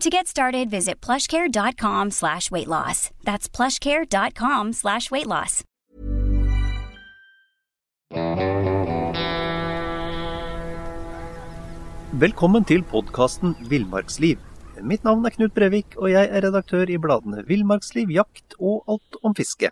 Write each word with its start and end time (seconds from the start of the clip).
To 0.00 0.08
get 0.08 0.26
started, 0.26 0.70
visit 0.70 0.98
plushcare.com 1.02 2.10
slash 2.10 2.50
weight 2.50 2.68
loss. 2.68 3.10
That's 3.22 3.50
plushcare.com 3.50 4.72
slash 4.72 5.10
weight 5.10 5.26
loss. 5.26 5.60
Velkommen 12.16 12.64
til 12.64 12.80
podkasten 12.88 13.52
Villmarksliv. 13.68 14.40
Mitt 14.80 15.04
navn 15.04 15.28
er 15.28 15.36
Knut 15.36 15.52
Brevik, 15.52 15.92
og 16.00 16.08
jeg 16.14 16.32
er 16.32 16.48
redaktør 16.48 16.88
i 16.88 16.96
bladene 16.96 17.44
Villmarksliv, 17.44 18.08
Jakt 18.08 18.56
og 18.56 18.88
Alt 18.88 19.20
om 19.20 19.36
fiske. 19.36 19.68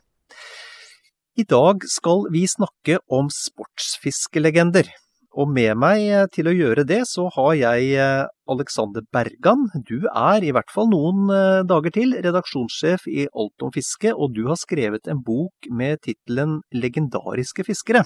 I 1.41 1.49
dag 1.49 1.89
skal 1.89 2.29
vi 2.37 2.45
snakke 2.45 3.01
om 3.09 3.33
sportsfiskelegender. 3.33 4.93
Og 5.39 5.47
med 5.55 5.77
meg 5.79 6.33
til 6.35 6.49
å 6.51 6.55
gjøre 6.57 6.83
det, 6.89 7.05
så 7.07 7.29
har 7.37 7.53
jeg 7.55 7.93
eh, 7.95 8.25
Alexander 8.51 9.05
Bergan. 9.15 9.69
Du 9.87 10.09
er, 10.11 10.43
i 10.43 10.51
hvert 10.55 10.73
fall 10.75 10.89
noen 10.91 11.29
eh, 11.31 11.61
dager 11.69 11.95
til, 11.95 12.17
redaksjonssjef 12.25 13.07
i 13.13 13.29
Alt 13.31 13.63
om 13.63 13.71
fiske, 13.75 14.11
og 14.11 14.35
du 14.35 14.49
har 14.49 14.59
skrevet 14.59 15.07
en 15.07 15.21
bok 15.23 15.69
med 15.71 16.03
tittelen 16.03 16.59
Legendariske 16.75 17.69
fiskere. 17.69 18.03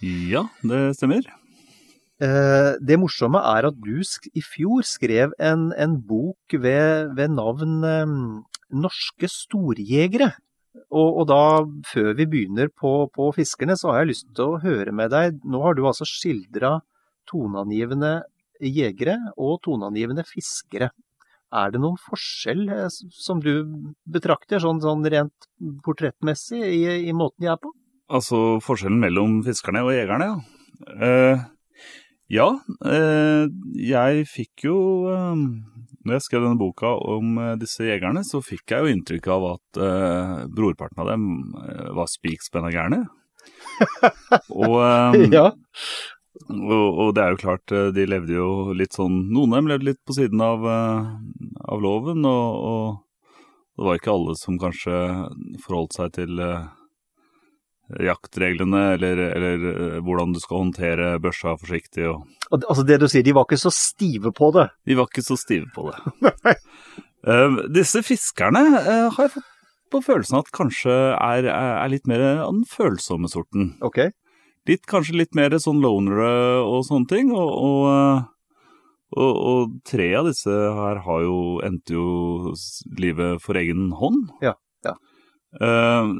Ja, 0.00 0.44
det 0.62 0.84
stemmer. 1.00 1.26
Eh, 2.22 2.70
det 2.78 3.00
morsomme 3.02 3.42
er 3.50 3.66
at 3.72 3.82
du 3.82 3.98
i 4.30 4.44
fjor 4.44 4.86
skrev 4.86 5.34
en, 5.42 5.72
en 5.74 5.98
bok 6.06 6.54
ved, 6.54 7.10
ved 7.18 7.34
navn 7.34 7.80
Norske 8.70 9.26
storjegere. 9.26 10.30
Og, 10.90 11.08
og, 11.08 11.24
da, 11.30 11.42
før 11.90 12.12
vi 12.18 12.26
begynner 12.30 12.70
på, 12.70 13.08
på, 13.14 13.30
fiskerne, 13.34 13.74
så 13.78 13.90
har 13.90 14.02
jeg 14.02 14.12
lyst 14.12 14.28
til 14.38 14.54
å 14.54 14.60
høre 14.62 14.94
med 14.94 15.10
deg. 15.14 15.40
Nå 15.42 15.62
har 15.64 15.74
du 15.74 15.82
altså 15.88 16.06
skildra 16.06 16.78
toneangivende 17.30 18.20
jegere 18.60 19.16
og 19.40 19.60
toneangivende 19.66 20.24
fiskere. 20.28 20.90
Er 21.50 21.72
det 21.74 21.80
noen 21.82 21.98
forskjell 21.98 22.68
eh, 22.70 22.86
som 23.10 23.40
du 23.42 23.52
betrakter, 24.06 24.62
sånn, 24.62 24.82
sånn 24.82 25.02
rent 25.10 25.48
portrettmessig, 25.86 26.60
i, 26.62 26.82
i, 27.08 27.14
måten 27.16 27.42
de 27.42 27.50
er 27.50 27.58
på? 27.58 27.72
Altså 28.10 28.60
forskjellen 28.62 29.02
mellom 29.02 29.40
fiskerne 29.46 29.82
og 29.86 29.94
jegerne, 29.94 30.30
ja. 30.30 30.58
Uh, 30.80 31.42
ja, 32.32 32.46
uh, 32.86 33.44
jeg 33.76 34.22
fikk 34.30 34.64
jo 34.64 34.76
uh, 35.10 35.34
når 36.06 36.16
jeg 36.16 36.24
skrev 36.26 36.46
denne 36.46 36.60
boka 36.60 36.92
om 37.12 37.34
eh, 37.40 37.56
disse 37.60 37.84
jegerne, 37.84 38.22
så 38.26 38.40
fikk 38.44 38.72
jeg 38.72 38.84
jo 38.84 38.94
inntrykk 38.94 39.28
av 39.34 39.46
at 39.50 39.80
eh, 39.84 40.36
brorparten 40.56 41.02
av 41.02 41.10
dem 41.12 41.26
uh, 41.56 41.90
var 41.98 42.08
spikspenna 42.10 42.72
gærne. 42.72 43.02
og, 44.62 44.76
um, 44.80 45.20
ja. 45.32 45.50
og, 46.48 46.88
og, 46.88 47.12
det 47.16 47.24
er 47.24 47.34
jo 47.34 47.42
klart, 47.42 47.76
de 47.96 48.08
levde 48.08 48.36
jo 48.36 48.74
litt 48.76 48.96
sånn 48.96 49.22
Noen 49.32 49.54
av 49.54 49.62
dem 49.62 49.70
levde 49.72 49.88
litt 49.90 50.02
på 50.04 50.16
siden 50.16 50.42
av, 50.44 50.66
av 50.66 51.84
loven, 51.84 52.24
og, 52.28 52.66
og, 52.72 53.40
det 53.80 53.86
var 53.86 54.00
ikke 54.00 54.12
alle 54.12 54.36
som 54.36 54.58
kanskje 54.60 54.96
forholdt 55.64 55.96
seg 55.96 56.12
til 56.18 56.42
jaktreglene, 57.98 58.82
eller, 58.96 59.22
eller, 59.36 59.64
hvordan 60.06 60.34
du 60.34 60.40
skal 60.42 60.64
håndtere 60.64 61.12
børsa 61.22 61.56
forsiktig. 61.60 62.06
Og... 62.10 62.26
Altså 62.60 62.84
det 62.86 63.00
du 63.02 63.08
sier, 63.10 63.24
de 63.26 63.34
var 63.36 63.48
ikke 63.48 63.60
så 63.60 63.72
stive 63.74 64.32
på 64.36 64.50
det? 64.56 64.68
De 64.86 64.98
var 64.98 65.10
ikke 65.10 65.26
så 65.26 65.38
stive 65.40 65.70
på 65.74 65.88
det. 65.90 66.34
uh, 67.28 67.60
disse 67.74 68.04
fiskerne 68.06 68.64
uh, 68.78 69.08
har 69.14 69.26
jeg 69.26 69.34
fått 69.38 69.48
på 69.90 70.02
følelsen 70.06 70.38
at 70.38 70.50
kanskje 70.54 70.96
er, 71.16 71.48
er, 71.50 71.88
litt 71.90 72.06
mer 72.06 72.22
av 72.46 72.52
den 72.54 72.66
følsomme 72.70 73.30
sorten. 73.30 73.72
Ok. 73.82 74.04
Litt, 74.70 74.84
kanskje 74.86 75.18
litt 75.18 75.34
mer 75.34 75.56
sånn 75.58 75.80
lonere 75.82 76.30
og 76.62 76.84
sånne 76.86 77.10
ting. 77.10 77.32
og, 77.34 77.50
og 77.50 78.28
og, 79.10 79.30
og, 79.34 79.70
tre 79.82 80.04
av 80.14 80.28
disse 80.28 80.54
her 80.54 81.00
har 81.02 81.22
jo, 81.24 81.38
endte 81.66 81.96
jo 81.96 82.52
livet 82.94 83.42
for 83.42 83.58
egen 83.58 83.88
hånd. 83.98 84.28
Ja. 84.44 84.54
Eh, 85.58 86.10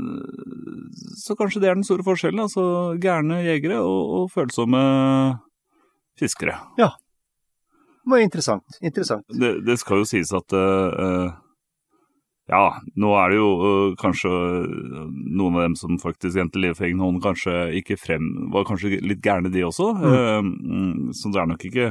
så 1.16 1.36
kanskje 1.38 1.62
det 1.62 1.70
er 1.70 1.78
den 1.78 1.86
store 1.86 2.06
forskjellen. 2.06 2.42
Altså 2.46 2.96
gærne 3.02 3.42
jegere 3.44 3.78
og, 3.84 4.16
og 4.16 4.32
følsomme 4.34 4.80
fiskere. 6.18 6.58
Ja. 6.80 6.94
Det 8.00 8.10
var 8.10 8.24
interessant. 8.24 8.80
Interessant. 8.82 9.24
Det, 9.28 9.60
det 9.66 9.78
skal 9.78 10.02
jo 10.02 10.08
sies 10.08 10.32
at 10.34 10.54
uh, 10.56 11.28
ja, 12.50 12.62
nå 12.98 13.10
er 13.20 13.30
det 13.30 13.38
jo 13.38 13.50
uh, 13.60 13.92
kanskje 14.00 14.30
noen 14.30 15.58
av 15.58 15.66
dem 15.68 15.76
som 15.78 16.00
faktisk 16.00 16.40
endte 16.40 16.58
livet 16.58 16.78
for 16.78 16.88
egen 16.88 17.02
hånd, 17.04 17.20
kanskje 17.22 17.54
ikke 17.78 17.98
frem 18.00 18.24
Var 18.50 18.66
kanskje 18.66 18.98
litt 19.04 19.20
gærne, 19.22 19.52
de 19.52 19.62
også. 19.68 19.92
Mm. 20.00 20.50
Uh, 20.56 21.12
så 21.14 21.30
det 21.30 21.42
er 21.42 21.52
nok 21.52 21.68
ikke 21.68 21.90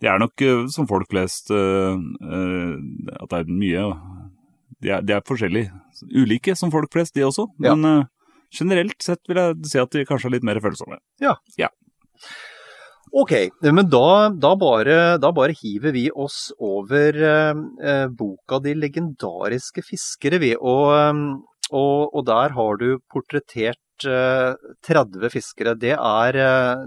Det 0.00 0.08
er 0.08 0.22
nok 0.22 0.46
som 0.72 0.88
folk 0.88 1.10
flest 1.10 1.50
at 1.52 3.26
det 3.28 3.42
er 3.42 3.50
mye 3.52 3.82
de 4.80 4.94
er, 4.94 5.04
de 5.04 5.16
er 5.16 5.26
forskjellige. 5.26 5.72
Ulike 6.16 6.56
som 6.56 6.72
folk 6.72 6.92
flest, 6.92 7.14
de 7.16 7.26
også. 7.26 7.46
Men 7.60 7.84
ja. 7.84 7.96
uh, 8.00 8.30
generelt 8.54 8.96
sett 9.04 9.20
vil 9.28 9.40
jeg 9.40 9.72
si 9.72 9.82
at 9.82 9.92
de 9.96 10.06
kanskje 10.08 10.30
er 10.30 10.36
litt 10.38 10.46
mer 10.46 10.60
følsomme. 10.64 11.00
Ja. 11.22 11.36
ja. 11.60 11.68
Ok, 13.10 13.34
men 13.66 13.88
da, 13.90 14.30
da, 14.30 14.54
bare, 14.58 14.96
da, 15.18 15.32
bare, 15.34 15.54
hiver 15.58 15.94
vi 15.96 16.06
oss 16.14 16.52
over 16.62 17.16
uh, 17.18 18.06
boka 18.14 18.60
'De 18.62 18.76
legendariske 18.78 19.84
fiskere', 19.84 20.40
vi. 20.42 20.54
Og, 20.56 20.94
um, 20.94 21.24
og, 21.70 22.14
og 22.14 22.26
der 22.28 22.54
har 22.56 22.80
du 22.80 23.02
portrettert 23.10 24.06
uh, 24.06 24.54
30 24.86 25.32
fiskere. 25.34 25.74
Det 25.76 25.96
er, 25.98 26.38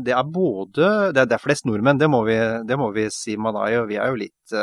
det 0.01 0.15
er 0.15 0.23
både 0.25 1.11
det 1.13 1.25
er, 1.25 1.27
det 1.27 1.37
er, 1.37 1.43
flest 1.43 1.67
nordmenn, 1.69 1.99
det 2.01 2.09
må 2.09 2.23
vi, 2.25 2.39
det 2.65 2.79
må 2.79 2.89
vi 2.95 3.09
si. 3.13 3.37
Man 3.37 3.59
er 3.59 3.77
jo, 3.77 3.85
vi 3.91 3.99
er 3.99 4.09
jo 4.09 4.23
litt 4.23 4.55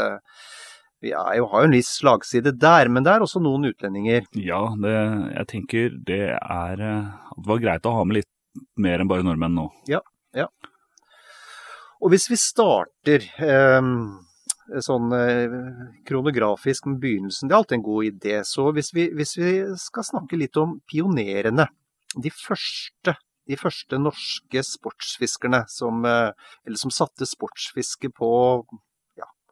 vi 1.00 1.12
jo, 1.12 1.46
har 1.48 1.62
jo 1.62 1.68
en 1.68 1.74
viss 1.74 1.90
slagside 2.00 2.52
der, 2.60 2.90
men 2.92 3.04
det 3.04 3.14
er 3.14 3.24
også 3.24 3.40
noen 3.42 3.70
utlendinger. 3.70 4.26
Ja, 4.36 4.62
det, 4.80 4.96
jeg 5.32 5.48
tenker 5.48 5.94
det 6.06 6.24
er 6.36 6.82
eh, 6.84 7.06
Det 7.38 7.46
var 7.48 7.62
greit 7.62 7.88
å 7.88 7.94
ha 7.96 8.02
med 8.04 8.20
litt 8.20 8.64
mer 8.80 9.00
enn 9.00 9.08
bare 9.10 9.24
nordmenn 9.24 9.56
nå. 9.56 9.68
Ja, 9.88 10.02
ja. 10.36 10.50
Og 12.00 12.12
hvis 12.12 12.28
vi 12.32 12.36
starter 12.40 13.24
eh, 13.44 13.88
sånn 14.84 15.16
eh, 15.16 15.56
kronografisk 16.08 16.90
med 16.90 17.00
begynnelsen, 17.02 17.48
det 17.48 17.56
er 17.56 17.62
alltid 17.62 17.78
en 17.78 17.88
god 17.88 18.10
idé. 18.10 18.36
Så 18.48 18.68
hvis 18.76 18.92
vi, 18.96 19.08
hvis 19.16 19.34
vi 19.40 19.56
skal 19.80 20.08
snakke 20.08 20.40
litt 20.40 20.60
om 20.60 20.78
pionerene, 20.90 21.68
de 22.20 22.32
første 22.34 23.16
de 23.50 23.56
første 23.58 23.98
norske 23.98 24.60
sportsfiskerne 24.62 25.64
som, 25.66 26.04
eller 26.06 26.78
som 26.78 26.92
satte 26.94 27.26
sportsfiske 27.26 28.12
på 28.14 28.28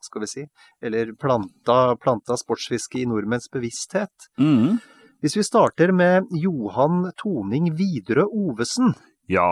skal 0.08 0.24
vi 0.24 0.30
si, 0.30 0.44
eller 0.84 1.14
planta, 1.20 1.96
planta 2.00 2.36
sportsfiske 2.40 3.02
i 3.02 3.06
nordmenns 3.08 3.50
bevissthet. 3.52 4.30
Mm. 4.40 4.78
Hvis 5.22 5.36
vi 5.38 5.46
starter 5.46 5.92
med 5.92 6.28
Johan 6.30 7.08
Toning 7.18 7.72
Widerøe 7.78 8.28
Ovesen. 8.28 8.94
Ja. 9.30 9.50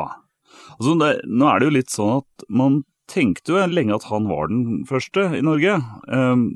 Altså, 0.77 0.95
det, 1.01 1.11
nå 1.27 1.49
er 1.51 1.59
det 1.59 1.69
jo 1.69 1.77
litt 1.79 1.95
sånn 1.95 2.21
at 2.21 2.47
man 2.49 2.85
tenkte 3.11 3.55
jo 3.55 3.65
lenge 3.71 3.97
at 3.97 4.07
han 4.11 4.29
var 4.31 4.51
den 4.51 4.85
første 4.89 5.29
i 5.39 5.43
Norge. 5.45 5.79
Um, 6.07 6.49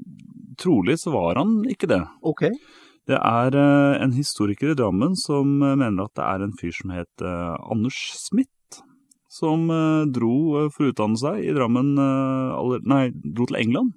trolig 0.61 0.99
så 1.03 1.15
var 1.15 1.41
han 1.41 1.61
ikke 1.71 1.91
det. 1.91 2.05
Ok. 2.27 2.47
Det 3.11 3.19
er 3.19 3.59
uh, 3.59 3.99
en 3.99 4.15
historiker 4.15 4.73
i 4.73 4.79
Drammen 4.79 5.17
som 5.19 5.59
mener 5.59 6.07
at 6.07 6.15
det 6.19 6.27
er 6.27 6.47
en 6.47 6.57
fyr 6.59 6.75
som 6.77 6.95
het 6.95 7.27
uh, 7.27 7.59
Anders 7.71 7.99
Smith 8.19 8.53
som 9.31 9.71
eh, 9.71 10.11
dro 10.11 10.35
eh, 10.59 10.71
for 10.75 10.85
å 10.85 10.91
utdanne 10.91 11.19
seg 11.21 11.35
i 11.45 11.55
Drammen 11.55 11.89
eh, 12.03 12.79
Nei, 12.91 13.05
dro 13.15 13.45
til 13.47 13.61
England 13.63 13.91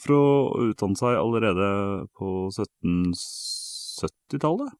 for 0.00 0.14
å 0.16 0.22
utdanne 0.70 0.96
seg 0.98 1.16
allerede 1.16 1.66
på 2.18 2.48
1770-tallet. 2.50 4.72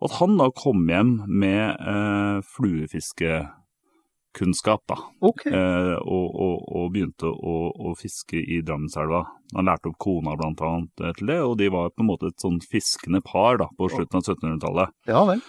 Og 0.00 0.04
at 0.08 0.14
han 0.18 0.38
da 0.40 0.46
kom 0.56 0.88
hjem 0.88 1.10
med 1.28 1.76
eh, 1.76 2.40
fluefiskekunnskap, 2.56 4.82
da. 4.90 4.96
Okay. 5.30 5.52
Eh, 5.52 5.96
og, 6.00 6.34
og, 6.34 6.56
og 6.80 6.92
begynte 6.94 7.26
å, 7.30 7.70
å 7.70 7.94
fiske 8.00 8.38
i 8.40 8.62
Drammenselva. 8.64 9.22
Han 9.54 9.66
lærte 9.68 9.88
opp 9.92 9.98
kona 10.02 10.32
blant 10.40 10.60
annet 10.66 10.94
til 11.20 11.26
det, 11.30 11.40
og 11.44 11.54
de 11.60 11.66
var 11.72 11.92
på 11.92 12.00
en 12.02 12.10
måte 12.10 12.26
et 12.32 12.42
sånn 12.42 12.60
fiskende 12.64 13.20
par 13.24 13.52
da, 13.62 13.66
på 13.76 13.84
slutten 13.92 14.16
av 14.18 14.22
1700-tallet. 14.24 14.88
Ja 15.10 15.20
vel. 15.28 15.40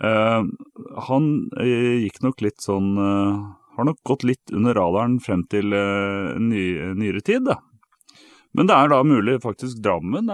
Eh, 0.00 0.42
han 1.08 1.26
eh, 1.60 2.06
gikk 2.06 2.22
nok 2.24 2.40
litt 2.40 2.64
sånn 2.64 2.94
uh, 2.96 3.42
Har 3.76 3.84
nok 3.84 3.98
gått 4.08 4.24
litt 4.24 4.52
under 4.56 4.76
radaren 4.78 5.18
frem 5.20 5.42
til 5.52 5.74
uh, 5.76 6.32
ny, 6.40 6.94
nyere 6.96 7.20
tid, 7.24 7.44
da. 7.50 7.58
Men 8.56 8.68
det 8.68 8.76
er 8.76 8.90
da 8.92 8.98
mulig 9.04 9.38
faktisk 9.40 9.78
Drammen, 9.80 10.26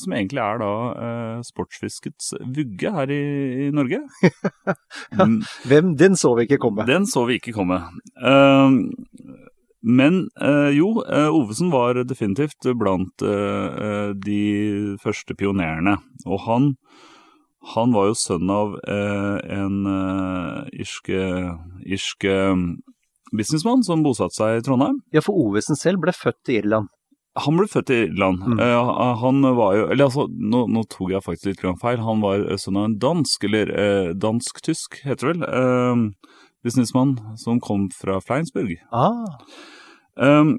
som 0.00 0.12
egentlig 0.16 0.40
er 0.40 0.56
da 0.62 0.70
sportsfiskets 1.44 2.30
vugge 2.40 2.92
her 2.94 3.12
i, 3.12 3.24
i 3.66 3.72
Norge. 3.76 4.00
Mm, 5.16 5.42
Hvem, 5.68 5.90
den 6.00 6.16
så 6.18 6.32
vi 6.36 6.46
ikke 6.46 6.58
komme. 6.60 6.86
Den 6.88 7.04
så 7.08 7.26
vi 7.28 7.36
ikke 7.38 7.52
komme. 7.54 7.76
Men 9.84 10.16
jo, 10.74 10.88
Ovesen 11.04 11.70
var 11.72 12.00
definitivt 12.08 12.68
blant 12.80 13.22
de 14.24 14.40
første 15.04 15.36
pionerene. 15.36 15.98
Og 16.24 16.42
han, 16.48 16.72
han 17.74 17.94
var 17.94 18.10
jo 18.10 18.18
sønn 18.18 18.50
av 18.52 18.76
eh, 18.86 19.38
en 19.56 19.78
eh, 19.90 20.82
irske, 20.84 21.22
irske 21.82 22.34
businessmann 23.36 23.82
som 23.86 24.04
bosatte 24.06 24.38
seg 24.38 24.60
i 24.60 24.66
Trondheim. 24.66 25.00
Ja, 25.14 25.22
for 25.24 25.38
Ovesen 25.46 25.78
selv 25.78 26.04
ble 26.04 26.14
født 26.14 26.52
i 26.52 26.60
Irland. 26.60 26.92
Han 27.44 27.58
ble 27.58 27.66
født 27.68 27.92
i 27.92 28.00
Irland. 28.06 28.44
Mm. 28.46 28.60
Eh, 28.64 28.92
han 29.20 29.48
var 29.58 29.74
jo 29.76 29.88
Eller 29.90 30.06
altså, 30.06 30.24
nå, 30.30 30.62
nå 30.72 30.86
tok 30.92 31.12
jeg 31.12 31.24
faktisk 31.26 31.50
litt 31.50 31.80
feil. 31.82 32.00
Han 32.06 32.22
var 32.24 32.46
eh, 32.46 32.60
sønn 32.60 32.80
av 32.80 32.90
en 32.90 32.98
dansk, 33.02 33.48
eller 33.50 33.72
eh, 33.74 34.12
dansk-tysk, 34.16 35.02
heter 35.04 35.32
det 35.32 35.34
vel, 35.34 35.48
eh, 35.50 36.36
businessmann 36.66 37.16
som 37.42 37.60
kom 37.62 37.90
fra 37.94 38.20
Fleinsburg. 38.24 38.78
Ah, 38.94 39.36
Um, 40.16 40.56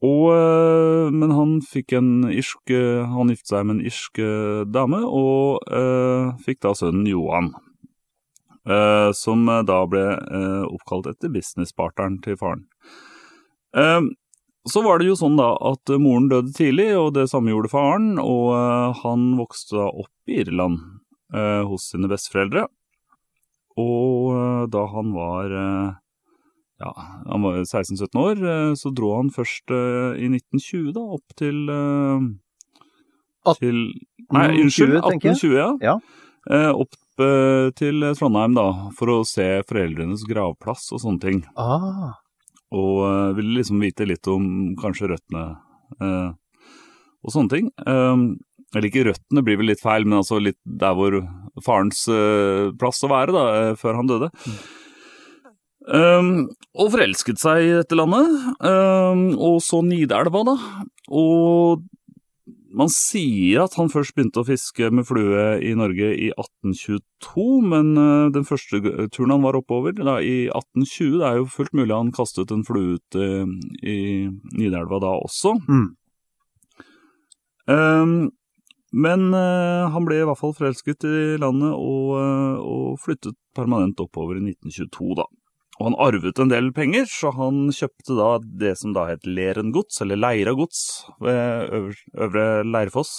og, 0.00 0.26
eh, 0.32 1.10
men 1.12 1.32
han 1.36 1.50
fikk 1.60 1.92
en 1.98 2.24
irsk 2.32 2.70
eh, 2.72 3.02
Han 3.12 3.28
giftet 3.28 3.50
seg 3.52 3.66
med 3.68 3.74
en 3.78 3.86
irsk 3.90 4.20
eh, 4.24 4.62
dame, 4.72 5.02
og 5.04 5.60
eh, 5.68 6.30
fikk 6.46 6.62
da 6.64 6.72
sønnen 6.78 7.04
Johan. 7.10 7.50
eh, 8.68 9.10
som 9.16 9.44
da 9.66 9.78
ble 9.88 10.04
eh, 10.16 10.64
oppkalt 10.68 11.06
etter 11.12 11.32
businesspartneren 11.32 12.18
til 12.24 12.36
faren. 12.40 12.64
Så 14.68 14.82
var 14.84 14.98
det 15.00 15.06
jo 15.08 15.14
sånn 15.16 15.38
da 15.38 15.54
at 15.70 15.88
moren 16.02 16.26
døde 16.28 16.52
tidlig, 16.52 16.90
og 16.98 17.14
det 17.16 17.28
samme 17.30 17.52
gjorde 17.52 17.70
faren. 17.72 18.18
Og 18.20 18.50
han 19.00 19.30
vokste 19.38 19.78
da 19.78 19.86
opp 19.88 20.28
i 20.28 20.40
Irland 20.42 20.82
hos 21.70 21.86
sine 21.92 22.10
besteforeldre. 22.10 22.66
Og 23.80 24.66
da 24.74 24.82
han 24.92 25.14
var 25.14 25.54
ja, 26.80 26.90
han 27.26 27.42
var 27.42 27.58
16-17 27.60 28.16
år, 28.16 28.40
eh, 28.52 28.74
så 28.74 28.92
dro 28.96 29.12
han 29.18 29.28
først 29.34 29.72
eh, 29.74 30.16
i 30.16 30.30
1920 30.32 30.94
da 30.96 31.02
opp 31.18 31.36
til 31.36 31.58
eh, 31.74 32.24
til 33.58 33.78
Nei, 34.30 34.46
unnskyld, 34.62 34.96
tenker 35.04 35.32
jeg. 35.32 35.36
1820, 35.36 35.54
ja. 35.58 35.68
Ja. 35.84 36.72
Opp 36.72 36.96
til 37.76 38.04
Trondheim 38.16 38.54
da, 38.56 38.66
for 38.96 39.12
å 39.12 39.16
se 39.28 39.46
foreldrenes 39.68 40.22
gravplass 40.28 40.86
og 40.94 41.02
sånne 41.02 41.24
ting. 41.24 41.40
ah. 41.58 42.12
Og 42.70 43.34
ville 43.34 43.56
liksom 43.58 43.80
vite 43.82 44.06
litt 44.06 44.28
om 44.30 44.76
kanskje 44.78 45.08
røttene 45.10 45.42
og 45.98 47.34
sånne 47.34 47.50
ting. 47.50 47.72
Eller 47.82 48.86
ikke 48.86 49.02
røttene 49.08 49.42
blir 49.42 49.58
vel 49.58 49.72
litt 49.72 49.82
feil, 49.82 50.06
men 50.06 50.20
altså 50.20 50.38
litt 50.38 50.60
der 50.62 50.94
hvor 50.94 51.18
farens 51.66 52.04
plass 52.78 53.02
å 53.02 53.10
være 53.10 53.34
da, 53.34 53.44
før 53.80 53.98
han 53.98 54.12
døde. 54.12 54.30
Um, 55.90 56.50
og 56.78 56.92
forelsket 56.92 57.40
seg 57.42 57.64
i 57.66 57.70
dette 57.74 57.96
landet, 57.98 58.30
um, 58.62 59.24
og 59.34 59.58
så 59.64 59.80
Nidelva 59.82 60.44
da. 60.46 60.54
Og 61.10 61.82
man 62.70 62.90
sier 62.94 63.64
at 63.64 63.74
han 63.74 63.90
først 63.90 64.14
begynte 64.14 64.42
å 64.42 64.46
fiske 64.46 64.90
med 64.94 65.08
flue 65.08 65.46
i 65.66 65.72
Norge 65.74 66.12
i 66.14 66.28
1822, 66.30 67.46
men 67.72 67.92
uh, 67.98 68.30
den 68.30 68.46
første 68.46 68.78
turen 69.10 69.34
han 69.34 69.42
var 69.42 69.58
oppover 69.58 69.96
da, 69.98 70.20
i 70.22 70.46
1820, 70.46 71.16
det 71.18 71.26
er 71.26 71.40
jo 71.40 71.48
fullt 71.56 71.74
mulig 71.74 71.96
han 71.96 72.14
kastet 72.14 72.54
en 72.54 72.62
flue 72.66 73.00
ut 73.00 73.18
uh, 73.18 73.50
i 73.82 73.98
Nidelva 74.54 75.02
da 75.02 75.16
også. 75.18 75.56
Mm. 75.66 75.88
Um, 77.70 78.14
men 78.94 79.28
uh, 79.34 79.90
han 79.90 80.06
ble 80.06 80.22
i 80.22 80.24
hvert 80.26 80.38
fall 80.38 80.54
forelsket 80.54 81.06
i 81.06 81.18
landet 81.42 81.74
og, 81.74 82.14
og 82.62 82.96
flyttet 83.02 83.34
permanent 83.58 83.98
oppover 84.02 84.38
i 84.38 84.46
1922 84.54 85.18
da. 85.18 85.26
Og 85.80 85.86
han 85.88 85.96
arvet 86.04 86.36
en 86.42 86.50
del 86.52 86.66
penger, 86.76 87.06
så 87.08 87.30
han 87.32 87.70
kjøpte 87.72 88.12
da 88.18 88.34
det 88.60 88.74
som 88.76 88.92
da 88.92 89.06
het 89.08 89.24
Leren 89.24 89.70
gods, 89.72 90.02
eller 90.04 90.18
Leira 90.20 90.52
gods, 90.52 91.06
ved 91.24 91.70
øver, 91.72 92.02
Øvre 92.26 92.48
Leirfoss. 92.68 93.14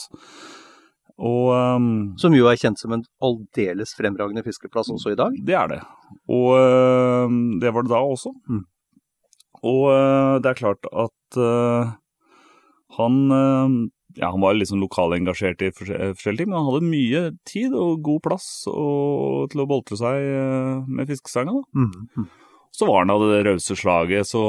Og 1.22 1.50
um, 1.54 1.88
Som 2.22 2.36
jo 2.38 2.46
er 2.50 2.60
kjent 2.62 2.78
som 2.82 2.94
en 2.94 3.04
aldeles 3.22 3.96
fremragende 3.98 4.44
fiskeplass 4.46 4.92
også 4.94 5.14
i 5.14 5.18
dag. 5.18 5.34
det 5.46 5.56
er 5.58 5.72
det. 5.74 5.80
Og 6.30 6.54
øh, 6.58 7.34
det 7.62 7.74
var 7.74 7.82
det 7.82 7.94
da 7.94 8.02
også. 8.02 8.34
Mm. 8.50 8.62
Og 9.62 9.82
uh, 9.90 10.38
det 10.42 10.52
er 10.52 10.62
klart 10.62 10.86
at 10.90 11.38
uh, 11.38 11.94
han 12.98 13.18
øh, 13.32 13.90
ja, 14.18 14.30
han 14.30 14.42
var 14.42 14.54
liksom 14.58 14.82
lokalengasjert 14.82 15.62
i 15.62 15.72
forskjellige 15.72 16.38
ting, 16.38 16.50
men 16.50 16.58
han 16.60 16.70
hadde 16.70 16.90
mye 16.90 17.22
tid 17.48 17.74
og 17.74 18.02
god 18.04 18.22
plass 18.26 18.48
og, 18.68 19.50
til 19.54 19.64
å 19.64 19.70
boltre 19.70 19.98
seg 19.98 20.86
med 20.90 21.08
fiskestanga. 21.08 21.54
da. 21.56 21.86
Mm. 21.86 22.26
Så 22.72 22.88
var 22.88 23.02
han 23.04 23.10
av 23.12 23.20
det 23.28 23.42
rause 23.50 23.76
slaget, 23.76 24.28
så 24.32 24.42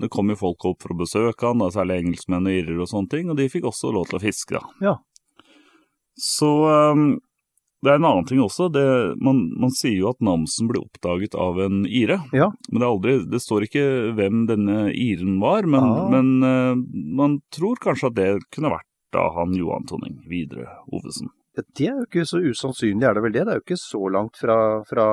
det 0.00 0.10
kom 0.12 0.28
jo 0.28 0.36
folk 0.36 0.64
opp 0.68 0.82
for 0.84 0.92
å 0.92 0.98
besøke 1.00 1.46
han, 1.48 1.62
da, 1.62 1.70
særlig 1.72 2.02
engelskmenn 2.02 2.46
og 2.50 2.58
irrer 2.58 2.82
og 2.84 2.90
sånne 2.90 3.08
ting, 3.14 3.30
og 3.32 3.38
de 3.40 3.46
fikk 3.48 3.64
også 3.70 3.92
lov 3.96 4.10
til 4.10 4.18
å 4.18 4.22
fiske, 4.26 4.58
da. 4.60 4.74
Ja. 4.84 4.94
Så 6.20 6.50
um, 6.92 7.06
det 7.80 7.88
er 7.94 7.96
en 7.96 8.04
annen 8.10 8.26
ting 8.28 8.42
også. 8.44 8.66
Det, 8.74 8.82
man, 9.24 9.38
man 9.56 9.72
sier 9.72 9.96
jo 10.02 10.10
at 10.10 10.20
Namsen 10.20 10.68
ble 10.68 10.82
oppdaget 10.82 11.32
av 11.40 11.56
en 11.64 11.86
ire, 11.88 12.18
Ja. 12.36 12.50
men 12.68 12.82
det, 12.82 12.88
aldri, 12.90 13.14
det 13.32 13.40
står 13.40 13.64
ikke 13.70 13.84
hvem 14.18 14.44
denne 14.50 14.90
iren 14.92 15.38
var, 15.40 15.64
men, 15.64 15.80
Ah. 15.88 16.08
men 16.12 16.30
uh, 16.44 16.76
man 17.16 17.38
tror 17.56 17.80
kanskje 17.80 18.10
at 18.12 18.18
det 18.20 18.30
kunne 18.52 18.74
vært 18.76 18.84
da 19.16 19.24
han 19.40 19.56
Johan 19.56 19.88
Tonning 19.88 20.20
Videre 20.28 20.68
Ovesen. 20.92 21.32
Ja, 21.56 21.64
Det 21.74 21.88
er 21.88 21.96
jo 21.96 22.04
ikke 22.06 22.28
så 22.28 22.38
usannsynlig, 22.44 23.02
er 23.08 23.16
det 23.16 23.22
vel 23.24 23.32
det? 23.34 23.46
Det 23.48 23.54
er 23.56 23.58
jo 23.58 23.64
ikke 23.64 23.80
så 23.80 24.04
langt 24.12 24.36
fra, 24.38 24.58
fra 24.86 25.06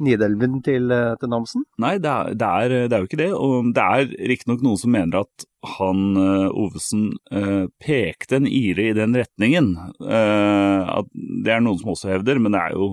Nidelven 0.00 0.60
til, 0.64 0.90
eh, 0.94 1.14
til 1.20 1.30
Namsen. 1.32 1.64
Nei, 1.80 1.96
det 2.02 2.10
er, 2.10 2.34
det, 2.38 2.48
er, 2.48 2.74
det 2.88 2.96
er 2.96 3.02
jo 3.02 3.08
ikke 3.08 3.20
det. 3.20 3.30
Og 3.36 3.70
det 3.76 3.84
er 3.84 4.14
riktignok 4.32 4.64
noen 4.64 4.80
som 4.80 4.94
mener 4.94 5.22
at 5.22 5.46
han 5.76 6.02
eh, 6.16 6.48
Ovesen 6.56 7.06
eh, 7.30 7.64
pekte 7.82 8.40
en 8.40 8.48
ire 8.48 8.90
i 8.90 8.96
den 8.96 9.16
retningen. 9.16 9.74
At 10.00 11.08
det 11.12 11.54
er 11.54 11.64
noen 11.64 11.80
som 11.80 11.92
også 11.92 12.14
hevder, 12.14 12.40
men 12.42 12.56
det 12.56 12.62
er 12.62 12.76
jo 12.78 12.92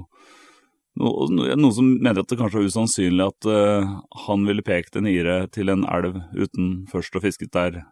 noen 0.98 1.74
som 1.76 1.92
mener 1.94 2.24
at 2.24 2.32
det 2.32 2.40
kanskje 2.40 2.64
er 2.64 2.72
usannsynlig 2.72 3.28
at 3.28 3.48
han 4.26 4.48
ville 4.48 4.64
pekt 4.66 4.96
en 4.98 5.06
ire 5.06 5.44
til 5.54 5.70
en 5.70 5.84
elv 5.94 6.16
uten 6.34 6.72
først 6.90 7.20
å 7.20 7.22
fisket 7.22 7.52
der 7.54 7.84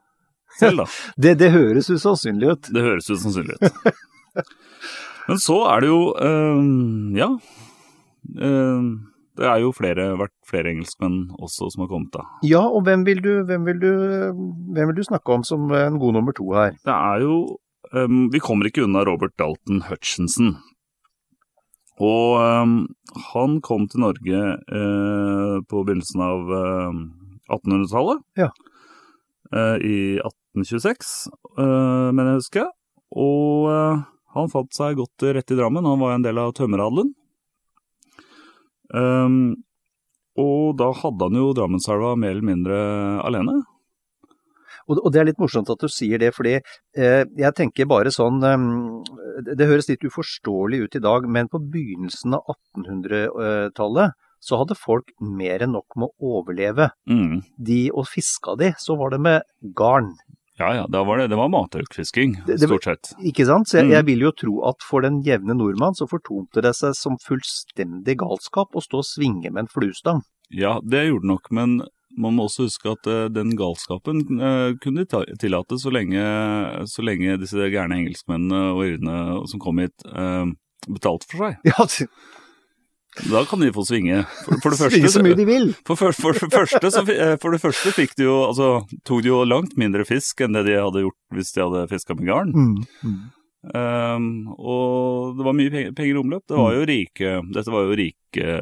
selv, 0.58 0.82
da. 0.82 0.88
Det, 1.22 1.36
det 1.38 1.52
høres 1.54 1.92
usannsynlig 1.94 2.56
ut. 2.56 2.72
Det 2.74 2.82
høres 2.82 3.12
usannsynlig 3.14 3.60
ut. 3.60 3.94
Men 5.30 5.44
så 5.44 5.60
er 5.70 5.86
det 5.86 5.94
jo 5.94 6.02
Ja. 7.22 7.30
Eh, 8.40 8.88
det 9.36 9.48
er 9.52 9.60
jo 9.66 9.74
flere, 9.76 10.14
vært 10.20 10.34
flere 10.48 10.72
engelskmenn 10.72 11.26
også 11.44 11.68
som 11.74 11.84
har 11.84 11.92
kommet, 11.92 12.14
da. 12.14 12.24
Ja, 12.48 12.64
og 12.64 12.86
hvem 12.88 13.04
vil, 13.08 13.20
du, 13.24 13.34
hvem, 13.48 13.66
vil 13.68 13.82
du, 13.82 13.92
hvem 14.76 14.92
vil 14.92 15.00
du 15.00 15.04
snakke 15.04 15.36
om 15.36 15.44
som 15.48 15.68
en 15.76 16.00
god 16.00 16.16
nummer 16.16 16.36
to 16.36 16.48
her? 16.56 16.78
Det 16.88 16.96
er 16.96 17.26
jo 17.26 17.36
um, 17.92 18.30
Vi 18.32 18.40
kommer 18.40 18.70
ikke 18.70 18.86
unna 18.86 19.04
Robert 19.08 19.36
Dalton 19.40 19.84
Hutchinson. 19.90 20.56
Og 22.00 22.40
um, 22.40 22.78
han 23.34 23.60
kom 23.64 23.90
til 23.92 24.06
Norge 24.06 24.40
uh, 24.72 25.60
på 25.68 25.84
begynnelsen 25.84 26.24
av 26.24 26.56
uh, 26.56 27.04
1800-tallet. 27.52 28.24
Ja. 28.40 28.50
Uh, 29.52 29.78
I 29.84 29.98
1826, 30.24 31.28
eh, 31.60 32.12
mener 32.16 32.34
jeg 32.34 32.42
husker. 32.42 32.72
Og 33.16 33.68
eh, 33.72 34.04
han 34.36 34.52
fant 34.52 34.72
seg 34.76 34.98
godt 35.00 35.26
rett 35.36 35.52
i 35.52 35.58
Drammen. 35.60 35.86
Han 35.88 36.02
var 36.02 36.16
en 36.16 36.26
del 36.26 36.40
av 36.42 36.54
tømmeradelen. 36.58 37.14
Um, 38.96 39.56
og 40.40 40.76
da 40.80 40.90
hadde 40.96 41.30
han 41.30 41.40
jo 41.40 41.54
Drammenselva 41.56 42.16
mer 42.20 42.36
eller 42.36 42.50
mindre 42.50 42.82
alene. 43.24 43.62
Og, 44.86 45.08
det 45.10 45.22
er 45.22 45.30
litt 45.32 45.40
morsomt 45.42 45.70
at 45.74 45.82
du 45.82 45.90
sier 45.90 46.22
det, 46.22 46.30
fordi 46.36 46.60
eh, 46.60 47.24
jeg 47.26 47.58
tenker 47.58 47.88
bare 47.90 48.12
sånn 48.14 48.44
eh, 48.46 48.66
det, 49.48 49.56
det 49.58 49.70
høres 49.72 49.90
litt 49.90 50.06
uforståelig 50.06 50.84
ut 50.84 50.98
i 51.00 51.02
dag, 51.02 51.26
men 51.26 51.50
på 51.50 51.62
begynnelsen 51.74 52.38
av 52.38 52.54
1800-tallet 52.54 54.14
så 54.46 54.60
hadde 54.62 54.78
folk 54.78 55.10
mer 55.18 55.64
enn 55.66 55.74
nok 55.74 55.98
med 55.98 56.12
å 56.12 56.36
overleve. 56.38 56.92
Mm. 57.10 57.42
De, 57.58 57.80
og 57.90 58.06
fiska 58.12 58.54
de, 58.60 58.76
så 58.78 58.98
var 59.00 59.16
det 59.16 59.22
med 59.26 59.74
garn. 59.78 60.12
Ja 60.60 60.70
ja, 60.72 60.86
da 60.88 61.02
var 61.04 61.20
det, 61.20 61.30
det 61.34 61.38
var 61.40 61.50
mataukfisking, 61.52 62.38
stort 62.48 62.86
sett. 62.88 63.10
Ikke 63.28 63.44
sant? 63.48 63.68
Så 63.68 63.82
jeg, 63.82 63.90
Mm. 63.90 63.92
jeg 63.92 64.06
vil 64.08 64.20
jo 64.24 64.32
tro 64.32 64.54
at 64.70 64.86
for 64.88 65.02
den 65.04 65.22
jevne 65.26 65.52
nordmann 65.58 65.98
så 65.98 66.08
fortonte 66.08 66.62
det 66.64 66.72
seg 66.78 66.96
som 66.96 67.18
fullstendig 67.20 68.16
galskap 68.22 68.72
å 68.72 68.84
stå 68.84 69.02
og 69.04 69.08
svinge 69.10 69.52
med 69.52 69.66
en 69.66 69.68
fluestang. 69.68 70.22
Ja, 70.50 70.80
det 70.80 71.08
gjorde 71.10 71.26
det 71.28 71.34
nok, 71.34 71.52
men 71.52 71.82
man 72.18 72.38
må 72.38 72.46
også 72.48 72.70
huske 72.70 72.94
at 72.94 73.08
uh, 73.12 73.28
den 73.28 73.58
galskapen 73.60 74.22
uh, 74.40 74.72
kunne 74.80 75.04
de 75.04 75.26
tillate 75.42 75.76
så 75.82 75.92
lenge, 75.92 76.24
så 76.88 77.04
lenge 77.04 77.36
disse 77.42 77.60
gærne 77.74 77.98
engelskmennene 78.00 78.72
og 78.78 78.86
irene 78.88 79.18
som 79.52 79.60
kom 79.60 79.84
hit, 79.84 79.96
uh, 80.08 80.48
betalte 80.88 81.28
for 81.28 81.50
seg. 81.50 81.60
Ja, 81.68 81.84
Da 83.32 83.46
kan 83.48 83.62
de 83.64 83.72
få 83.74 83.86
svinge. 83.88 84.24
For, 84.44 84.60
for 84.64 84.74
det 84.74 84.80
første 84.82 84.98
svinge 84.98 85.14
så 85.14 85.24
mye 85.24 85.38
de 85.40 85.48
vil. 85.48 85.72
For, 85.88 85.96
for, 85.96 86.36
det 86.36 86.52
første, 86.52 86.92
så, 86.92 87.06
eh, 87.14 87.36
for 87.42 87.56
det 87.56 87.62
første 87.64 87.94
fikk 87.96 88.18
de 88.20 88.28
jo, 88.28 88.36
altså, 88.50 88.70
tok 89.08 89.24
de 89.24 89.32
jo 89.32 89.44
langt 89.48 89.78
mindre 89.80 90.06
fisk 90.08 90.44
enn 90.44 90.58
det 90.58 90.66
de 90.68 90.78
hadde 90.80 91.06
gjort 91.06 91.20
hvis 91.36 91.56
de 91.56 91.64
hadde 91.64 91.88
fiska 91.92 92.18
med 92.18 92.30
garn. 92.30 92.52
Mm. 92.52 92.76
Mm. 93.06 93.20
Um, 93.66 94.26
og 94.62 95.38
det 95.40 95.46
var 95.48 95.56
mye 95.58 95.72
penger, 95.74 95.94
penger 95.98 96.18
i 96.18 96.22
omløp. 96.22 96.44
Det 96.48 96.58
var 96.60 96.76
jo 96.76 96.90
rike, 96.90 97.38
dette 97.56 97.74
var 97.74 97.88
jo 97.88 97.96
rike, 97.98 98.58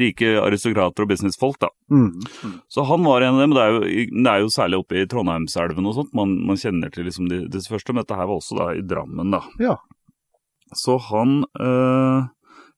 rike 0.00 0.30
aristokrater 0.40 1.04
og 1.04 1.10
businessfolk, 1.10 1.58
da. 1.60 1.68
Mm. 1.92 2.54
Så 2.72 2.86
han 2.88 3.04
var 3.04 3.26
en 3.26 3.36
av 3.36 3.42
dem. 3.44 3.56
Det 3.56 3.64
er 3.64 3.74
jo, 3.74 3.82
det 4.22 4.32
er 4.32 4.44
jo 4.44 4.54
særlig 4.54 4.80
oppe 4.80 5.02
i 5.02 5.08
Trondheimselven 5.10 5.90
og 5.90 5.98
sånt 5.98 6.16
man, 6.16 6.38
man 6.48 6.60
kjenner 6.60 6.94
til 6.94 7.08
liksom 7.10 7.28
disse 7.28 7.68
første, 7.72 7.92
men 7.92 8.04
dette 8.04 8.16
her 8.16 8.30
var 8.30 8.40
også 8.40 8.56
da 8.62 8.70
i 8.78 8.86
Drammen, 8.86 9.34
da. 9.34 9.42
Ja. 9.60 9.76
Så 10.74 10.96
han 11.10 11.44
øh, 11.62 12.24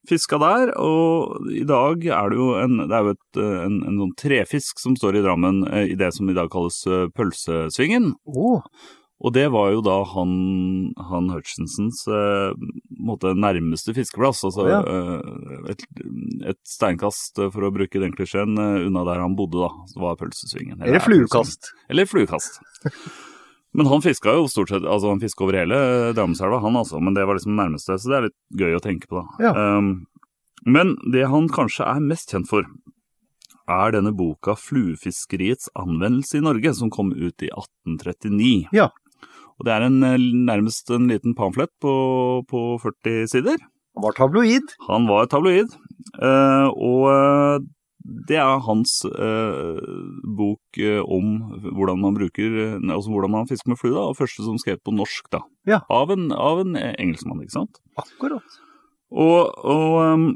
fiska 0.09 0.38
der, 0.43 0.71
og 0.81 1.49
i 1.55 1.65
dag 1.69 2.05
er 2.09 2.31
det 2.33 2.38
jo 2.38 2.49
en, 2.61 2.79
det 2.88 2.95
er 2.97 3.05
jo 3.09 3.15
et, 3.17 3.41
øh, 3.43 3.57
en, 3.67 3.77
en 3.91 3.99
sånn 4.03 4.15
trefisk 4.21 4.81
som 4.83 4.97
står 4.99 5.19
i 5.21 5.25
Drammen 5.25 5.62
øh, 5.69 5.85
i 5.93 5.99
det 5.99 6.12
som 6.17 6.31
i 6.31 6.37
dag 6.37 6.50
kalles 6.53 6.81
øh, 6.88 7.09
Pølsesvingen. 7.17 8.15
Oh. 8.25 8.65
Og 9.19 9.33
det 9.35 9.49
var 9.50 9.73
jo 9.75 9.81
da 9.83 9.97
han, 10.12 10.33
han 11.11 11.31
Hutchinsons 11.35 12.05
eh, 12.07 13.33
nærmeste 13.35 13.95
fiskeplass. 13.97 14.45
Altså 14.47 14.69
Ja. 14.71 14.79
et, 15.73 15.83
et 16.53 16.61
steinkast, 16.71 17.35
for 17.50 17.67
å 17.67 17.73
bruke 17.75 17.99
den 17.99 18.15
klisjeen, 18.15 18.55
unna 18.55 19.03
der 19.09 19.25
han 19.25 19.35
bodde, 19.38 19.59
da. 19.65 19.73
Så 19.91 20.05
var 20.05 20.21
Pølsesvingen. 20.21 20.79
eller 20.83 21.00
er 21.00 21.07
fluekast. 21.09 21.73
Eller 21.91 22.07
fluekast. 22.07 22.61
Men 23.76 23.88
han 23.90 24.02
fiska 24.02 24.32
jo 24.32 24.46
stort 24.48 24.70
sett 24.72 24.87
altså 24.87 25.12
han 25.12 25.20
fiska 25.20 25.44
over 25.44 25.58
hele 25.60 25.78
Drammenselva, 26.16 26.60
han 26.64 26.78
altså. 26.80 27.00
Men 27.04 27.16
det 27.16 27.26
var 27.28 27.37
liksom 27.37 27.54
det 27.54 27.62
nærmeste, 27.62 27.98
så 28.00 28.10
det 28.10 28.16
er 28.16 28.28
litt 28.28 28.62
gøy 28.62 28.76
å 28.78 28.84
tenke 28.84 29.10
på, 29.10 29.20
da. 29.20 29.48
Ja. 29.48 29.52
Um, 29.78 29.90
men 30.66 30.96
det 31.12 31.28
han 31.30 31.50
kanskje 31.52 31.87
er 31.87 32.00
mest 32.02 32.32
kjent 32.32 32.48
for, 32.50 32.66
er 33.68 33.92
denne 33.92 34.14
boka 34.16 34.54
'Fluefiskeriets 34.56 35.68
anvendelse 35.76 36.38
i 36.38 36.44
Norge', 36.44 36.72
som 36.75 36.90
kom 36.90 37.12
ut 37.12 37.44
i 37.44 37.50
1839. 37.52 38.72
Ja. 38.72 38.88
Og 39.58 39.66
det 39.66 39.75
er 39.75 39.84
en, 39.84 40.02
eh, 40.06 40.16
nærmest 40.16 40.88
en 40.94 41.08
liten 41.10 41.34
pamflett 41.37 41.72
på, 41.82 41.92
på 42.48 42.78
40 42.80 43.28
sider. 43.28 43.58
Han 43.98 44.06
var 44.06 44.14
tabloid. 44.16 44.75
Han 44.88 45.08
var 45.10 45.26
tabloid, 45.26 45.76
Uh, 46.18 46.70
og 46.72 47.02
eh, 47.10 47.64
det 48.29 48.38
er 48.41 48.62
hans 48.65 49.00
eh, 49.09 49.81
bok 50.38 50.81
eh, 50.81 51.00
om 51.05 51.37
hvordan 51.77 52.00
man 52.03 52.17
bruker, 52.17 52.57
eh, 52.65 52.77
altså 52.95 53.12
hvordan 53.12 53.35
man 53.35 53.49
fisker 53.50 53.73
med 53.73 53.81
flue, 53.81 53.95
da, 53.97 54.07
og 54.09 54.19
første 54.19 54.47
som 54.47 54.59
skrev 54.61 54.81
på 54.85 54.95
norsk, 54.97 55.29
da. 55.35 55.43
Ja. 55.69 55.83
Av, 55.93 56.12
en, 56.15 56.31
av 56.33 56.62
en 56.65 56.79
engelskmann, 56.79 57.43
ikke 57.45 57.59
sant. 57.59 57.81
Akkurat. 58.00 58.61
Og, 59.09 59.53
og 59.65 59.97
um, 60.05 60.29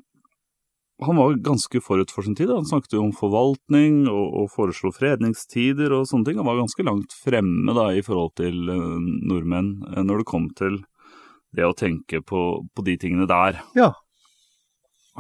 han 1.07 1.19
var 1.19 1.35
ganske 1.45 1.81
forut 1.83 2.13
for 2.15 2.27
sin 2.27 2.37
tid. 2.39 2.49
da. 2.49 2.61
Han 2.61 2.69
snakket 2.69 2.97
jo 2.97 3.03
om 3.07 3.15
forvaltning 3.17 4.05
og, 4.11 4.27
og 4.43 4.51
foreslo 4.53 4.93
fredningstider 4.95 5.95
og 5.97 6.07
sånne 6.11 6.29
ting. 6.29 6.41
Han 6.41 6.49
var 6.49 6.61
ganske 6.61 6.87
langt 6.87 7.17
fremme 7.17 7.75
da 7.77 7.89
i 7.97 8.05
forhold 8.07 8.35
til 8.41 8.71
uh, 8.71 9.01
nordmenn 9.01 9.75
eh, 9.93 10.03
når 10.07 10.23
det 10.23 10.31
kom 10.31 10.49
til 10.59 10.83
det 11.53 11.67
å 11.69 11.77
tenke 11.77 12.23
på, 12.25 12.63
på 12.73 12.87
de 12.87 12.97
tingene 13.01 13.29
der. 13.29 13.61
Ja. 13.77 13.93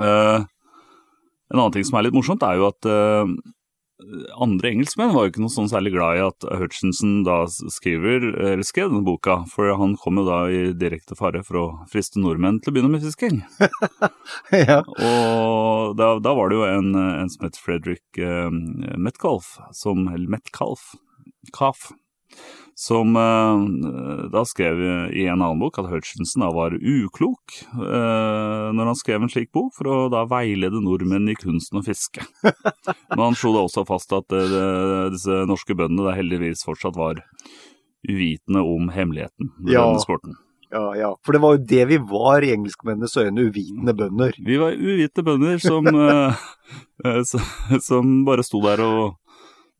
Eh, 0.00 0.44
en 1.52 1.58
annen 1.60 1.74
ting 1.74 1.84
som 1.86 1.98
er 1.98 2.08
litt 2.08 2.16
morsomt, 2.16 2.44
er 2.46 2.58
jo 2.58 2.70
at 2.70 2.88
eh, 2.88 3.34
andre 4.42 4.72
engelskmenn 4.72 5.12
var 5.14 5.26
jo 5.26 5.32
ikke 5.32 5.42
noe 5.44 5.52
sånn 5.52 5.70
særlig 5.70 5.92
glad 5.94 6.18
i 6.18 6.24
at 6.24 6.46
Hutchinson 6.58 7.20
da 7.26 7.42
skriver, 7.50 8.24
eller 8.32 8.66
skrev 8.66 8.90
denne 8.90 9.06
boka, 9.06 9.42
for 9.50 9.70
han 9.78 9.94
kom 10.00 10.20
jo 10.20 10.26
da 10.26 10.40
i 10.50 10.62
direkte 10.78 11.16
fare 11.18 11.44
for 11.46 11.60
å 11.60 11.64
friste 11.92 12.22
nordmenn 12.22 12.60
til 12.60 12.72
å 12.72 12.76
begynne 12.76 12.92
med 12.94 13.04
fisking. 13.04 13.42
ja. 14.64 14.80
Og 14.82 15.94
da, 15.98 16.14
da 16.24 16.34
var 16.38 16.50
det 16.50 16.58
jo 16.58 16.66
en, 16.68 16.92
en 16.96 17.32
som 17.32 17.46
het 17.46 17.60
Frederick 17.60 18.20
eh, 18.20 18.50
Metcalf, 18.96 19.54
som, 19.76 20.08
eller 20.10 20.38
Metcalf, 20.38 20.92
Calf, 21.54 21.90
som 22.82 23.14
eh, 23.14 24.24
da 24.32 24.42
skrev 24.48 24.80
i 25.14 25.26
en 25.30 25.38
annen 25.44 25.60
bok 25.62 25.78
at 25.78 25.86
Hutchinson 25.90 26.42
da 26.42 26.48
var 26.54 26.74
uklok 26.74 27.60
eh, 27.78 28.68
når 28.74 28.90
han 28.90 28.98
skrev 28.98 29.22
en 29.22 29.30
slik 29.30 29.52
bok, 29.54 29.70
for 29.76 29.90
å 29.92 29.98
da 30.10 30.24
veilede 30.26 30.80
nordmenn 30.82 31.30
i 31.30 31.36
kunsten 31.38 31.78
å 31.78 31.84
fiske. 31.86 32.24
Men 33.14 33.22
han 33.28 33.38
slo 33.38 33.52
da 33.54 33.62
også 33.68 33.84
fast 33.86 34.12
at 34.18 34.34
eh, 34.34 35.10
disse 35.14 35.42
norske 35.46 35.76
bøndene 35.78 36.08
da 36.10 36.16
heldigvis 36.18 36.64
fortsatt 36.66 36.98
var 36.98 37.22
uvitende 38.08 38.64
om 38.66 38.88
hemmeligheten 38.90 39.52
ved 39.62 39.76
Ja. 39.76 39.84
denne 39.86 40.02
sporten. 40.02 40.34
ja, 40.72 40.86
ja. 40.96 41.14
For 41.22 41.36
det 41.36 41.40
var 41.44 41.54
jo 41.54 41.64
det 41.68 41.84
vi 41.92 41.98
var 42.10 42.42
i 42.42 42.50
engelskmennenes 42.56 43.14
øyne, 43.20 43.44
uvitende 43.46 43.94
bønder. 43.94 44.32
Vi 44.42 44.56
var 44.58 44.72
uvite 44.74 45.22
bønder 45.22 45.58
som, 45.62 45.86
eh, 46.08 46.34
eh, 47.04 47.78
som 47.78 48.24
bare 48.26 48.42
sto 48.42 48.58
der 48.64 48.80
og 48.82 49.18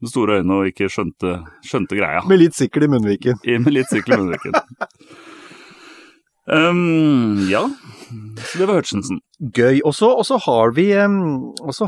med 0.02 0.10
store 0.12 0.40
øyne 0.40 0.58
og 0.60 0.68
ikke 0.72 0.88
skjønte, 0.92 1.36
skjønte 1.66 1.96
greia. 1.98 2.22
Med 2.28 2.40
litt 2.42 2.54
sikkel 2.58 2.84
i 2.84 2.90
munnviken. 2.92 3.38
I- 3.46 3.58
Med 3.62 3.72
litt 3.78 3.88
sikkel 3.92 4.16
i 4.16 4.20
munnviken. 4.22 4.56
Um, 6.44 7.38
ja, 7.50 7.60
så 8.42 8.58
det 8.58 8.66
var 8.66 8.80
Hutchinson. 8.80 9.20
Gøy. 9.54 9.78
Og 9.86 9.94
så 9.94 10.08
har, 10.10 10.40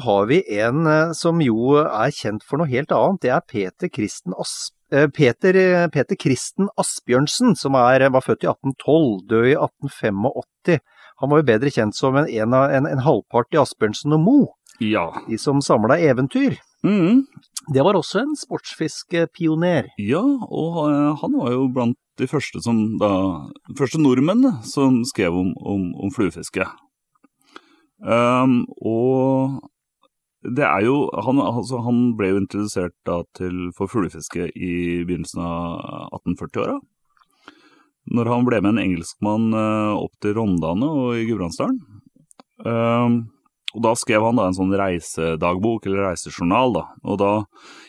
har 0.06 0.26
vi 0.30 0.42
en 0.62 0.87
eh, 0.87 1.11
som 1.18 1.40
jo 1.42 1.75
er 1.83 2.12
kjent 2.14 2.44
for 2.47 2.62
noe 2.62 2.71
helt 2.71 2.92
annet. 2.94 3.21
Det 3.25 3.33
er 3.35 3.42
Peter 3.50 3.90
Kristen, 3.90 4.33
As, 4.38 4.52
eh, 4.94 5.09
Peter, 5.11 5.59
eh, 5.59 5.88
Peter 5.90 6.14
Kristen 6.16 6.71
Asbjørnsen, 6.78 7.56
som 7.59 7.75
er, 7.75 8.06
var 8.14 8.23
født 8.23 8.47
i 8.47 8.50
1812, 8.52 9.26
død 9.33 9.49
i 9.50 9.56
1885. 9.59 10.78
Han 11.23 11.30
var 11.30 11.42
jo 11.42 11.49
bedre 11.50 11.71
kjent 11.75 11.99
som 11.99 12.16
en, 12.23 12.30
en, 12.30 12.54
en, 12.54 12.87
en 12.94 13.02
halvpart 13.04 13.50
i 13.54 13.61
Asbjørnsen 13.62 14.14
og 14.16 14.23
Moe, 14.23 14.47
Ja. 14.83 15.09
de 15.28 15.37
som 15.38 15.61
samla 15.62 15.99
eventyr. 16.02 16.56
Mm, 16.85 17.25
Det 17.73 17.81
var 17.85 17.97
også 17.97 18.21
en 18.21 18.35
sportsfiskepioner. 18.37 19.88
ja, 19.99 20.21
og 20.21 20.91
eh, 20.91 21.17
han 21.23 21.33
var 21.41 21.53
jo 21.53 21.69
blant 21.73 21.97
de 22.19 22.26
første 22.31 22.61
som 22.62 22.99
da 23.00 23.11
Første 23.79 23.99
nordmennene 23.99 24.61
som 24.69 25.03
skrev 25.09 25.35
om, 25.35 25.55
om, 25.59 25.95
om 25.97 26.11
fluefiske. 26.14 26.67
Um, 28.05 28.67
og 28.85 29.64
det 30.45 30.64
er 30.67 30.85
jo 30.85 31.09
han, 31.25 31.41
altså, 31.41 31.81
han 31.81 32.12
ble 32.19 32.35
jo 32.35 32.41
introdusert 32.43 32.93
da 33.09 33.23
til 33.35 33.71
for 33.76 33.88
fuglefiske 33.88 34.50
i 34.53 34.75
begynnelsen 35.09 35.41
av 35.41 36.12
1840-åra. 36.21 36.76
Når 38.12 38.29
han 38.29 38.45
ble 38.45 38.61
med 38.61 38.75
en 38.75 38.83
engelskmann 38.85 39.55
eh, 39.57 39.95
opp 39.97 40.12
til 40.21 40.37
Rondane 40.37 40.85
og 40.85 41.17
i 41.17 41.25
Gudbrandsdalen. 41.25 41.81
Um, 42.61 43.14
og 43.75 43.83
da 43.83 43.95
skrev 43.99 44.23
han 44.23 44.38
da 44.38 44.49
en 44.49 44.57
sånn 44.57 44.75
reisedagbok, 44.78 45.88
eller 45.88 46.07
reisejournal, 46.09 46.76
da. 46.76 46.85
Og 47.11 47.19
da, 47.19 47.31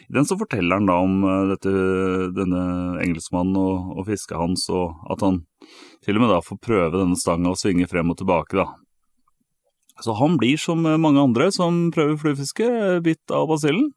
i 0.10 0.16
den 0.18 0.26
så 0.26 0.38
forteller 0.40 0.80
han 0.80 0.90
da 0.90 0.98
om 1.06 1.20
eh, 1.30 1.44
dette, 1.54 1.74
denne 2.36 2.64
engelskmannen 3.06 3.60
og, 3.62 3.92
og 3.94 4.08
fisket 4.10 4.40
hans, 4.40 4.66
og 4.74 5.06
at 5.14 5.22
han 5.26 5.44
til 6.06 6.18
og 6.18 6.26
med 6.26 6.34
da 6.34 6.42
får 6.46 6.62
prøve 6.62 6.98
denne 6.98 7.18
stanga 7.20 7.54
og 7.54 7.62
svinge 7.62 7.88
frem 7.90 8.14
og 8.14 8.20
tilbake, 8.22 8.58
da. 8.58 8.68
Så 10.04 10.18
han 10.20 10.36
blir 10.42 10.60
som 10.60 10.82
mange 10.84 11.22
andre 11.22 11.48
som 11.56 11.86
prøver 11.96 12.18
fluefiske, 12.20 12.68
bitt 13.06 13.32
av 13.32 13.48
basillen. 13.48 13.94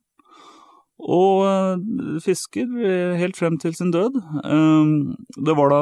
Og 0.99 1.45
eh, 1.47 2.19
fisker 2.25 2.67
helt 3.21 3.39
frem 3.39 3.59
til 3.63 3.75
sin 3.79 3.93
død. 3.95 4.17
Eh, 4.43 4.93
Det 5.47 5.55
var 5.57 5.71
da 5.71 5.81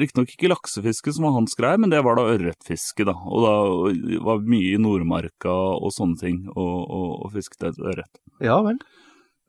riktignok 0.00 0.32
ikke 0.32 0.52
laksefiske 0.54 1.12
som 1.12 1.28
var 1.28 1.36
hans 1.36 1.56
greie, 1.58 1.76
men 1.76 1.92
det 1.92 2.02
var 2.06 2.16
da 2.16 2.28
ørretfiske, 2.32 3.04
da. 3.04 3.12
Og 3.28 3.44
da 3.44 4.20
var 4.24 4.44
mye 4.48 4.74
i 4.74 4.80
Nordmarka 4.80 5.52
og 5.52 5.92
sånne 5.92 6.20
ting, 6.22 6.38
og, 6.56 6.76
og, 6.88 7.10
og 7.26 7.34
fisket 7.36 7.68
etter 7.70 7.90
ørret. 7.92 8.22
Ja 8.40 8.60
vel. 8.64 8.80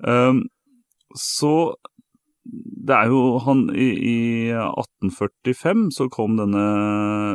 Um, 0.04 0.44
så 1.16 1.76
det 2.48 2.96
er 2.96 3.12
jo 3.12 3.38
han 3.44 3.66
i, 3.76 3.88
i 4.08 4.18
1845 4.56 5.90
så 5.96 6.08
kom 6.12 6.38
denne 6.40 6.64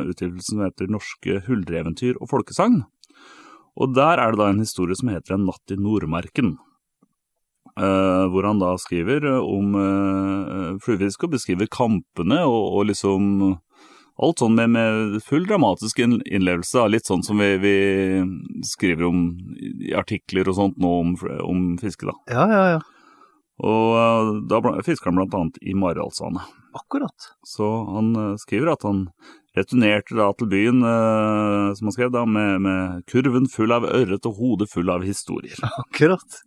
utgivelsen 0.09 0.55
som 0.57 0.63
heter 0.65 0.89
Norske 0.89 1.41
huldreeventyr 1.47 2.17
og 2.17 2.31
folkesang. 2.31 2.81
Og 3.77 3.93
der 3.97 4.21
er 4.21 4.33
det 4.33 4.41
da 4.41 4.49
en 4.51 4.61
historie 4.61 4.97
som 4.97 5.11
heter 5.13 5.35
En 5.35 5.45
natt 5.49 5.73
i 5.73 5.77
Nordmarken. 5.77 6.55
Uh, 7.73 8.29
hvor 8.29 8.45
han 8.45 8.59
da 8.61 8.75
skriver 8.77 9.25
om 9.41 9.73
uh, 9.73 10.75
fluefiske 10.83 11.25
og 11.25 11.33
beskriver 11.33 11.69
kampene 11.73 12.43
og, 12.45 12.67
og 12.77 12.89
liksom 12.91 13.55
Alt 14.21 14.43
sånn 14.43 14.53
med, 14.53 14.69
med 14.75 15.15
full 15.25 15.47
dramatisk 15.49 15.97
innlevelse, 16.03 16.83
litt 16.85 17.07
sånn 17.09 17.23
som 17.25 17.39
vi, 17.41 17.47
vi 17.57 17.77
skriver 18.61 19.07
om 19.07 19.23
i 19.57 19.89
artikler 19.97 20.51
og 20.51 20.57
sånt 20.59 20.77
nå 20.77 20.91
om, 20.99 21.15
om 21.41 21.63
fiske, 21.81 22.05
da. 22.05 22.13
Ja, 22.29 22.43
ja, 22.45 22.59
ja. 22.75 22.81
Og 23.61 23.95
eh, 23.99 24.31
da 24.49 24.61
fisker 24.85 25.11
han 25.11 25.19
blant 25.19 25.35
annet 25.37 25.59
i 25.61 25.75
Maridalsvannet. 25.77 26.45
Akkurat. 26.73 27.29
Så 27.45 27.69
han 27.93 28.13
eh, 28.17 28.35
skriver 28.41 28.73
at 28.73 28.85
han 28.87 29.05
returnerte 29.57 30.17
da 30.17 30.31
til 30.37 30.49
byen, 30.49 30.81
eh, 30.89 31.73
som 31.77 31.89
han 31.89 31.95
skrev 31.95 32.13
da, 32.15 32.25
med, 32.25 32.63
med 32.65 33.03
kurven 33.09 33.45
full 33.51 33.75
av 33.75 33.85
ørret 33.85 34.25
og 34.29 34.39
hodet 34.39 34.71
full 34.71 34.89
av 34.93 35.05
historier. 35.05 35.59
Akkurat. 35.85 36.41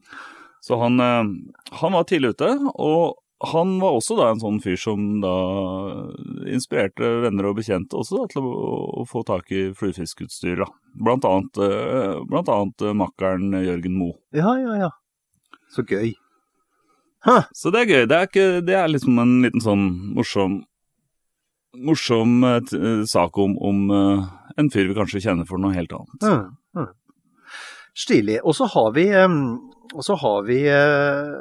Så 0.66 0.76
han, 0.80 1.00
eh, 1.00 1.24
han 1.80 1.92
var 1.92 2.04
tidlig 2.04 2.34
ute, 2.34 2.48
og 2.74 3.14
han 3.52 3.76
var 3.78 3.94
også 3.94 4.16
da 4.18 4.30
en 4.32 4.40
sånn 4.40 4.58
fyr 4.64 4.78
som 4.80 5.20
da 5.22 5.34
inspirerte 6.50 7.10
venner 7.26 7.50
og 7.50 7.58
bekjente 7.58 7.98
også 7.98 8.22
da, 8.22 8.28
til 8.32 8.46
å, 8.48 8.52
å 9.02 9.04
få 9.06 9.22
tak 9.28 9.52
i 9.54 9.68
fluefiskutstyr. 9.76 10.64
da. 10.64 10.70
Blant 11.06 11.26
annet, 11.28 11.60
eh, 11.62 12.16
blant 12.26 12.50
annet 12.50 12.82
eh, 12.82 12.96
makkeren 12.96 13.54
Jørgen 13.60 13.98
Moe. 14.00 14.16
Ja, 14.34 14.56
ja, 14.58 14.78
ja. 14.86 14.90
Så 15.70 15.86
gøy. 15.86 16.16
Så 17.54 17.70
det 17.74 17.84
er 17.84 17.90
gøy. 17.90 18.02
Det 18.06 18.16
er, 18.16 18.28
ikke, 18.30 18.48
det 18.66 18.74
er 18.78 18.90
liksom 18.90 19.18
en 19.18 19.38
liten 19.42 19.62
sånn 19.62 19.86
morsom 20.16 20.64
morsom 21.76 22.38
sak 23.04 23.36
om, 23.42 23.56
om 23.60 23.80
en 23.92 24.70
fyr 24.72 24.86
vi 24.88 24.94
kanskje 24.96 25.20
kjenner 25.20 25.44
for 25.44 25.60
noe 25.60 25.74
helt 25.76 25.92
annet. 25.92 26.22
Mm, 26.22 26.54
mm. 26.78 26.92
Stilig. 27.96 28.38
Og 28.44 28.52
så 28.58 28.66
har 28.68 28.90
vi, 28.96 29.06
og 29.16 30.02
så 30.04 30.16
har 30.20 30.42
vi 30.48 30.58
eh, 30.68 31.36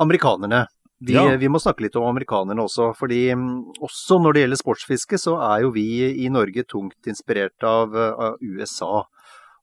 amerikanerne. 0.00 0.64
Vi, 1.02 1.12
Ja. 1.18 1.24
vi 1.36 1.48
må 1.50 1.58
snakke 1.58 1.82
litt 1.82 1.96
om 1.98 2.04
amerikanerne 2.06 2.62
også, 2.62 2.92
fordi 2.96 3.24
også 3.34 4.20
når 4.22 4.32
det 4.36 4.42
gjelder 4.44 4.60
sportsfiske, 4.60 5.18
så 5.18 5.34
er 5.42 5.62
jo 5.64 5.72
vi 5.74 5.86
i 6.24 6.28
Norge 6.30 6.62
tungt 6.64 7.08
inspirert 7.10 7.58
av, 7.66 7.90
eh, 7.96 8.12
av 8.28 8.36
USA. 8.40 9.02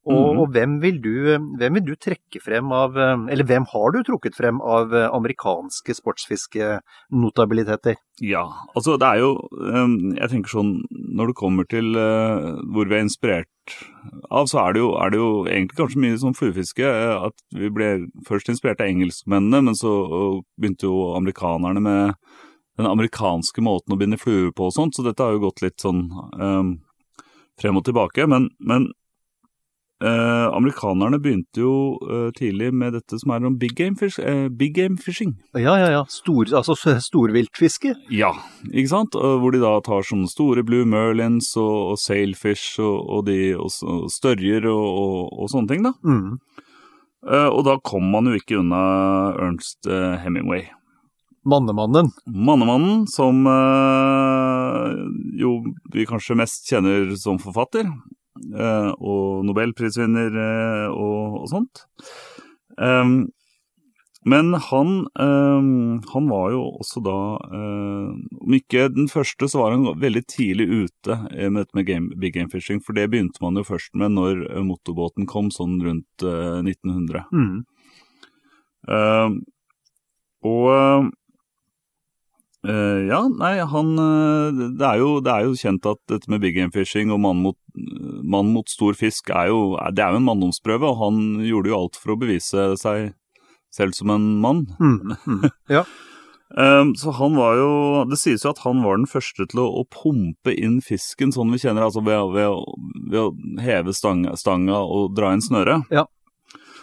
Og, 0.06 0.16
Mhm. 0.34 0.38
og 0.40 0.46
hvem, 0.54 0.80
vil 0.80 0.98
du, 1.04 1.10
hvem 1.60 1.74
vil 1.76 1.84
du 1.84 1.94
trekke 1.94 2.40
frem 2.40 2.70
av 2.72 2.96
Eller 2.96 3.44
hvem 3.44 3.66
har 3.68 3.90
du 3.92 3.98
trukket 4.02 4.34
frem 4.34 4.58
av 4.64 4.94
eh, 4.94 5.08
amerikanske 5.12 5.92
sportsfiskenotabiliteter? 7.10 7.96
Ja, 8.24 8.46
altså 8.74 8.96
det 8.98 9.06
er 9.10 9.18
jo 9.20 9.30
eh, 9.60 10.16
Jeg 10.20 10.30
tenker 10.32 10.48
sånn 10.54 10.72
Når 10.90 11.26
det 11.32 11.36
kommer 11.36 11.68
til 11.68 11.92
eh, 12.00 12.56
hvor 12.72 12.88
vi 12.88 12.96
er 12.96 13.04
inspirert 13.04 13.48
av, 14.30 14.46
så 14.50 14.60
er 14.62 14.74
det 14.74 14.82
jo, 14.82 14.90
er 15.00 15.12
det 15.12 15.20
jo 15.20 15.30
egentlig 15.46 15.78
kanskje 15.78 16.02
mye 16.04 16.20
sånn 16.20 16.36
fluefiske. 16.36 16.84
eh, 16.86 17.26
At 17.28 17.36
vi 17.56 17.70
ble 17.74 17.90
først 18.28 18.52
inspirert 18.52 18.82
av 18.82 18.90
engelskmennene, 18.90 19.62
men 19.68 19.78
så 19.78 19.92
begynte 20.60 20.88
jo 20.88 21.10
amerikanerne 21.18 21.82
med 21.84 22.14
den 22.80 22.88
amerikanske 22.88 23.62
måten 23.64 23.92
å 23.94 23.98
binde 24.00 24.20
fluer 24.20 24.52
på 24.56 24.70
og 24.70 24.76
sånt, 24.76 24.96
så 24.96 25.04
dette 25.04 25.22
har 25.22 25.36
jo 25.36 25.44
gått 25.44 25.60
litt 25.64 25.82
sånn 25.82 26.06
um, 26.40 26.78
frem 27.60 27.76
og 27.76 27.84
tilbake. 27.84 28.24
Men, 28.30 28.48
men 28.58 28.88
eh, 30.02 30.46
amerikanerne 30.56 31.20
begynte 31.22 31.62
jo 31.62 31.74
eh, 32.04 32.30
tidlig 32.36 32.70
med 32.74 32.94
dette 32.96 33.18
som 33.20 33.34
er 33.34 33.46
om 33.46 33.58
big 33.60 33.74
game, 33.78 33.96
fish, 33.98 34.18
eh, 34.18 34.48
big 34.48 34.74
game 34.76 34.96
fishing. 35.00 35.36
Ja, 35.54 35.76
ja, 35.80 35.90
ja. 35.92 36.02
Stor, 36.08 36.48
altså 36.56 36.76
storviltfiske. 37.00 37.94
Ja, 38.14 38.32
ikke 38.70 38.92
sant? 38.94 39.18
Og 39.18 39.40
Hvor 39.42 39.54
de 39.54 39.62
da 39.62 39.76
tar 39.84 40.06
sånne 40.06 40.30
store 40.30 40.64
blue 40.66 40.88
merlins 40.88 41.52
og, 41.60 41.94
og 41.94 42.00
sailfish 42.00 42.80
og, 42.80 42.98
og, 43.06 43.24
de, 43.28 43.54
og, 43.56 43.70
størjer 44.12 44.68
og, 44.70 45.46
sånne 45.52 45.74
ting, 45.74 45.86
da. 45.86 45.94
Mm. 46.04 46.38
Eh, 47.28 47.48
og 47.52 47.64
da 47.68 47.76
kom 47.84 48.06
man 48.12 48.30
jo 48.30 48.38
ikke 48.38 48.60
unna 48.62 48.84
Ernst 49.36 49.88
eh, 49.88 50.20
Hemingway. 50.24 50.68
Mannemannen. 51.44 52.10
Mannemannen, 52.26 53.06
som 53.08 53.46
eh, 53.48 54.88
jo 55.40 55.54
vi 55.92 56.04
kanskje 56.08 56.36
mest 56.36 56.68
kjenner 56.68 57.14
som 57.20 57.40
forfatter, 57.40 57.88
eh, 57.88 58.19
og 58.38 59.44
nobelprisvinner 59.48 60.40
eh, 60.44 60.88
og, 60.94 61.42
og 61.42 61.50
sånt. 61.50 61.84
Um, 62.78 63.28
men 64.28 64.52
han, 64.54 65.06
um, 65.16 66.02
han 66.12 66.26
var 66.28 66.50
jo 66.52 66.60
også 66.76 67.00
da 67.04 67.16
eh, 67.40 68.08
Om 68.44 68.56
ikke 68.58 68.90
den 68.92 69.08
første, 69.08 69.48
så 69.48 69.62
var 69.62 69.72
han 69.72 69.86
veldig 70.00 70.22
tidlig 70.28 70.66
ute 70.68 71.16
eh, 71.32 71.48
med 71.48 71.62
dette 71.62 71.78
med 71.78 71.86
game, 71.88 72.18
big 72.20 72.34
game 72.36 72.52
fishing. 72.52 72.82
For 72.84 72.96
det 72.96 73.08
begynte 73.12 73.40
man 73.40 73.56
jo 73.56 73.64
først 73.64 73.96
med 73.96 74.12
når 74.18 74.44
eh, 74.50 74.60
motorbåten 74.66 75.28
kom, 75.30 75.48
sånn 75.54 75.78
rundt 75.84 76.26
eh, 76.26 76.60
1900. 76.60 77.24
Mm. 77.32 77.64
Eh, 78.92 79.40
og 80.50 81.10
eh, 82.68 83.00
ja, 83.08 83.20
nei, 83.28 83.54
han 83.72 83.94
eh, 84.02 84.60
det, 84.78 84.86
er 84.86 85.00
jo, 85.00 85.14
det 85.24 85.32
er 85.32 85.46
jo 85.46 85.56
kjent 85.58 85.88
at 85.88 86.00
dette 86.10 86.30
med 86.32 86.42
big 86.42 86.56
game 86.58 86.74
fishing 86.74 87.12
og 87.14 87.22
mann 87.24 87.40
mot, 87.44 87.58
mann 88.22 88.52
mot 88.54 88.68
stor 88.70 88.98
fisk 88.98 89.32
er 89.32 89.50
jo, 89.52 89.62
det 89.94 90.04
er 90.04 90.14
jo 90.14 90.20
en 90.20 90.28
manndomsprøve, 90.28 90.90
og 90.90 91.00
han 91.04 91.24
gjorde 91.46 91.72
jo 91.72 91.80
alt 91.80 91.98
for 92.00 92.14
å 92.14 92.20
bevise 92.20 92.70
seg 92.80 93.10
selv 93.74 93.96
som 93.96 94.10
en 94.14 94.30
mann. 94.42 94.64
Mm. 94.80 95.16
Mm. 95.26 95.50
Ja. 95.70 95.84
Um, 96.50 96.94
så 97.00 97.12
han 97.14 97.36
var 97.38 97.54
jo 97.54 97.68
Det 98.10 98.16
sies 98.18 98.42
jo 98.42 98.50
at 98.50 98.58
han 98.64 98.80
var 98.82 98.96
den 98.98 99.06
første 99.06 99.44
til 99.46 99.60
å, 99.62 99.68
å 99.70 99.84
pumpe 99.86 100.50
inn 100.50 100.80
fisken 100.82 101.30
sånn 101.30 101.52
vi 101.54 101.60
kjenner, 101.62 101.86
altså 101.86 102.02
ved, 102.02 102.32
ved, 102.34 102.56
ved 103.12 103.20
å 103.22 103.60
heve 103.62 103.94
stanga, 103.94 104.34
stanga 104.40 104.80
og 104.82 105.14
dra 105.14 105.30
inn 105.36 105.44
snøret. 105.44 105.86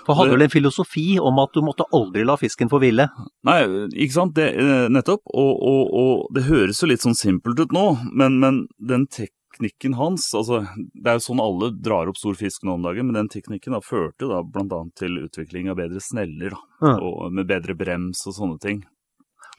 For 0.08 0.16
hadde 0.16 0.38
vel 0.38 0.46
en 0.46 0.54
filosofi 0.54 1.08
om 1.20 1.40
at 1.44 1.52
du 1.56 1.64
måtte 1.66 1.86
aldri 1.96 2.24
la 2.28 2.38
fisken 2.40 2.72
få 2.72 2.80
hvile. 2.80 3.10
Nei, 3.48 3.58
ikke 3.92 4.16
sant, 4.16 4.38
det, 4.40 4.54
eh, 4.56 4.88
nettopp. 4.94 5.26
Og, 5.28 5.52
og, 5.72 5.82
og 6.02 6.36
det 6.36 6.46
høres 6.48 6.80
jo 6.82 6.88
litt 6.88 7.04
sånn 7.04 7.18
simpelt 7.18 7.60
ut 7.60 7.76
nå, 7.76 7.90
men, 8.16 8.40
men 8.40 8.62
den 8.80 9.04
teknikken 9.12 9.98
hans 9.98 10.30
altså 10.38 10.62
Det 10.94 11.10
er 11.10 11.18
jo 11.18 11.26
sånn 11.26 11.42
alle 11.42 11.72
drar 11.74 12.10
opp 12.12 12.20
stor 12.20 12.38
fisk 12.40 12.64
nå 12.64 12.78
om 12.78 12.86
dagen, 12.88 13.10
men 13.10 13.20
den 13.20 13.32
teknikken 13.34 13.76
da 13.76 13.84
førte 13.84 14.30
da 14.32 14.44
bl.a. 14.46 14.84
til 14.96 15.20
utvikling 15.26 15.72
av 15.72 15.82
bedre 15.82 16.04
sneller, 16.04 16.56
da, 16.56 16.62
mm. 16.88 17.02
og 17.02 17.34
med 17.34 17.50
bedre 17.50 17.76
brems 17.76 18.24
og 18.30 18.38
sånne 18.38 18.62
ting. 18.64 18.86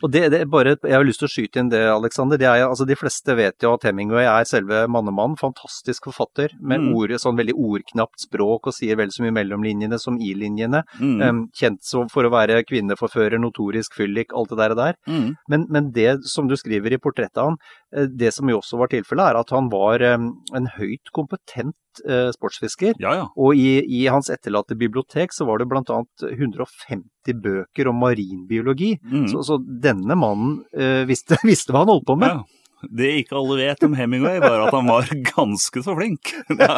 Og 0.02 0.12
det, 0.14 0.28
det 0.30 0.40
er 0.44 0.50
bare, 0.50 0.76
Jeg 0.84 0.94
har 0.94 1.06
lyst 1.06 1.18
til 1.22 1.26
å 1.26 1.32
skyte 1.32 1.58
inn 1.58 1.70
det, 1.72 1.80
Alexander. 1.90 2.38
Det 2.38 2.46
er, 2.46 2.62
altså, 2.68 2.86
de 2.86 2.96
fleste 2.98 3.34
vet 3.34 3.64
jo 3.64 3.72
at 3.74 3.82
Hemingway 3.88 4.28
er 4.30 4.46
selve 4.46 4.84
mannemannen. 4.86 5.38
Fantastisk 5.40 6.06
forfatter 6.06 6.54
med 6.60 6.78
Mm. 6.78 6.94
ord, 6.94 7.10
sånn 7.18 7.36
veldig 7.36 7.56
ordknapt 7.58 8.22
språk 8.22 8.68
og 8.70 8.74
sier 8.76 8.96
vel 8.96 9.10
så 9.10 9.24
mye 9.24 9.34
mellomlinjene 9.34 9.98
som 9.98 10.20
i 10.22 10.34
linjene. 10.38 10.84
Mm. 11.00 11.20
Um, 11.22 11.40
kjent 11.50 11.82
for 12.12 12.22
å 12.22 12.30
være 12.30 12.62
kvinneforfører, 12.68 13.40
notorisk 13.42 13.94
fyllik, 13.98 14.30
alt 14.32 14.50
det 14.50 14.58
der. 14.58 14.70
og 14.70 14.76
der. 14.76 14.94
Mm. 15.08 15.34
Men, 15.48 15.66
men 15.68 15.90
det 15.92 16.22
som 16.30 16.46
du 16.46 16.54
skriver 16.56 16.92
i 16.94 16.98
portrettet 17.02 17.36
av 17.36 17.50
han, 17.50 17.58
eh, 17.92 18.06
det 18.06 18.32
som 18.34 18.48
jo 18.48 18.60
også 18.60 18.78
var 18.78 18.88
tilfellet, 18.88 19.32
er 19.34 19.40
at 19.40 19.50
han 19.50 19.68
var 19.68 20.00
um, 20.14 20.30
en 20.54 20.70
høyt 20.78 21.10
kompetent 21.12 21.74
eh, 22.04 22.28
sportsfisker. 22.34 22.98
Ja, 23.02 23.14
ja. 23.16 23.24
Og 23.38 23.58
i, 23.58 23.80
i 23.82 24.04
hans 24.10 24.30
etterlatte 24.32 24.76
bibliotek 24.78 25.34
så 25.34 25.46
var 25.48 25.60
det 25.60 25.68
bl.a. 25.70 26.02
150 26.28 27.40
bøker 27.42 27.90
om 27.90 28.00
marinbiologi. 28.02 28.94
Mm. 29.04 29.26
Så, 29.32 29.42
så 29.46 29.58
denne 29.58 30.18
mannen 30.18 30.60
eh, 30.76 31.04
visste, 31.08 31.40
visste 31.48 31.74
hva 31.74 31.84
han 31.84 31.94
holdt 31.94 32.08
på 32.08 32.18
med. 32.20 32.38
Ja. 32.38 32.58
Det 32.82 33.08
ikke 33.24 33.38
alle 33.40 33.56
vet 33.58 33.82
om 33.82 33.96
Hemingway, 33.98 34.38
var 34.38 34.68
at 34.68 34.74
han 34.74 34.86
var 34.86 35.08
ganske 35.32 35.82
så 35.82 35.96
flink. 35.98 36.30
ja, 36.60 36.76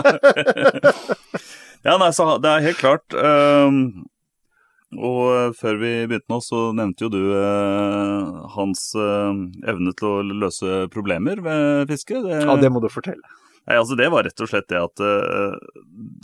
ja 1.84 1.98
nei, 2.00 2.08
så 2.16 2.32
det 2.40 2.54
er 2.54 2.64
helt 2.70 2.80
klart. 2.80 3.04
Um, 3.12 4.08
og 4.96 5.54
før 5.60 5.76
vi 5.78 5.92
begynte 6.10 6.32
nå, 6.32 6.40
så 6.42 6.62
nevnte 6.74 7.06
jo 7.06 7.12
du 7.12 7.20
uh, 7.36 8.48
hans 8.56 8.88
uh, 8.98 9.36
evne 9.70 9.92
til 9.98 10.08
å 10.08 10.40
løse 10.46 10.86
problemer 10.94 11.42
ved 11.44 11.92
fiske. 11.92 12.24
Det, 12.24 12.40
Ja, 12.48 12.56
det 12.58 12.72
må 12.72 12.82
du 12.82 12.88
fortelle. 12.90 13.39
Nei, 13.68 13.76
altså 13.76 13.96
det 13.98 14.08
var 14.12 14.24
rett 14.26 14.40
og 14.42 14.50
slett 14.50 14.68
det 14.72 14.80
at 14.80 15.02
eh, 15.04 15.56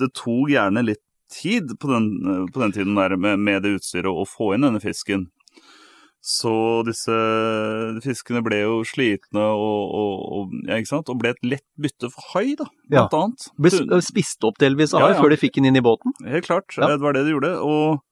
det 0.01 0.13
tok 0.17 0.51
gjerne 0.51 0.83
litt 0.87 1.03
tid 1.33 1.75
på 1.81 1.91
den, 1.91 2.11
eh, 2.27 2.45
på 2.53 2.63
den 2.63 2.75
tiden 2.75 2.99
der 2.99 3.17
med, 3.21 3.39
med 3.43 3.63
det 3.67 3.77
utstyret 3.79 4.11
å 4.11 4.27
få 4.29 4.55
inn 4.57 4.67
denne 4.67 4.83
fisken. 4.83 5.29
Så 6.27 6.83
disse 6.83 7.15
fiskene 8.03 8.41
ble 8.43 8.59
jo 8.65 8.81
slitne 8.89 9.45
og, 9.55 9.93
og, 9.95 10.25
og, 10.39 10.57
ja, 10.67 10.81
og 10.99 11.21
ble 11.21 11.31
et 11.37 11.45
lett 11.47 11.67
bytte 11.79 12.11
for 12.11 12.33
hai, 12.33 12.57
da, 12.59 12.67
blant 12.91 13.15
annet. 13.15 13.47
Ble 13.63 14.01
spist 14.03 14.43
opp 14.49 14.59
delvis 14.59 14.95
av 14.97 15.05
Ja, 15.05 15.13
hai 15.13 15.15
ja. 15.15 15.21
før 15.23 15.31
de 15.31 15.39
fikk 15.39 15.61
den 15.61 15.69
inn 15.71 15.79
i 15.79 15.85
båten. 15.87 16.17
Helt 16.27 16.49
klart, 16.49 16.75
Ja. 16.75 16.89
det 16.91 16.99
var 17.05 17.15
det 17.15 17.23
de 17.29 17.37
gjorde. 17.37 17.53
Og 17.63 18.03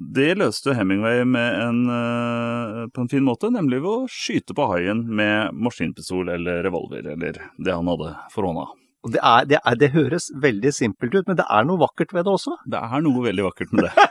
det 0.00 0.30
løste 0.40 0.72
Hemingway 0.74 1.24
med 1.28 1.56
en, 1.60 1.80
eh, 1.92 2.86
på 2.88 3.02
en 3.02 3.08
fin 3.12 3.24
måte, 3.26 3.50
nemlig 3.52 3.82
ved 3.84 3.90
å 3.90 4.08
skyte 4.08 4.54
på 4.56 4.64
haien 4.72 5.02
med 5.06 5.52
maskinpistol 5.52 6.30
eller 6.32 6.62
revolver, 6.64 7.04
eller 7.12 7.36
det 7.60 7.74
han 7.74 7.90
hadde 7.92 8.14
for 8.32 8.48
hånda. 8.48 8.64
Det, 9.12 9.20
er, 9.20 9.44
det, 9.48 9.58
er, 9.64 9.76
det 9.80 9.90
høres 9.94 10.30
veldig 10.40 10.72
simpelt 10.76 11.14
ut, 11.14 11.26
men 11.28 11.36
det 11.36 11.44
er 11.48 11.64
noe 11.68 11.80
vakkert 11.80 12.12
ved 12.16 12.24
det 12.28 12.32
også. 12.32 12.56
Det 12.68 12.80
er 12.80 13.04
noe 13.04 13.22
veldig 13.28 13.44
vakkert 13.46 13.72
med 13.76 13.86
det. 13.88 14.08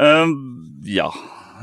Ehm, 0.00 0.36
ja. 0.98 1.08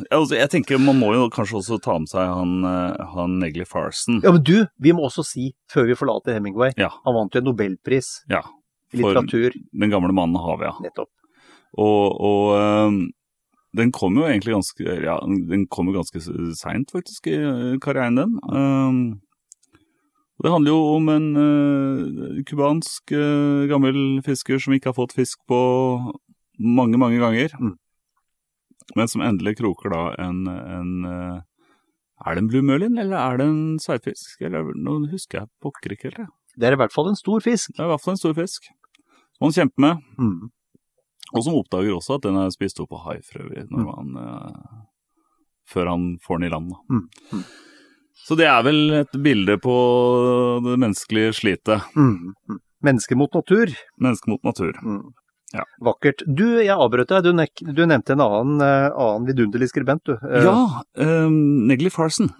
Altså, 0.09 0.37
jeg 0.37 0.49
tenker 0.49 0.79
Man 0.81 0.97
må 0.97 1.11
jo 1.13 1.25
kanskje 1.33 1.59
også 1.59 1.77
ta 1.83 1.97
med 1.99 2.09
seg 2.09 2.25
han, 2.25 2.53
eh, 2.65 3.01
han 3.13 3.39
Negley 3.41 3.67
Farson. 3.69 4.21
Ja, 4.25 4.31
men 4.33 4.41
du, 4.47 4.63
vi 4.81 4.93
må 4.97 5.05
også 5.09 5.25
si, 5.27 5.51
før 5.69 5.89
vi 5.91 5.97
forlater 5.99 6.37
Hemingway, 6.37 6.73
Ja. 6.79 6.89
han 7.05 7.17
vant 7.17 7.33
jo 7.37 7.41
en 7.43 7.49
nobelpris 7.51 8.23
Ja, 8.31 8.41
for 8.89 8.97
litteratur, 9.01 9.57
den 9.73 9.93
gamle 9.93 10.13
mannen 10.15 10.41
Havia. 10.41 10.73
nettopp. 10.81 11.09
Og, 11.79 12.15
og 12.19 12.45
ehm, 12.57 13.01
den 13.77 13.91
kom 13.95 14.17
jo 14.19 14.25
egentlig 14.27 14.57
ganske 14.57 14.95
Ja, 15.05 15.19
den 15.23 15.67
kom 15.71 15.87
jo 15.87 15.99
ganske 16.01 16.19
seint, 16.57 16.91
faktisk, 16.91 17.29
i 17.31 17.37
eh, 17.39 17.77
karrieren 17.83 18.19
den. 18.19 18.39
Ehm, 18.51 19.03
og 20.41 20.47
det 20.47 20.51
handler 20.55 20.73
jo 20.73 20.85
om 20.95 21.09
en 21.13 21.25
uh, 21.37 22.37
cubansk 22.49 23.11
eh, 23.13 23.67
gammel 23.69 24.23
fisker 24.25 24.57
som 24.57 24.73
ikke 24.73 24.89
har 24.89 24.97
fått 24.97 25.13
fisk 25.13 25.37
på 25.45 25.59
mange, 26.57 26.97
mange 26.97 27.19
ganger. 27.21 27.53
Mm. 27.61 27.75
men 28.97 29.07
som 29.07 29.21
endelig 29.21 29.59
kroker 29.59 29.93
da 29.93 29.99
en, 30.25 30.47
en 30.49 31.05
eh, 31.05 31.41
Er 32.25 32.35
det 32.35 32.41
en 32.41 32.49
blue 32.49 32.65
merlin, 32.65 32.97
eller 32.97 33.17
er 33.17 33.37
det 33.37 33.45
en 33.45 33.77
sverdfisk? 33.81 34.41
Eller 34.41 34.73
nå 34.73 34.97
husker 35.11 35.43
jeg 35.43 35.49
pokker 35.61 35.93
ikke 35.93 36.09
helt. 36.09 36.33
Det 36.57 36.67
er 36.67 36.73
i 36.73 36.81
hvert 36.81 36.93
fall 36.93 37.09
en 37.09 37.17
stor 37.17 37.41
fisk. 37.41 37.71
Det 37.73 37.81
er 37.81 37.87
i 37.87 37.93
hvert 37.93 38.03
fall 38.03 38.17
en 38.17 38.21
stor 38.23 38.33
fisk. 38.37 38.67
Som 39.37 39.47
han 39.47 39.55
kjemper 39.55 39.85
med, 39.85 40.03
Mm. 40.17 40.49
Og 41.31 41.43
som 41.45 41.57
oppdager 41.59 41.95
også 41.95 42.17
at 42.17 42.27
den 42.27 42.39
er 42.41 42.53
spist 42.53 42.79
opp 42.83 42.93
av 42.97 43.05
hai 43.07 43.17
for 43.23 43.43
øvrig, 43.45 43.65
når 43.71 43.87
man, 43.87 44.15
eh, 44.21 44.81
før 45.71 45.91
han 45.93 46.07
får 46.25 46.41
den 46.41 46.49
i 46.49 46.51
land. 46.53 46.73
Mm. 46.91 47.05
Mm. 47.31 47.45
Så 48.21 48.37
det 48.37 48.45
er 48.45 48.61
vel 48.67 48.81
et 48.99 49.15
bilde 49.23 49.55
på 49.61 49.77
det 50.65 50.77
menneskelige 50.77 51.33
slitet. 51.39 51.87
Mm. 51.95 52.35
Mm. 52.49 52.59
Menneske 52.85 53.17
mot 53.17 53.33
natur. 53.33 53.71
Menneske 54.01 54.29
mot 54.29 54.43
natur. 54.45 54.77
Mm. 54.83 55.01
Ja. 55.55 55.65
Vakkert. 55.83 56.23
Du, 56.27 56.45
jeg 56.61 56.71
avbrøt 56.71 57.11
deg. 57.11 57.25
Du, 57.27 57.73
du 57.75 57.81
nevnte 57.83 58.15
en 58.15 58.23
annen, 58.23 58.61
eh, 58.63 58.87
annen 58.91 59.27
vidunderlig 59.27 59.71
skribent, 59.71 60.05
du. 60.07 60.15
Eh, 60.15 60.45
Ja, 60.47 60.83
um, 60.95 61.67
Negley 61.67 61.91
Farson. 61.91 62.31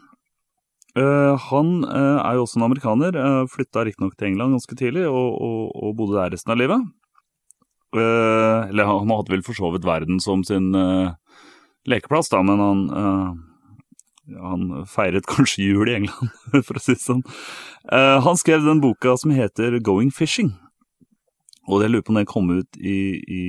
Uh, 0.92 1.40
han 1.40 1.86
uh, 1.88 2.20
er 2.20 2.36
jo 2.36 2.46
også 2.46 2.60
en 2.60 2.68
amerikaner. 2.68 3.16
Uh, 3.16 3.44
Flytta 3.52 3.86
riktignok 3.88 4.18
til 4.20 4.32
England 4.32 4.58
ganske 4.58 4.76
tidlig 4.76 5.06
og, 5.08 5.38
og, 5.40 5.62
og 5.72 5.94
bodde 6.00 6.18
der 6.20 6.34
resten 6.36 6.52
av 6.52 6.60
livet. 6.60 6.84
Eh, 7.96 8.70
eller 8.70 8.88
han, 8.88 9.12
hadde 9.12 9.34
vel 9.34 9.44
for 9.44 9.58
så 9.58 9.72
vidt 9.74 9.88
verden 9.88 10.22
som 10.24 10.46
sin 10.48 10.72
eh, 10.78 11.12
lekeplass, 11.92 12.32
da, 12.32 12.40
men 12.46 12.64
han 12.64 12.84
eh, 12.96 13.32
han 14.40 14.68
feiret 14.88 15.28
kanskje 15.32 15.66
jul 15.74 15.92
i 15.92 15.98
England, 16.00 16.32
for 16.68 16.80
å 16.80 16.84
si 16.84 16.96
det 16.96 17.04
sånn. 17.04 17.24
Han 17.92 18.38
skrev 18.40 18.64
den 18.64 18.80
boka 18.80 19.18
som 19.20 19.34
heter 19.36 19.80
Going 19.84 20.12
Fishing. 20.14 20.54
Og 21.68 21.82
jeg 21.84 21.92
lurer 21.92 22.04
på 22.06 22.14
om 22.14 22.20
den 22.20 22.30
kom 22.30 22.48
ut 22.54 22.78
i, 22.80 23.20
i 23.20 23.42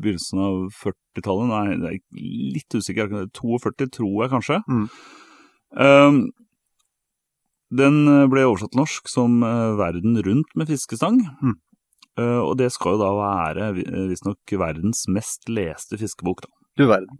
begynnelsen 0.00 0.40
av 0.42 0.56
40-tallet. 0.80 1.52
Nei, 1.52 1.76
det 1.80 1.92
er 1.92 2.24
litt 2.56 2.76
usikker. 2.76 3.12
42, 3.36 3.86
tror 3.94 4.24
jeg 4.24 4.32
kanskje. 4.32 4.58
Mm. 4.66 4.84
Um, 5.78 6.18
den 7.74 8.00
ble 8.32 8.44
oversatt 8.48 8.74
til 8.74 8.82
norsk 8.82 9.08
som 9.10 9.38
'Verden 9.44 10.18
rundt 10.26 10.50
med 10.58 10.72
fiskestang'. 10.72 11.22
Mm. 11.44 11.56
Eh, 12.18 12.40
og 12.44 12.56
det 12.60 12.70
skal 12.72 12.94
jo 12.94 13.02
da 13.02 13.10
være 13.18 13.72
vi- 13.74 13.88
visstnok 14.12 14.54
verdens 14.60 15.04
mest 15.08 15.48
leste 15.48 15.98
fiskebok. 15.98 16.42
da. 16.42 16.48
Du 16.76 16.86
verden. 16.86 17.18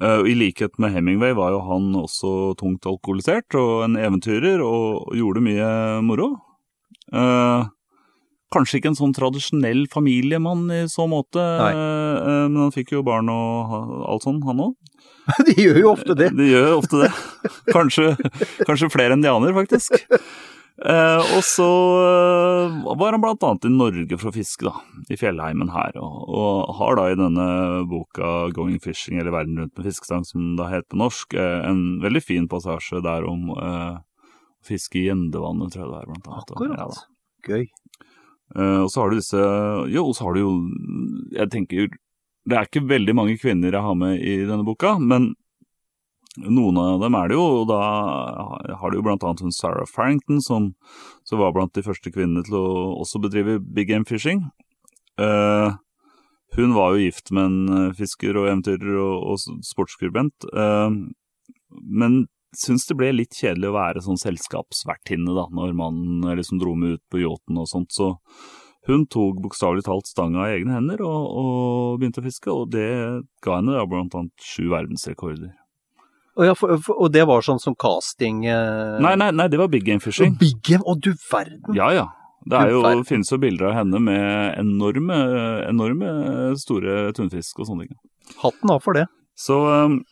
Eh, 0.00 0.20
I 0.30 0.34
likhet 0.34 0.78
med 0.78 0.92
Hemingway 0.92 1.32
var 1.34 1.50
jo 1.52 1.60
han 1.68 1.92
også 1.94 2.56
tungt 2.58 2.84
alkoholisert 2.88 3.54
og 3.54 3.84
en 3.84 3.96
eventyrer, 3.96 4.60
og 4.64 5.12
gjorde 5.14 5.40
mye 5.44 5.68
moro. 6.02 6.32
Eh, 7.12 7.66
kanskje 8.54 8.78
ikke 8.80 8.90
en 8.92 8.98
sånn 8.98 9.14
tradisjonell 9.14 9.86
familiemann 9.90 10.70
i 10.70 10.84
så 10.90 11.06
måte, 11.10 11.38
eh, 11.42 12.48
men 12.48 12.56
han 12.56 12.70
fikk 12.74 12.92
jo 12.92 13.02
barn 13.02 13.28
og 13.28 14.08
alt 14.08 14.22
sånn, 14.26 14.42
han 14.46 14.56
òg. 14.68 14.74
De 15.46 15.54
gjør 15.56 15.78
jo 15.80 15.92
ofte 15.94 16.14
det. 16.16 16.30
De 16.36 16.44
gjør 16.50 16.78
ofte 16.78 17.00
det. 17.04 17.10
Kanskje, 17.74 18.10
kanskje 18.66 18.90
flere 18.92 19.12
enn 19.16 19.22
de 19.24 19.28
aner, 19.32 19.52
faktisk. 19.56 19.96
Eh, 20.82 21.36
og 21.36 21.44
så 21.46 21.66
eh, 22.02 22.78
var 22.98 23.14
han 23.14 23.22
blant 23.22 23.44
annet 23.46 23.68
i 23.68 23.70
Norge 23.70 24.18
for 24.18 24.32
å 24.32 24.34
fiske, 24.34 24.66
da, 24.66 24.72
i 25.06 25.18
fjellheimen 25.18 25.70
her. 25.70 25.94
Og, 26.02 26.16
og 26.34 26.72
har 26.80 26.98
da 26.98 27.04
i 27.12 27.18
denne 27.18 27.46
boka 27.90 28.50
'Going 28.50 28.80
Fishing', 28.82 29.20
eller 29.20 29.30
'Verden 29.30 29.60
rundt 29.60 29.76
med 29.78 29.86
fiskestang', 29.86 30.26
som 30.26 30.56
da 30.58 30.66
heter 30.72 30.90
på 30.90 30.98
norsk, 31.04 31.38
eh, 31.38 31.60
en 31.68 32.00
veldig 32.02 32.24
fin 32.24 32.48
passasje 32.50 33.02
der 33.06 33.28
om 33.30 33.54
eh, 33.54 33.94
å 33.94 34.66
fiske 34.66 34.98
i 34.98 35.06
gjendevannet, 35.06 35.76
tror 35.76 35.84
jeg 35.84 35.92
det 35.92 36.00
er, 36.00 36.10
blant 36.10 36.28
annet. 36.32 36.54
Akkurat. 36.58 36.78
ja. 36.82 37.08
Gøy. 37.44 37.66
Uh, 38.54 38.84
og 38.84 38.90
så 38.92 39.00
har 39.00 39.10
du 39.10 39.16
disse 39.18 39.40
Jo, 39.90 40.02
så 40.14 40.26
har 40.26 40.36
du 40.36 40.40
jo 40.42 40.50
Jeg 41.32 41.48
tenker 41.50 41.88
Det 42.44 42.54
er 42.54 42.68
ikke 42.68 42.84
veldig 42.86 43.14
mange 43.16 43.38
kvinner 43.40 43.72
jeg 43.72 43.82
har 43.82 43.96
med 43.98 44.20
i 44.20 44.34
denne 44.44 44.66
boka, 44.66 44.94
men 45.00 45.32
noen 46.40 46.78
av 46.80 47.00
dem 47.02 47.16
er 47.18 47.30
det 47.30 47.38
jo. 47.38 47.44
Og 47.60 47.68
da 47.70 47.80
har 48.80 48.90
du 48.90 48.98
jo 48.98 49.06
blant 49.06 49.24
annet 49.24 49.44
hun 49.44 49.54
Sarah 49.54 49.88
Farrington, 49.88 50.42
som, 50.44 50.72
som 51.28 51.42
var 51.42 51.54
blant 51.56 51.74
de 51.76 51.84
første 51.86 52.12
kvinnene 52.14 52.44
til 52.46 52.58
å 52.58 52.66
også 53.04 53.22
bedrive 53.22 53.60
big 53.62 53.90
game 53.92 54.08
fishing. 54.08 54.44
Uh, 55.20 55.76
hun 56.54 56.74
var 56.74 56.94
jo 56.94 57.02
gift 57.02 57.32
med 57.34 57.48
en 57.50 57.76
eh, 57.78 57.94
fisker 57.98 58.36
og 58.38 58.46
eventyrer 58.46 58.98
og, 59.02 59.14
og 59.32 59.62
sportsskribent, 59.66 60.46
uh, 60.54 60.86
men 61.82 62.20
syns 62.54 62.86
det 62.86 62.94
ble 62.98 63.08
litt 63.14 63.34
kjedelig 63.34 63.72
å 63.72 63.74
være 63.74 64.02
sånn 64.04 64.20
selskapsvertinne 64.20 65.34
da, 65.34 65.48
når 65.50 65.74
mannen 65.74 66.36
liksom 66.38 66.60
dro 66.62 66.76
med 66.78 66.98
ut 66.98 67.02
på 67.10 67.24
yachten 67.24 67.58
og 67.58 67.66
sånt. 67.70 67.90
Så 67.94 68.12
hun 68.86 69.06
tok 69.10 69.40
bokstavelig 69.42 69.82
talt 69.86 70.06
stanga 70.10 70.46
i 70.46 70.60
egne 70.60 70.76
hender 70.76 71.02
og, 71.02 71.26
og 71.42 71.98
begynte 71.98 72.22
å 72.22 72.28
fiske, 72.28 72.54
og 72.54 72.70
det 72.74 72.86
ga 73.42 73.58
henne 73.58 73.74
da 73.74 73.86
blant 73.90 74.14
annet 74.14 74.46
sju 74.46 74.68
verdensrekorder. 74.70 75.50
Og, 76.34 76.44
ja, 76.48 76.54
for, 76.58 76.74
for, 76.82 76.98
og 76.98 77.12
det 77.14 77.22
var 77.30 77.44
sånn 77.46 77.60
som 77.62 77.76
casting 77.78 78.42
eh... 78.50 78.96
Nei, 79.02 79.14
nei, 79.20 79.30
nei, 79.30 79.46
det 79.52 79.60
var 79.60 79.68
big 79.70 79.84
game 79.86 80.02
fishing. 80.02 80.34
Big 80.40 80.58
game, 80.66 80.82
å 80.82 80.96
du 80.98 81.12
verden! 81.30 81.74
Ja, 81.78 81.92
ja. 81.94 82.08
Det 82.44 82.58
er 82.60 82.74
jo, 82.74 82.80
finnes 83.08 83.30
jo 83.32 83.38
bilder 83.40 83.70
av 83.70 83.76
henne 83.78 84.00
med 84.04 84.58
enorme, 84.60 85.16
enorme 85.64 86.10
store 86.60 87.12
tunfisk 87.16 87.62
og 87.62 87.70
sånne 87.70 87.86
ting. 87.86 87.96
Hatten 88.42 88.72
av 88.74 88.82
for 88.84 88.98
det. 88.98 89.06
Så, 89.40 89.56
um, 89.64 90.02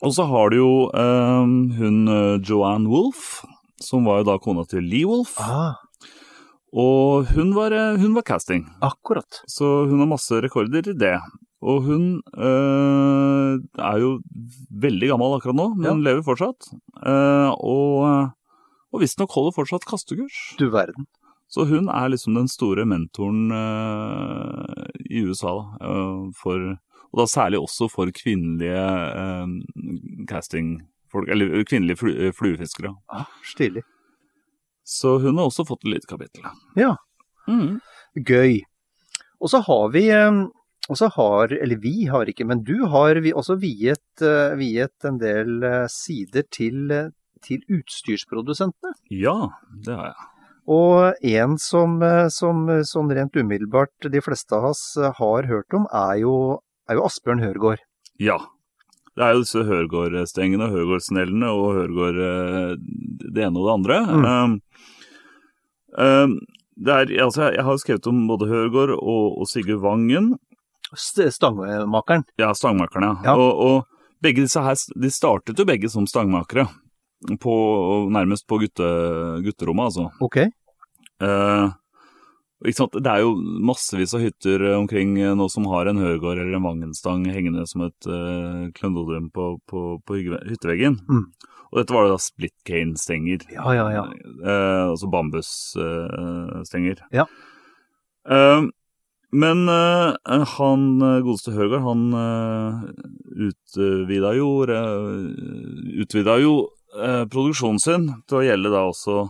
og 0.00 0.14
så 0.16 0.24
har 0.30 0.52
du 0.54 0.56
jo 0.56 0.70
um, 0.96 1.52
hun 1.76 1.98
uh, 2.08 2.38
Joanne 2.40 2.88
Wolff, 2.88 3.42
som 3.84 4.08
var 4.08 4.22
jo 4.22 4.30
da 4.30 4.38
kona 4.40 4.64
til 4.70 4.86
Lee 4.88 5.04
Wolff. 5.10 5.36
Ah, 5.42 5.76
Og 6.72 7.28
hun 7.36 7.52
var, 7.52 7.76
uh, 7.76 8.00
hun 8.00 8.16
var 8.16 8.24
casting, 8.24 8.64
akkurat. 8.80 9.42
så 9.44 9.84
hun 9.90 10.00
har 10.00 10.08
masse 10.08 10.40
rekorder 10.40 10.88
i 10.88 10.96
det. 10.96 11.18
Og 11.62 11.82
hun 11.86 12.04
øh, 12.34 13.58
er 13.78 13.98
jo 14.02 14.16
veldig 14.82 15.08
gammel 15.12 15.36
akkurat 15.38 15.54
nå, 15.58 15.66
men 15.78 15.86
Ja. 15.86 16.10
lever 16.10 16.22
fortsatt. 16.26 16.72
Uh, 16.98 17.50
og 17.54 18.02
uh, 18.02 18.30
og 18.92 19.00
visstnok 19.00 19.30
holder 19.32 19.54
fortsatt 19.56 19.86
kastekurs. 19.88 20.40
Du 20.58 20.66
verden. 20.70 21.06
Så 21.48 21.64
hun 21.68 21.86
er 21.88 22.08
liksom 22.12 22.34
den 22.36 22.48
store 22.48 22.84
mentoren 22.84 23.48
øh, 23.52 24.88
i 25.08 25.22
USA, 25.24 25.48
da, 25.48 25.64
eh, 25.88 26.26
for, 26.36 26.60
og 27.12 27.20
da 27.20 27.26
særlig 27.28 27.58
også 27.60 27.88
for 27.92 28.08
kvinnelige 28.12 28.84
øh, 29.22 29.48
castingfolk, 30.28 31.28
eller 31.28 31.64
kvinnelige 31.64 31.96
flu, 32.00 32.10
eh, 32.12 32.32
fluefiskere. 32.36 32.94
Ah, 33.12 33.24
Stilig. 33.44 33.82
Så 34.84 35.18
hun 35.24 35.36
har 35.38 35.44
også 35.48 35.64
fått 35.68 35.84
et 35.86 35.92
lite 35.94 36.08
kapittel. 36.08 36.44
Ja. 36.76 36.94
Mm. 37.48 37.80
Gøy. 38.28 38.60
Og 39.40 39.48
så 39.52 39.60
har 39.64 39.88
vi 39.92 40.08
eh, 40.12 40.42
og 40.92 40.98
så 41.00 41.08
har, 41.14 41.52
eller 41.56 41.80
vi 41.80 42.04
har 42.12 42.28
ikke, 42.28 42.44
men 42.44 42.60
du 42.68 42.84
har 42.92 43.16
vi 43.24 43.32
også 43.32 43.56
viet, 43.62 44.04
eh, 44.20 44.52
viet 44.60 45.06
en 45.08 45.16
del 45.22 45.64
eh, 45.64 45.86
sider 45.88 46.44
til, 46.52 46.90
eh, 46.92 47.08
til 47.40 47.62
utstyrsprodusentene. 47.72 48.92
Ja, 49.08 49.54
det 49.86 49.96
har 49.96 50.10
jeg. 50.10 50.28
Og 50.72 51.24
en 51.26 51.56
som, 51.58 51.96
som 52.30 52.68
sånn 52.86 53.08
rent 53.16 53.34
umiddelbart 53.34 54.06
de 54.12 54.20
fleste 54.22 54.54
av 54.54 54.68
oss 54.68 54.82
har 55.18 55.48
hørt 55.48 55.74
om, 55.74 55.88
er 55.90 56.20
jo, 56.20 56.34
er 56.86 57.00
jo 57.00 57.06
Asbjørn 57.08 57.42
Hørgaard. 57.42 57.82
Ja. 58.22 58.36
Det 59.16 59.24
er 59.26 59.34
jo 59.34 59.42
disse 59.42 59.64
Hørgaard-stengene, 59.66 60.70
Hørgaard-snellene 60.70 61.50
og 61.50 61.74
Hørgaard 61.80 62.78
det 62.78 63.42
ene 63.42 63.58
og 63.58 63.66
det 63.66 63.74
andre. 63.74 63.98
Mm. 64.06 64.28
Um, 64.30 64.54
um, 65.98 66.38
det 66.78 66.94
er, 66.94 67.10
altså, 67.26 67.50
jeg 67.52 67.66
har 67.66 67.82
skrevet 67.82 68.06
om 68.08 68.22
både 68.30 68.48
Hørgaard 68.48 68.94
og, 68.94 69.26
og 69.42 69.50
Sigurd 69.50 69.82
Vangen. 69.82 70.34
St- 70.94 71.30
Stangmakeren. 71.32 72.24
Ja, 72.40 72.52
stangmakeren, 72.54 73.18
Ja. 73.24 73.36
Og, 73.36 73.52
og 73.66 74.22
begge 74.22 74.44
disse 74.44 74.62
her, 74.62 74.76
de 74.76 75.10
startet 75.10 75.58
jo 75.58 75.66
begge 75.68 75.90
som 75.90 76.06
stangmakere. 76.06 76.68
På, 77.38 77.52
nærmest 78.10 78.48
på 78.50 78.58
gutte, 78.58 78.86
gutterommet, 79.44 79.92
altså. 79.92 80.08
Ok. 80.20 80.36
Eh? 81.22 81.70
Det 82.62 83.10
er 83.10 83.22
jo 83.22 83.32
massevis 83.66 84.14
av 84.14 84.22
hytter 84.22 84.62
omkring 84.76 85.16
eh, 85.18 85.34
nå 85.34 85.48
som 85.50 85.66
har 85.70 85.86
en 85.90 85.98
Høgård 85.98 86.38
eller 86.38 86.54
en 86.58 86.66
Vangenstang 86.66 87.24
hengende 87.30 87.64
som 87.66 87.82
et 87.88 88.06
uh, 88.06 88.68
klønodrum 88.74 89.30
på, 89.34 89.56
på, 89.66 89.82
på 90.06 90.18
hytteveggen. 90.20 91.00
Mm. 91.10 91.24
Og 91.72 91.80
dette 91.80 91.94
var 91.96 92.06
da 92.10 92.18
split 92.20 92.54
cane-stenger. 92.68 93.46
Ja, 93.54 93.72
ja, 93.74 93.86
ja. 93.94 94.04
Eh, 94.44 94.90
altså 94.92 95.08
bambusstenger. 95.10 97.00
Ja. 97.16 97.24
Eh, 98.28 98.66
men 99.32 99.64
uh, 99.68 100.12
han 100.58 100.82
eh, 101.00 101.20
godeste 101.24 101.54
Høgard, 101.56 101.80
han 101.86 102.02
uh, 102.12 102.82
utvida 103.48 104.34
jo, 104.36 104.48
uh, 104.68 106.02
utvida 106.04 106.36
jo 106.42 106.56
uh, 106.98 107.24
produksjonen 107.32 107.80
sin 107.80 108.10
til 108.28 108.42
å 108.42 108.44
gjelde 108.44 108.74
da 108.74 108.84
også 108.90 109.22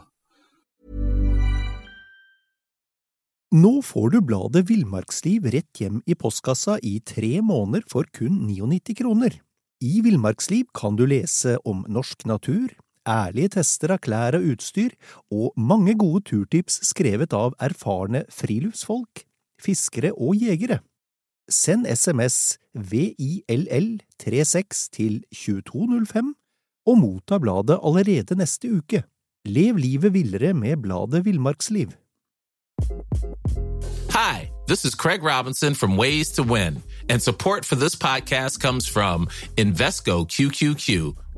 Nå 3.53 3.73
får 3.85 4.15
du 4.15 4.21
bladet 4.25 4.65
Villmarksliv 4.71 5.45
rett 5.53 5.77
hjem 5.77 5.99
i 6.09 6.17
postkassa 6.17 6.79
i 6.81 6.97
tre 7.05 7.35
måneder 7.45 7.85
for 7.85 8.09
kun 8.17 8.47
99 8.49 8.97
kroner. 8.97 9.37
I 9.85 10.01
Villmarksliv 10.01 10.71
kan 10.73 10.97
du 10.97 11.05
lese 11.05 11.59
om 11.69 11.83
norsk 11.85 12.25
natur, 12.31 12.73
ærlige 13.05 13.59
tester 13.59 13.93
av 13.93 14.01
klær 14.07 14.38
og 14.38 14.47
utstyr, 14.55 14.97
og 15.29 15.53
mange 15.61 15.93
gode 16.01 16.25
turtips 16.31 16.81
skrevet 16.88 17.37
av 17.37 17.53
erfarne 17.61 18.25
friluftsfolk, 18.33 19.27
fiskere 19.64 20.12
og 20.12 20.42
jegere. 20.42 20.79
Send 21.51 21.87
SMS 21.96 22.59
VILL36 22.79 24.88
til 24.92 25.25
2205 25.35 26.35
og 26.87 26.98
motta 26.98 27.38
bladet 27.38 27.79
allerede 27.83 28.35
neste 28.38 28.77
uke. 28.77 29.03
Lev 29.46 29.77
livet 29.77 30.14
villere 30.14 30.55
med 30.55 30.77
bladet 30.83 31.25
Villmarksliv. 31.25 31.88
Hi, 34.12 34.51
this 34.68 34.85
is 34.85 34.94
Craig 34.94 35.22
Robinson 35.22 35.75
from 35.75 35.98
Ways 35.98 36.31
to 36.33 36.42
Win, 36.42 36.83
and 37.09 37.20
support 37.20 37.64
for 37.64 37.77
this 37.77 37.96
podcast 37.96 38.61
comes 38.61 38.88
from 38.88 39.29
Invesco 39.57 40.27
QQQ, 40.27 41.16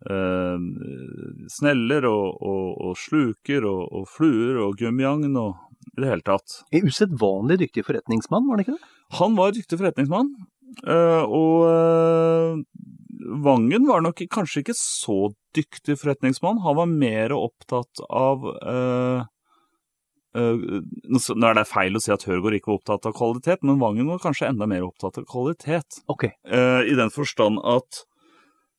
sneller 0.00 2.06
og, 2.08 2.38
og, 2.40 2.68
og 2.88 2.94
sluker 2.96 3.66
og, 3.68 3.82
og 3.92 4.06
fluer 4.08 4.56
og 4.64 4.78
gummiagn 4.80 5.36
og 5.36 5.58
i 5.96 6.02
det 6.02 6.10
hele 6.10 6.26
tatt. 6.26 6.60
En 6.74 6.88
usedvanlig 6.88 7.58
dyktig 7.64 7.84
forretningsmann, 7.86 8.46
var 8.46 8.56
han 8.56 8.64
ikke 8.64 8.76
det? 8.76 8.94
Han 9.18 9.36
var 9.38 9.56
dyktig 9.56 9.80
forretningsmann, 9.80 10.30
eh, 10.86 11.24
og 11.26 11.66
eh, 11.70 12.86
Vangen 13.20 13.84
var 13.84 14.00
nok 14.00 14.22
kanskje 14.32 14.62
ikke 14.62 14.74
så 14.78 15.28
dyktig 15.56 15.98
forretningsmann. 16.00 16.62
Han 16.64 16.78
var 16.78 16.88
mer 16.88 17.34
opptatt 17.36 18.00
av 18.08 18.46
eh, 18.48 19.26
uh, 20.40 20.78
Nå 21.10 21.50
er 21.50 21.58
det 21.58 21.66
feil 21.68 21.98
å 21.98 22.00
si 22.00 22.14
at 22.14 22.24
Hørgaard 22.24 22.56
ikke 22.56 22.72
var 22.72 22.80
opptatt 22.80 23.10
av 23.10 23.14
kvalitet, 23.18 23.66
men 23.66 23.82
Vangen 23.82 24.08
var 24.08 24.22
kanskje 24.24 24.48
enda 24.48 24.64
mer 24.70 24.88
opptatt 24.88 25.20
av 25.20 25.28
kvalitet. 25.28 26.00
Okay. 26.10 26.32
Uh, 26.48 26.80
I 26.88 26.96
den 26.96 27.12
forstand 27.12 27.60
at 27.60 28.06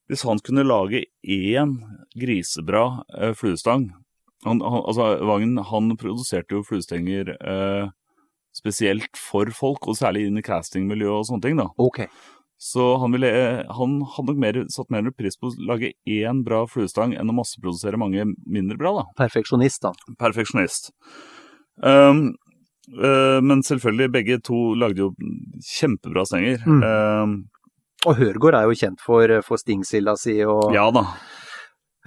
hvis 0.10 0.26
han 0.28 0.42
kunne 0.44 0.68
lage 0.68 1.06
én 1.24 1.78
grisebra 2.18 3.04
eh, 3.18 3.34
fluestang 3.38 3.90
han, 4.46 4.62
han, 4.62 4.82
altså, 4.90 5.16
Vangen 5.28 5.58
han 5.70 5.96
produserte 6.02 6.58
jo 6.58 6.64
fluestenger 6.66 7.36
eh, 7.38 7.90
spesielt 8.58 9.18
for 9.18 9.52
folk, 9.56 9.88
og 9.88 9.98
særlig 10.00 10.28
inn 10.28 10.40
i 10.42 10.46
castingmiljøet 10.46 11.18
og 11.20 11.28
sånne 11.30 11.46
ting. 11.46 11.60
da. 11.62 11.70
Okay. 11.82 12.10
Så 12.62 12.92
han, 13.02 13.14
ville, 13.16 13.30
han 13.74 13.94
hadde 14.16 14.28
nok 14.28 14.42
mer, 14.42 14.60
satt 14.70 14.92
mer 14.94 15.08
pris 15.18 15.38
på 15.40 15.50
å 15.50 15.66
lage 15.66 15.94
én 16.06 16.44
bra 16.46 16.62
fluestang 16.70 17.16
enn 17.18 17.32
å 17.32 17.38
masseprodusere 17.38 17.98
mange 18.02 18.28
mindre 18.46 18.78
bra. 18.78 18.94
da. 19.00 19.06
Perfeksjonist, 19.24 19.82
da. 19.88 19.94
Perfeksjonist. 20.22 20.92
Um, 21.82 22.36
uh, 23.00 23.40
men 23.42 23.66
selvfølgelig, 23.66 24.12
begge 24.14 24.38
to 24.46 24.60
lagde 24.78 25.08
jo 25.08 25.10
kjempebra 25.72 26.28
stenger. 26.30 26.62
Mm. 26.68 26.86
Um, 26.86 27.36
Og 28.10 28.16
Hørgaard 28.18 28.56
er 28.58 28.70
jo 28.70 28.78
kjent 28.80 29.02
for, 29.06 29.30
for 29.46 29.62
stingsilda 29.62 30.16
si 30.18 30.40
og 30.48 30.72
ja 30.74 30.88
da. 30.96 31.04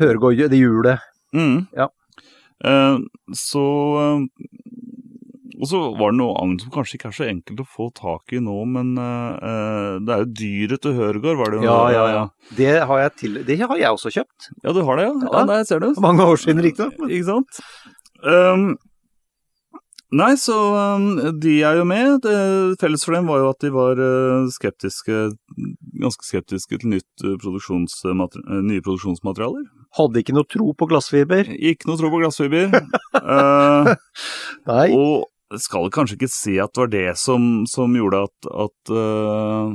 Hørgaard, 0.00 0.40
det 0.50 0.58
hjulet. 0.58 0.98
Mm. 1.34 1.66
Ja. 1.76 1.86
Eh, 2.64 2.96
så 3.36 3.62
uh, 3.94 4.22
Og 5.60 5.68
så 5.70 5.80
var 5.98 6.10
det 6.14 6.18
noe 6.18 6.34
agn 6.42 6.56
som 6.62 6.72
kanskje 6.74 6.96
ikke 6.98 7.10
er 7.12 7.16
så 7.18 7.26
enkelt 7.28 7.60
å 7.62 7.66
få 7.76 7.86
tak 7.94 8.34
i 8.34 8.40
nå, 8.42 8.54
men 8.74 8.90
eh, 8.98 9.98
det 10.02 10.14
er 10.16 10.24
jo 10.24 10.30
dyret 10.40 10.82
til 10.82 10.96
Hørgaard, 10.98 11.38
var 11.38 11.52
det 11.54 11.60
jo? 11.60 11.66
Ja, 11.68 11.76
ja, 11.94 12.04
ja. 12.16 12.24
Det 12.58 12.72
har 12.90 13.02
jeg, 13.04 13.12
til, 13.22 13.38
det 13.46 13.58
har 13.62 13.76
jeg 13.78 13.94
også 13.94 14.10
kjøpt. 14.16 14.48
Ja, 14.66 14.74
du 14.74 14.82
har 14.88 14.98
det, 14.98 15.06
ja? 15.06 15.14
Ja. 15.22 15.30
Ja, 15.38 15.44
der 15.52 15.68
ser 15.70 15.84
du. 15.84 15.92
Mange 16.02 16.26
år 16.26 16.42
siden, 16.42 16.62
riktignok. 16.66 16.98
men- 16.98 17.12
Ikke 17.14 17.28
sant? 17.30 17.62
Um, 18.24 18.66
nei, 20.14 20.32
så 20.42 20.58
um, 20.98 21.06
de 21.42 21.54
er 21.66 21.78
jo 21.80 21.86
med. 21.86 22.26
Felles 22.82 23.06
for 23.06 23.14
dem 23.16 23.30
var 23.30 23.42
jo 23.44 23.48
at 23.54 23.62
de 23.64 23.70
var 23.74 23.98
uh, 24.02 24.50
skeptiske, 24.54 25.22
ganske 26.00 26.26
skeptiske 26.26 26.78
til 26.80 26.94
nytt, 26.96 27.10
uh, 27.24 27.36
produksjonsmater- 27.42 28.44
uh, 28.48 28.62
nye 28.64 28.82
produksjonsmaterialer. 28.84 29.68
Hadde 29.98 30.22
ikke 30.22 30.34
noe 30.36 30.48
tro 30.50 30.72
på 30.74 30.88
glassfiber. 30.90 31.50
Ikke 31.54 31.88
noe 31.90 32.00
tro 32.00 32.10
på 32.12 32.20
glassfiber. 32.22 32.74
uh, 33.20 33.94
Nei. 34.70 34.88
og 34.94 35.30
skal 35.60 35.86
kanskje 35.94 36.16
ikke 36.16 36.32
si 36.32 36.56
at 36.58 36.72
det 36.74 36.80
var 36.82 36.90
det 36.90 37.08
som, 37.20 37.44
som 37.70 37.92
gjorde 37.94 38.24
at, 38.26 38.48
at 38.64 38.90
uh, 38.90 39.70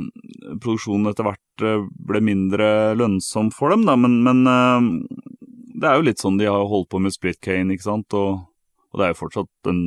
produksjonen 0.59 1.07
etter 1.11 1.29
hvert 1.29 1.65
ble 2.09 2.21
mindre 2.25 2.97
lønnsom 2.99 3.53
for 3.55 3.71
dem, 3.71 3.85
da. 3.87 3.95
Men, 3.95 4.19
men 4.25 4.43
uh, 4.49 5.29
det 5.79 5.87
er 5.87 5.99
jo 5.99 6.07
litt 6.09 6.21
sånn 6.21 6.39
de 6.39 6.49
har 6.49 6.67
holdt 6.67 6.89
på 6.91 6.99
med 6.99 7.15
split 7.15 7.39
cane, 7.43 7.75
ikke 7.75 7.87
sant. 7.87 8.17
Og, 8.17 8.41
og 8.91 8.99
det 8.99 9.07
er 9.07 9.13
jo 9.13 9.21
fortsatt 9.21 9.71
en 9.71 9.83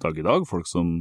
dag 0.00 0.18
i 0.18 0.24
dag 0.24 0.46
folk 0.48 0.68
som 0.68 0.92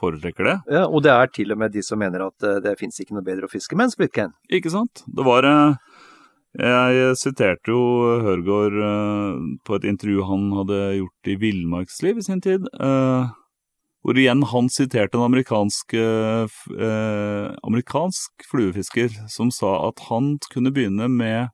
foretrekker 0.00 0.48
det. 0.48 0.56
Ja, 0.72 0.84
og 0.88 1.04
det 1.04 1.12
er 1.14 1.32
til 1.34 1.52
og 1.54 1.60
med 1.60 1.74
de 1.74 1.82
som 1.84 2.00
mener 2.00 2.26
at 2.28 2.46
eh, 2.46 2.60
det 2.64 2.78
fins 2.80 3.00
ikke 3.02 3.16
noe 3.16 3.26
bedre 3.26 3.48
å 3.48 3.52
fiske 3.52 3.76
med 3.76 3.88
enn 3.88 3.94
splitcan. 3.94 4.32
Ikke 4.52 4.72
sant? 4.72 5.04
Det 5.06 5.26
var 5.26 5.46
eh, 5.48 5.98
Jeg 6.60 7.18
siterte 7.20 7.74
jo 7.74 7.82
Hørgaard 8.24 8.78
eh, 8.86 9.44
på 9.66 9.76
et 9.78 9.86
intervju 9.92 10.24
han 10.30 10.48
hadde 10.60 10.80
gjort 11.00 11.30
i 11.30 11.36
Villmarksliv 11.44 12.20
i 12.20 12.26
sin 12.26 12.42
tid. 12.44 12.66
hvor 14.00 14.16
igjen 14.16 14.42
han 14.48 14.68
siterte 14.72 15.18
en 15.18 15.26
amerikansk, 15.26 15.92
amerikansk 17.68 18.46
fluefisker 18.48 19.12
som 19.28 19.50
sa 19.52 19.74
at 19.90 20.00
han 20.08 20.38
kunne 20.48 20.72
begynne 20.72 21.04
med, 21.12 21.52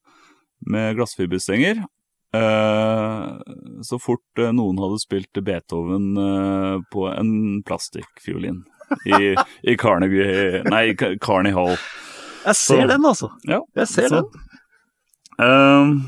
med 0.63 0.95
glassfiberstenger 0.95 1.83
så 3.87 3.99
fort 4.03 4.41
eh, 4.43 4.53
noen 4.57 4.79
hadde 4.83 4.99
spilt 5.03 5.41
Beethoven 5.45 6.13
eh, 6.21 6.77
på 6.93 7.07
en 7.13 7.31
plastikkfiolin 7.67 8.63
i, 9.11 9.33
i 9.67 9.77
Carnegie 9.81 10.63
Nei, 10.71 10.95
Carney 10.97 11.53
Hall. 11.57 11.75
Jeg 12.47 12.55
ser 12.55 12.83
Så- 12.85 12.91
den, 12.93 13.07
altså. 13.11 13.31
Ja, 13.51 13.61
Jeg 13.75 13.89
ser 13.91 14.09
så- 14.13 14.23
den. 15.41 16.03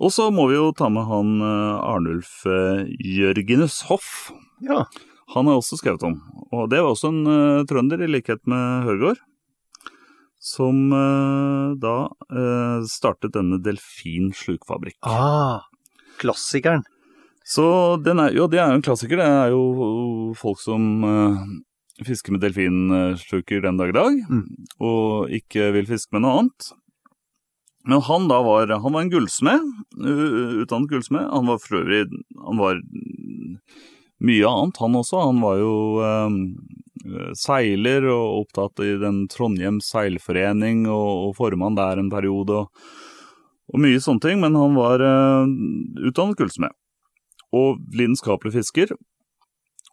Og 0.00 0.08
så 0.14 0.30
må 0.32 0.46
vi 0.48 0.54
jo 0.56 0.70
ta 0.72 0.88
med 0.88 1.04
han 1.06 1.34
eh, 1.44 1.80
Arnulf 1.92 2.30
Jørgenus 3.04 3.82
Hoff. 3.90 4.30
Ja. 4.64 4.84
Han 5.34 5.46
har 5.48 5.58
også 5.60 5.76
skrevet 5.80 6.02
om. 6.08 6.16
Og 6.52 6.70
det 6.72 6.80
var 6.80 6.94
også 6.94 7.10
en 7.12 7.26
eh, 7.28 7.64
trønder, 7.68 8.00
i 8.02 8.08
likhet 8.10 8.40
med 8.48 8.86
Hørgaard. 8.88 9.20
Som 10.42 10.88
eh, 10.96 11.74
da 11.78 11.96
eh, 12.34 12.86
startet 12.90 13.34
denne 13.36 13.60
Delfin 13.62 14.32
slukfabrikk. 14.34 14.98
Ah, 15.06 15.62
klassikeren. 16.18 16.82
Så 17.46 17.64
den 18.02 18.18
er, 18.22 18.34
jo, 18.34 18.48
det 18.50 18.58
er 18.62 18.70
jo 18.72 18.78
en 18.80 18.84
klassiker. 18.86 19.18
Det 19.22 19.26
er 19.26 19.52
jo 19.54 20.32
folk 20.38 20.60
som 20.62 20.84
uh, 21.02 21.40
fisker 22.06 22.34
med 22.34 22.42
delfinsluker 22.44 23.62
den 23.64 23.78
dag 23.80 23.90
i 23.90 23.96
dag, 23.96 24.18
Mm. 24.30 24.44
og 24.78 25.30
ikke 25.34 25.72
vil 25.74 25.88
fiske 25.90 26.14
med 26.14 26.22
noe 26.22 26.36
annet. 26.42 26.68
Men 27.82 28.02
han 28.06 28.28
da 28.30 28.38
var, 28.46 28.70
han 28.70 28.94
var 28.94 29.02
en 29.02 29.10
gullsmed, 29.10 29.64
utdannet 29.98 30.90
gullsmed. 30.92 31.26
Han 31.34 31.50
var 31.50 31.58
for 31.58 31.80
øvrig 31.82 32.04
han 32.46 32.60
var 32.62 32.78
mye 34.22 34.46
annet, 34.46 34.78
han 34.78 34.94
også. 35.02 35.18
Han 35.26 35.42
var 35.42 35.58
jo 35.58 35.74
eh, 36.06 36.30
seiler 37.38 38.06
og 38.10 38.42
opptatt 38.42 38.82
i 38.84 38.92
den 39.00 39.24
Trondheim 39.32 39.80
seilforening, 39.84 40.84
og, 40.90 41.28
og 41.28 41.36
formann 41.38 41.78
der 41.78 42.00
en 42.00 42.10
periode. 42.12 42.64
Og, 42.64 42.92
og 43.72 43.82
mye 43.82 44.02
sånne 44.02 44.24
ting, 44.24 44.42
men 44.42 44.58
han 44.58 44.76
var 44.76 45.02
uh, 45.02 45.48
utdannet 46.02 46.38
gullsmed 46.38 46.76
og 47.52 47.80
lidenskapelig 47.92 48.54
fisker. 48.56 48.94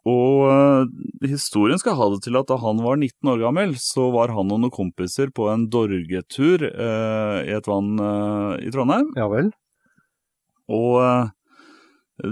Og 0.07 0.45
uh, 0.47 1.27
historien 1.27 1.79
skal 1.81 1.97
ha 1.99 2.07
det 2.13 2.21
til 2.23 2.39
at 2.39 2.47
da 2.49 2.57
han 2.61 2.79
var 2.83 2.99
19 2.99 3.33
år 3.33 3.41
gammel, 3.43 3.73
så 3.81 4.07
var 4.13 4.31
han 4.35 4.51
og 4.53 4.61
noen 4.63 4.73
kompiser 4.73 5.31
på 5.35 5.49
en 5.51 5.67
dorgetur 5.71 6.63
uh, 6.69 7.39
i 7.43 7.51
et 7.55 7.67
vann 7.67 7.99
uh, 7.99 8.55
i 8.63 8.71
Trondheim. 8.73 9.11
Ja 9.19 9.27
vel. 9.31 9.51
Og 10.69 10.95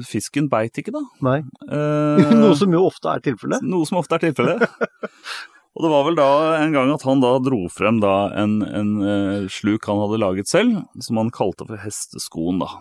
fisken 0.08 0.50
beit 0.52 0.78
ikke, 0.80 0.94
da. 0.96 1.04
Nei. 1.26 1.38
Eh, 1.68 2.34
Noe 2.42 2.56
som 2.60 2.74
jo 2.74 2.86
ofte 2.90 3.12
er 3.14 3.24
tilfellet. 3.26 3.64
noe 3.66 3.88
som 3.90 4.00
ofte 4.02 4.18
er 4.20 4.28
tilfellet. 4.28 4.66
Og 5.78 5.84
det 5.86 5.90
var 5.94 6.06
vel 6.08 6.16
da 6.18 6.28
en 6.58 6.72
gang 6.74 6.90
at 6.90 7.04
han 7.06 7.20
da 7.22 7.36
dro 7.46 7.68
frem 7.70 8.00
da 8.02 8.32
en, 8.34 8.56
en 8.66 8.88
eh, 9.06 9.44
sluk 9.54 9.86
han 9.86 10.00
hadde 10.02 10.18
laget 10.24 10.50
selv, 10.50 10.80
som 11.06 11.20
han 11.22 11.30
kalte 11.34 11.68
for 11.70 11.78
hesteskoen, 11.84 12.64
da. 12.64 12.72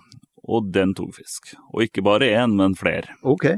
Og 0.49 0.71
den 0.73 0.95
tok 0.97 1.13
fisk. 1.19 1.53
Og 1.75 1.85
ikke 1.85 2.05
bare 2.07 2.31
én, 2.39 2.55
men 2.57 2.77
flere. 2.79 3.13
Ok. 3.27 3.51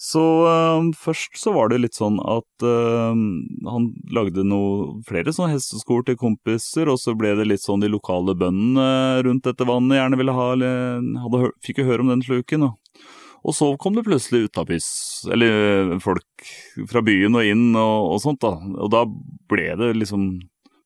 Så 0.00 0.20
uh, 0.48 0.80
først 0.96 1.36
så 1.36 1.52
var 1.52 1.68
det 1.68 1.82
litt 1.82 1.98
sånn 1.98 2.16
at 2.24 2.64
uh, 2.64 3.12
han 3.12 3.88
lagde 4.16 4.46
noe, 4.48 4.94
flere 5.04 5.34
sånne 5.36 5.58
hesteskoer 5.58 6.06
til 6.06 6.16
kompiser, 6.20 6.88
og 6.88 6.96
så 7.02 7.12
ble 7.18 7.34
det 7.36 7.44
litt 7.50 7.60
sånn 7.60 7.84
de 7.84 7.90
lokale 7.92 8.32
bøndene 8.32 9.20
rundt 9.26 9.44
dette 9.44 9.66
vannet 9.68 10.00
gjerne 10.00 10.20
ville 10.22 10.36
ha, 10.36 10.46
hadde, 10.56 11.50
fikk 11.66 11.82
jo 11.82 11.90
høre 11.90 12.06
om 12.06 12.14
den 12.14 12.24
sluken. 12.24 12.64
Og, 12.70 13.02
Og 13.44 13.56
så 13.56 13.68
kom 13.80 13.94
det 13.96 14.06
plutselig 14.08 14.48
utapis, 14.48 14.86
eller 15.32 15.98
folk 16.00 16.48
fra 16.88 17.04
byen 17.04 17.36
og 17.36 17.52
inn 17.52 17.68
og, 17.74 18.14
og 18.14 18.22
sånt, 18.24 18.40
da. 18.40 18.56
Og 18.56 18.88
da 18.92 19.04
ble 19.52 19.74
det 19.80 19.94
liksom 20.00 20.32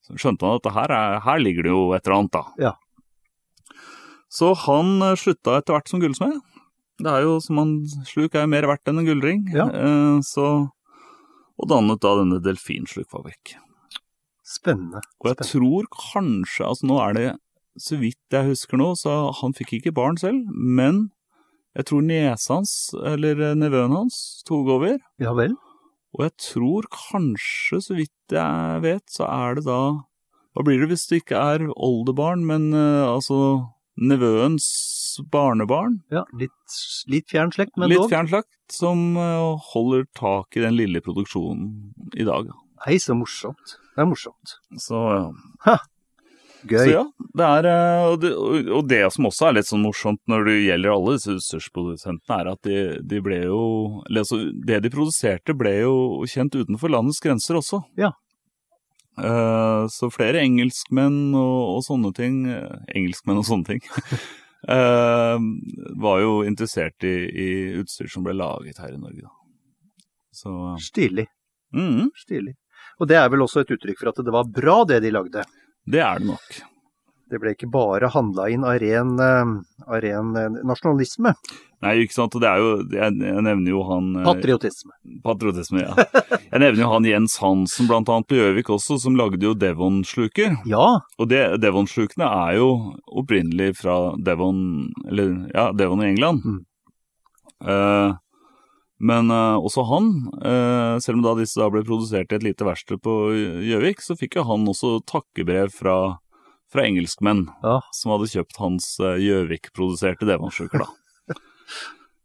Skjønte 0.05 0.44
han 0.44 0.59
at 0.59 0.66
her, 0.74 0.92
er, 0.92 1.14
her 1.24 1.38
ligger 1.40 1.64
det 1.64 1.70
jo 1.72 1.85
et 1.96 2.05
eller 2.05 2.18
annet, 2.18 2.35
da. 2.35 2.42
Ja. 2.61 2.72
Så 4.29 4.50
han 4.66 4.98
eh, 5.00 5.14
slutta 5.16 5.55
etter 5.57 5.72
hvert 5.72 5.88
som 5.88 6.03
gullsmed. 6.03 6.42
Det 7.02 7.11
er 7.11 7.24
jo 7.26 7.38
som 7.42 7.59
en 7.59 7.74
sluk 8.07 8.37
er 8.37 8.46
jo 8.46 8.52
mer 8.52 8.68
verdt 8.70 8.90
enn 8.90 9.00
en 9.02 9.09
gullring. 9.09 9.44
Ja. 9.54 9.66
Eh, 9.66 10.18
så, 10.26 10.50
og 11.59 11.70
dannet 11.70 12.02
da 12.04 12.14
denne 12.20 12.38
delfinslukfabrikk. 12.44 13.57
Spennende. 14.44 15.00
Og 15.22 15.33
jeg 15.33 15.48
tror 15.48 15.88
kanskje 15.90 16.68
altså 16.68 16.87
Nå 16.87 17.00
er 17.00 17.16
det, 17.16 17.28
så 17.80 17.98
vidt 17.98 18.37
jeg 18.37 18.52
husker 18.52 18.78
nå, 18.78 18.92
så 18.98 19.33
han 19.40 19.57
fikk 19.57 19.78
ikke 19.78 19.94
barn 19.96 20.18
selv, 20.20 20.44
men 20.52 21.09
jeg 21.74 21.88
tror 21.88 22.04
niesa 22.07 22.61
hans, 22.61 22.72
eller 22.94 23.57
nevøen 23.59 23.96
hans, 23.96 24.18
tok 24.46 24.68
over. 24.76 25.00
Ja 25.18 25.33
vel. 25.35 25.57
Og 26.14 26.28
jeg 26.28 26.35
tror 26.38 26.87
kanskje, 26.94 27.80
så 27.83 27.96
vidt 27.98 28.35
jeg 28.35 28.83
vet, 28.85 29.04
så 29.11 29.26
er 29.26 29.59
det 29.59 29.66
da 29.66 29.80
Hva 30.54 30.62
blir 30.62 30.85
det 30.85 30.92
hvis 30.92 31.09
det 31.11 31.24
ikke 31.24 31.40
er 31.40 31.64
oldebarn, 31.74 32.44
men 32.46 32.68
uh, 32.76 33.11
altså 33.11 33.38
nevøens 34.00 34.66
barnebarn? 35.30 36.00
Ja, 36.12 36.24
litt, 36.37 36.76
litt 37.11 37.28
fjern 37.30 37.52
slekt, 37.54 37.76
men 37.78 37.88
Litt 37.92 38.00
dog. 38.02 38.11
fjernslagt, 38.11 38.50
som 38.72 39.16
eh, 39.16 39.57
holder 39.72 40.07
tak 40.18 40.57
i 40.59 40.64
den 40.64 40.76
lille 40.78 41.00
produksjonen 41.04 41.92
i 42.18 42.24
dag. 42.26 42.48
Hei, 42.87 42.96
så 43.00 43.14
morsomt. 43.16 43.76
Det 43.94 44.02
er 44.02 44.09
morsomt. 44.11 44.57
Så 44.83 45.00
ja. 45.66 45.76
Gøy. 46.64 46.78
Så 46.80 46.90
ja, 46.94 47.02
det 47.37 47.44
er, 47.44 47.66
eh, 47.68 48.02
og 48.09 48.20
det, 48.22 48.30
og- 48.72 48.88
det 48.88 49.02
som 49.12 49.26
også 49.28 49.48
er 49.50 49.52
litt 49.59 49.68
sånn 49.68 49.83
morsomt 49.85 50.20
når 50.26 50.46
det 50.48 50.54
gjelder 50.64 50.94
alle 50.94 51.14
disse 51.18 51.35
utstyrsprodusentene, 51.37 52.38
er 52.40 52.50
at 52.54 52.62
de, 52.64 52.78
de 53.04 53.20
ble 53.20 53.42
jo 53.44 53.59
altså, 54.09 54.38
Det 54.64 54.80
de 54.83 54.90
produserte, 54.90 55.52
ble 55.57 55.74
jo 55.83 55.94
kjent 56.24 56.57
utenfor 56.57 56.88
landets 56.90 57.20
grenser 57.20 57.61
også. 57.61 57.83
Ja. 58.00 58.11
Eh, 59.18 59.87
så 59.88 60.11
flere 60.11 60.42
engelskmenn 60.42 61.37
og, 61.38 61.77
og 61.77 61.85
sånne 61.87 62.11
ting 62.16 62.40
eh, 62.50 62.81
Engelskmenn 62.98 63.38
og 63.42 63.46
sånne 63.46 63.68
ting. 63.68 63.85
eh, 64.74 65.46
var 66.03 66.20
jo 66.24 66.40
interessert 66.48 67.07
i, 67.07 67.14
i 67.31 67.48
utstyr 67.83 68.11
som 68.11 68.27
ble 68.27 68.35
laget 68.38 68.83
her 68.83 68.94
i 68.96 69.00
Norge, 69.00 69.22
da. 69.22 69.35
Så 70.35 70.50
Stilig. 70.83 71.29
mhm, 71.77 72.11
Stilig. 72.18 72.57
Og 72.98 73.09
det 73.11 73.18
er 73.18 73.29
vel 73.31 73.42
også 73.44 73.62
et 73.62 73.70
uttrykk 73.74 74.00
for 74.00 74.11
at 74.11 74.22
det 74.27 74.35
var 74.35 74.50
bra 74.50 74.81
det 74.88 75.00
de 75.05 75.12
lagde. 75.14 75.44
det 75.87 76.03
er 76.03 76.18
det 76.18 76.33
nok. 76.33 76.64
Det 77.30 77.40
ble 77.40 77.54
ikke 77.54 77.70
bare 77.72 78.10
handla 78.12 78.48
inn 78.52 78.66
av 78.68 78.76
ren, 78.82 79.14
eh, 79.20 79.52
av 79.88 80.00
ren 80.04 80.34
eh, 80.37 80.58
nasjonalisme. 80.66 81.32
Nei, 81.84 81.94
ikke 82.04 82.16
sant. 82.16 82.34
Og 82.37 82.42
det 82.44 82.48
er 82.48 82.60
jo 82.62 82.68
Jeg, 82.94 83.14
jeg 83.20 83.44
nevner 83.44 83.72
jo 83.72 83.84
han 83.88 84.10
eh, 84.20 84.26
Patriotisme. 84.26 84.92
Patriotisme, 85.24 85.84
ja. 85.84 85.94
Jeg 86.54 86.62
nevner 86.62 86.82
jo 86.84 86.90
han 86.92 87.08
Jens 87.08 87.38
Hansen 87.42 87.88
blant 87.90 88.10
annet 88.12 88.28
på 88.30 88.38
Gjøvik 88.38 88.70
også, 88.76 88.98
som 89.02 89.16
lagde 89.18 89.42
jo 89.44 89.54
Devon-sluker. 89.58 90.60
Ja, 90.70 91.00
Og 91.18 91.30
det, 91.32 91.42
Devon-slukene 91.64 92.28
er 92.28 92.58
jo 92.60 92.68
opprinnelig 93.08 93.72
fra 93.80 93.96
Devon, 94.20 94.92
eller 95.08 95.34
ja, 95.54 95.70
Devon 95.76 96.04
i 96.04 96.12
England. 96.12 96.44
Mm. 96.44 96.60
Eh, 97.64 98.14
men 99.04 99.30
eh, 99.30 99.56
også 99.58 99.84
han, 99.90 100.10
eh, 100.44 100.96
selv 101.02 101.18
om 101.18 101.24
da 101.26 101.34
disse 101.40 101.60
da 101.60 101.68
ble 101.72 101.82
produsert 101.87 102.32
i 102.32 102.38
et 102.38 102.46
lite 102.46 102.66
verksted 102.66 103.02
på 103.04 103.16
Gjøvik, 103.66 104.04
så 104.04 104.16
fikk 104.18 104.38
jo 104.38 104.46
han 104.48 104.68
også 104.70 104.98
takkebrev 105.10 105.72
fra, 105.74 106.20
fra 106.74 106.84
engelskmenn 106.88 107.46
Ja. 107.62 107.78
som 107.94 108.14
hadde 108.14 108.30
kjøpt 108.32 108.58
hans 108.58 108.88
eh, 109.00 109.20
Gjøvik-produserte 109.22 110.26
Devon-sluker, 110.28 110.84
da. 110.84 111.34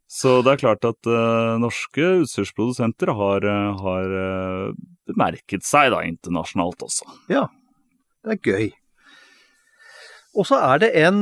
Så 0.09 0.39
det 0.41 0.55
er 0.55 0.61
klart 0.63 0.85
at 0.89 1.05
uh, 1.05 1.59
norske 1.61 2.01
utstyrsprodusenter 2.23 3.11
har, 3.13 3.45
eh, 3.45 3.81
har 3.83 4.15
uh, 4.17 4.71
bemerket 5.05 5.61
seg 5.67 5.91
da 5.93 6.01
internasjonalt 6.07 6.81
også. 6.87 7.05
Ja, 7.29 7.45
det 8.25 8.39
er 8.39 8.41
gøy. 8.41 8.71
Og 10.39 10.47
så 10.49 10.57
er 10.61 10.81
det 10.81 10.89
en 10.97 11.21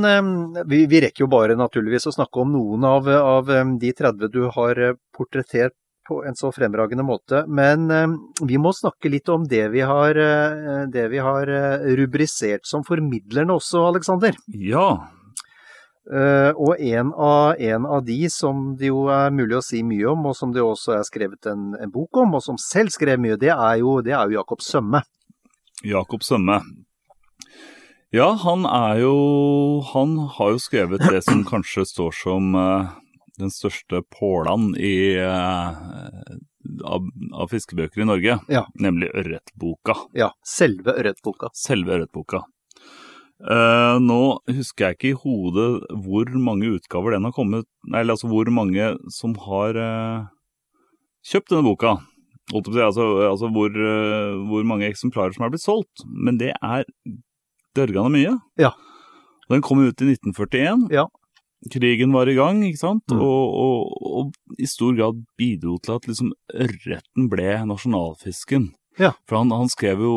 vi, 0.67 0.81
vi 0.87 0.99
rekker 1.03 1.23
jo 1.25 1.29
bare 1.31 1.55
naturligvis 1.59 2.09
å 2.09 2.15
snakke 2.15 2.41
om 2.43 2.51
noen 2.55 2.83
av, 2.87 3.07
av 3.07 3.51
de 3.79 3.91
30 3.95 4.31
du 4.31 4.41
har 4.55 4.81
portrettert 5.15 5.75
på 6.07 6.21
en 6.25 6.35
så 6.35 6.51
fremragende 6.55 7.03
måte, 7.03 7.43
men 7.47 7.91
eh, 7.91 8.07
vi 8.47 8.57
må 8.61 8.71
snakke 8.75 9.11
litt 9.11 9.29
om 9.29 9.45
det 9.47 9.65
vi 9.73 9.83
har, 9.85 10.15
eh, 10.15 10.85
det 10.93 11.07
vi 11.11 11.19
har 11.23 11.51
eh, 11.51 11.85
rubrisert 11.99 12.65
som 12.67 12.85
formidlerne 12.87 13.57
også, 13.57 13.83
Aleksander. 13.91 14.39
Ja, 14.47 14.89
og 16.07 16.79
en 16.79 17.09
av, 17.11 17.57
en 17.59 17.83
av 17.83 18.05
de 18.07 18.29
som 18.31 18.61
det 18.79 18.87
jo 18.87 19.09
er 19.11 19.33
mulig 19.35 19.57
å 19.57 19.65
si 19.65 19.81
mye 19.83 20.05
om, 20.07 20.21
og 20.29 20.37
som 20.39 20.53
det 20.55 20.61
også 20.63 20.93
er 20.95 21.01
skrevet 21.03 21.49
en, 21.51 21.73
en 21.75 21.91
bok 21.91 22.21
om, 22.21 22.37
og 22.37 22.45
som 22.45 22.55
selv 22.63 22.93
skrev 22.95 23.19
mye, 23.19 23.35
det 23.35 23.49
er 23.51 23.81
jo, 23.81 23.97
det 23.99 24.13
er 24.15 24.29
jo 24.29 24.37
Jakob 24.37 24.63
Sømme. 24.63 25.01
Jakob 25.83 26.23
Sømme. 26.23 26.61
Ja, 28.15 28.29
han 28.39 28.63
er 28.63 29.01
jo 29.01 29.17
Han 29.91 30.15
har 30.37 30.53
jo 30.53 30.63
skrevet 30.63 31.03
det 31.11 31.25
som 31.25 31.43
kanskje 31.43 31.83
står 31.91 32.15
som 32.15 32.55
den 33.39 33.52
største 33.54 34.02
pålan 34.13 34.71
i 34.80 35.15
eh, 35.21 35.80
av, 36.84 37.08
av 37.34 37.52
fiskebøker 37.52 38.04
i 38.04 38.08
Norge, 38.10 38.39
Ja. 38.52 38.65
nemlig 38.82 39.10
Ørretboka. 39.15 39.95
Ja, 40.17 40.32
selve 40.45 40.95
Ørretboka. 40.97 41.52
Selve 41.56 41.97
Ørretboka. 42.00 42.43
Uh, 43.38 44.02
nå 44.02 44.39
husker 44.50 44.88
jeg 44.88 44.95
ikke 44.97 45.10
i 45.12 45.17
hodet 45.21 45.67
hvor 46.02 46.32
mange 46.41 46.71
utgaver 46.73 47.13
den 47.13 47.28
har 47.28 47.36
kommet 47.36 47.67
eller 47.86 48.15
altså 48.15 48.26
hvor 48.32 48.50
mange 48.50 48.88
som 49.13 49.36
har 49.43 49.78
uh, 49.78 50.26
kjøpt 51.21 51.54
denne 51.54 51.67
boka. 51.67 52.00
Altså, 52.50 53.06
altså 53.28 53.52
hvor, 53.54 53.69
uh, 53.78 54.41
hvor 54.50 54.65
mange 54.65 54.89
eksemplarer 54.89 55.38
som 55.38 55.45
er 55.45 55.54
blitt 55.54 55.62
solgt. 55.67 56.02
Men 56.10 56.39
det 56.41 56.56
er 56.56 56.88
dørgende 57.78 58.10
mye. 58.15 58.34
Ja. 58.58 58.73
Den 59.52 59.62
kom 59.62 59.86
ut 59.86 60.02
i 60.02 60.10
1941. 60.15 60.88
Ja. 60.97 61.06
Krigen 61.73 62.13
var 62.13 62.29
i 62.29 62.35
gang, 62.37 62.61
ikke 62.67 62.79
sant? 62.83 63.03
Mm. 63.11 63.21
Og, 63.21 63.55
og, 63.57 64.09
og 64.21 64.59
i 64.61 64.67
stor 64.69 64.93
grad 64.97 65.23
bidro 65.39 65.77
til 65.83 65.95
at 65.97 66.05
liksom 66.09 66.33
ørreten 66.53 67.29
ble 67.31 67.55
nasjonalfisken. 67.67 68.69
Ja. 68.97 69.11
For 69.29 69.37
han, 69.37 69.51
han 69.53 69.69
skrev 69.69 69.99
jo 70.01 70.13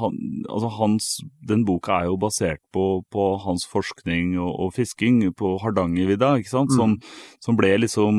han, 0.00 0.16
altså 0.50 0.70
hans, 0.80 1.04
Den 1.46 1.60
boka 1.66 2.00
er 2.00 2.08
jo 2.08 2.16
basert 2.18 2.58
på, 2.74 3.04
på 3.14 3.26
hans 3.44 3.62
forskning 3.70 4.32
og, 4.42 4.50
og 4.64 4.72
fisking 4.74 5.20
på 5.38 5.52
Hardangervidda, 5.62 6.32
ikke 6.40 6.50
sant? 6.50 6.74
Mm. 6.74 6.76
Som, 6.80 6.96
som 7.44 7.58
ble 7.60 7.70
liksom 7.84 8.18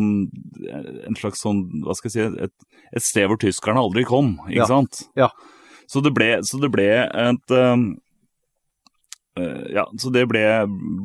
en 1.08 1.19
slags 1.19 1.43
sånn, 1.43 1.65
hva 1.84 1.95
skal 1.97 2.12
jeg 2.12 2.15
si, 2.32 2.47
et, 2.47 2.56
et 2.95 3.03
sted 3.03 3.27
hvor 3.27 3.39
tyskerne 3.41 3.84
aldri 3.84 4.06
kom, 4.08 4.38
ikke 4.47 4.63
Ja. 4.63 4.69
sant? 4.71 5.03
Ja. 5.19 5.32
Så 5.91 5.99
det 6.03 6.12
ble, 6.15 6.34
så 6.43 6.60
det 6.60 6.67
ble 6.71 6.88
et 7.08 7.51
um, 7.56 7.56
eh, 7.56 8.07
ja, 9.73 9.86
så 10.02 10.12
det 10.13 10.26
ble, 10.32 10.41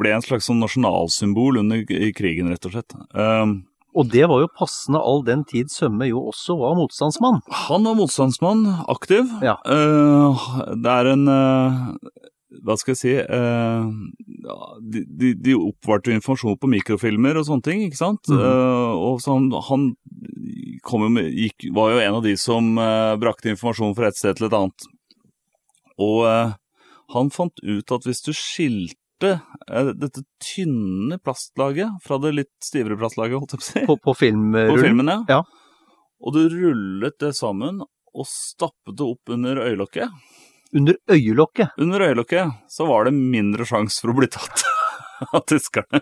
ble 0.01 0.15
en 0.17 0.25
slags 0.25 0.49
sånn 0.49 0.63
nasjonalsymbol 0.63 1.61
under 1.63 1.83
i 1.83 2.13
krigen, 2.17 2.51
rett 2.53 2.67
og 2.69 2.75
slett. 2.75 2.97
Um, 3.13 3.63
Og 3.93 4.09
det 4.09 4.25
var 4.31 4.41
jo 4.41 4.49
passende 4.57 5.03
all 5.05 5.21
den 5.27 5.43
tid 5.45 5.69
Sømme 5.69 6.09
jo 6.09 6.23
også 6.31 6.57
var 6.57 6.79
motstandsmann. 6.79 7.43
Han 7.69 7.85
var 7.85 7.99
motstandsmann, 7.99 8.67
aktiv. 8.89 9.29
Ja. 9.45 9.59
Uh, 9.69 10.47
det 10.81 10.95
er 10.99 11.11
en 11.13 11.27
uh, 11.29 11.83
Hva 12.65 12.77
skal 12.81 12.95
jeg 12.95 13.01
si 13.03 13.13
uh, 13.21 13.85
ja, 14.43 14.57
de, 14.81 15.05
de, 15.07 15.35
de 15.39 15.55
oppvarte 15.57 16.13
informasjon 16.15 16.59
på 16.61 16.71
mikrofilmer 16.73 17.39
og 17.39 17.47
sånne 17.49 17.67
ting, 17.67 17.85
ikke 17.87 18.01
sant? 18.01 18.29
Mm. 18.31 18.41
Eh, 18.41 19.05
og 19.07 19.21
så 19.23 19.37
han, 19.37 19.51
han 19.69 21.13
med, 21.15 21.29
gikk, 21.31 21.69
var 21.77 21.93
jo 21.93 22.03
en 22.03 22.19
av 22.19 22.25
de 22.27 22.35
som 22.41 22.73
eh, 22.81 23.13
brakte 23.23 23.53
informasjon 23.53 23.95
fra 23.99 24.11
et 24.11 24.19
sted 24.19 24.39
til 24.39 24.49
et 24.49 24.57
annet. 24.59 24.89
Og 26.03 26.27
eh, 26.29 26.53
han 27.15 27.31
fant 27.35 27.63
ut 27.63 27.95
at 27.95 28.07
hvis 28.09 28.23
du 28.27 28.33
skilte 28.37 29.33
eh, 29.35 29.91
dette 29.99 30.25
tynne 30.43 31.19
plastlaget 31.23 31.99
fra 32.05 32.19
det 32.23 32.35
litt 32.37 32.53
stivere 32.65 32.99
plastlaget, 33.01 33.39
holdt 33.43 33.57
jeg 33.57 33.61
på 33.61 33.67
å 33.67 33.71
si, 33.71 33.87
På, 33.89 33.99
på 33.99 34.17
på 34.73 34.79
filmen, 34.81 35.13
ja. 35.13 35.19
Ja. 35.29 35.43
Og 36.23 36.37
du 36.37 36.45
rullet 36.53 37.19
det 37.21 37.33
sammen 37.35 37.83
og 37.83 38.29
stappet 38.29 38.97
det 38.99 39.07
opp 39.09 39.33
under 39.35 39.63
øyelokket. 39.65 40.13
Under 40.77 40.97
øyelokket. 41.11 41.75
Under 41.83 42.05
øyelokket 42.07 42.53
så 42.71 42.87
var 42.89 43.09
det 43.09 43.17
mindre 43.17 43.67
sjanse 43.69 44.01
for 44.01 44.13
å 44.13 44.19
bli 44.21 44.29
tatt 44.33 44.63
av 45.35 45.43
tyskerne. 45.49 46.01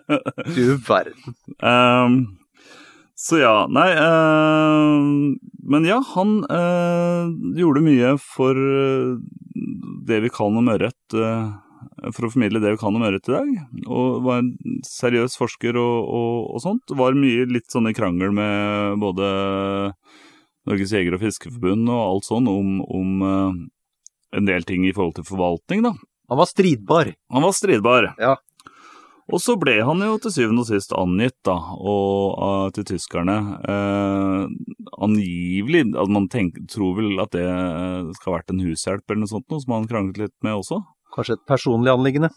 Du 0.55 0.77
verden. 0.87 1.35
Ehm, 1.59 2.19
så 3.21 3.37
ja, 3.37 3.55
nei 3.69 3.89
ehm, 3.93 5.35
Men 5.69 5.85
ja, 5.85 5.99
han 6.15 6.39
eh, 6.49 7.27
gjorde 7.59 7.83
mye 7.85 8.15
for 8.21 8.57
eh, 8.57 9.11
det 10.07 10.23
vi 10.25 10.31
kan 10.33 10.57
om 10.57 10.71
ørret. 10.73 10.97
eh, 11.13 11.51
for 12.13 12.25
å 12.25 12.31
formidle 12.33 12.61
det 12.61 12.73
vi 12.75 12.79
kan 12.81 12.95
om 12.97 13.03
ørret 13.05 13.29
i 13.29 13.33
dag. 13.35 13.51
Og 13.85 14.23
var 14.25 14.41
en 14.41 14.51
seriøs 14.85 15.37
forsker 15.37 15.77
og, 15.77 16.09
og, 16.09 16.35
og 16.55 16.63
sånt. 16.63 16.93
Var 16.97 17.17
mye 17.17 17.45
litt 17.49 17.69
sånn 17.73 17.89
i 17.89 17.95
krangel 17.97 18.33
med 18.33 18.97
både 19.01 19.29
Norges 20.69 20.93
jeger- 20.93 21.17
og 21.17 21.21
fiskerforbund 21.21 21.89
og 21.89 22.01
alt 22.01 22.29
sånn 22.29 22.49
om, 22.49 22.79
om 22.85 23.25
en 23.25 24.49
del 24.49 24.65
ting 24.65 24.85
i 24.87 24.93
forhold 24.93 25.19
til 25.19 25.27
forvaltning, 25.29 25.85
da. 25.85 25.93
Han 26.31 26.39
var 26.39 26.47
stridbar. 26.47 27.13
Han 27.33 27.43
var 27.43 27.51
stridbar. 27.57 28.13
Ja. 28.21 28.37
Og 29.31 29.39
så 29.39 29.55
ble 29.59 29.77
han 29.87 30.01
jo 30.03 30.17
til 30.21 30.33
syvende 30.35 30.63
og 30.63 30.67
sist 30.67 30.93
angitt, 30.97 31.37
da, 31.47 31.55
og, 31.79 32.35
uh, 32.35 32.67
til 32.75 32.85
tyskerne. 32.89 33.37
Uh, 33.63 34.49
angivelig 35.01 35.85
altså 35.91 36.11
Man 36.11 36.27
tenker, 36.31 36.65
tror 36.71 36.97
vel 36.99 37.21
at 37.23 37.31
det 37.35 37.45
skal 38.17 38.31
ha 38.31 38.37
vært 38.39 38.51
en 38.53 38.63
hushjelp 38.65 39.05
eller 39.07 39.23
noe 39.23 39.31
sånt, 39.31 39.47
noe 39.51 39.63
som 39.63 39.75
han 39.77 39.87
kranglet 39.91 40.19
litt 40.19 40.35
med 40.45 40.59
også. 40.59 40.81
Kanskje 41.15 41.37
et 41.37 41.45
personlig 41.47 41.91
anliggende? 41.91 42.31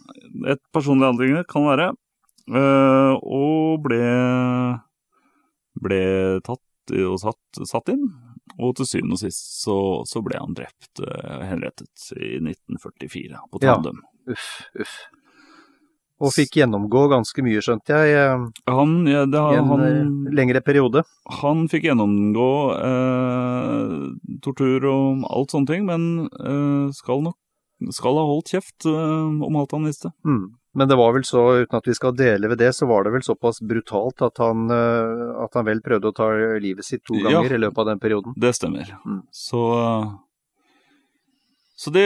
Et 0.50 0.62
personlig 0.74 1.08
anliggende 1.10 1.46
kan 1.50 1.66
være. 1.66 1.90
Uh, 2.44 3.14
og 3.22 3.82
ble, 3.86 4.04
ble 5.82 6.04
tatt 6.46 6.94
og 6.94 7.18
satt, 7.22 7.64
satt, 7.66 7.90
inn. 7.90 8.06
Og 8.60 8.74
til 8.78 8.86
syvende 8.86 9.16
og 9.16 9.22
sist 9.24 9.62
så, 9.64 9.76
så 10.06 10.20
ble 10.22 10.38
han 10.38 10.54
drept, 10.54 11.00
henrettet, 11.48 12.10
i 12.14 12.36
1944 12.38 13.40
på 13.50 13.62
Tandem. 13.64 14.02
Ja. 14.04 14.34
Uff, 14.34 14.50
uff. 14.78 14.98
Og 16.24 16.32
fikk 16.32 16.58
gjennomgå 16.60 17.04
ganske 17.12 17.44
mye, 17.44 17.60
skjønte 17.64 18.00
jeg, 18.00 18.34
han, 18.70 18.96
ja, 19.10 19.24
det, 19.28 19.44
i 19.52 19.60
en 19.60 19.70
han, 19.70 19.84
lengre 20.34 20.62
periode. 20.64 21.04
Han 21.42 21.66
fikk 21.68 21.88
gjennomgå 21.90 22.50
eh, 22.78 23.94
tortur 24.44 24.88
og 24.88 25.24
alt 25.28 25.54
sånne 25.54 25.70
ting, 25.70 25.88
men 25.88 26.28
eh, 26.40 26.92
skal 26.96 27.24
nok 27.26 27.40
skal 27.92 28.16
ha 28.16 28.22
holdt 28.24 28.52
kjeft 28.54 28.86
eh, 28.88 29.32
om 29.44 29.56
alt 29.60 29.74
han 29.76 29.88
visste. 29.88 30.14
Mm. 30.24 30.54
Men 30.74 30.90
det 30.90 30.96
var 30.98 31.12
vel 31.14 31.26
så, 31.28 31.42
uten 31.62 31.78
at 31.78 31.86
vi 31.86 31.94
skal 31.94 32.14
dele 32.16 32.48
ved 32.50 32.58
det, 32.62 32.72
så 32.74 32.88
var 32.90 33.04
det 33.04 33.12
vel 33.14 33.22
såpass 33.22 33.60
brutalt 33.62 34.24
at 34.26 34.40
han, 34.42 34.64
at 34.72 35.54
han 35.54 35.68
vel 35.68 35.82
prøvde 35.84 36.10
å 36.10 36.16
ta 36.16 36.32
livet 36.58 36.82
sitt 36.82 37.04
to 37.06 37.20
ganger 37.20 37.52
ja, 37.52 37.58
i 37.58 37.60
løpet 37.62 37.78
av 37.84 37.90
den 37.92 38.00
perioden. 38.02 38.34
Det 38.34 38.50
stemmer. 38.58 38.90
Mm. 39.06 39.20
Så 39.30 39.60
så 41.84 41.92
det, 41.92 42.04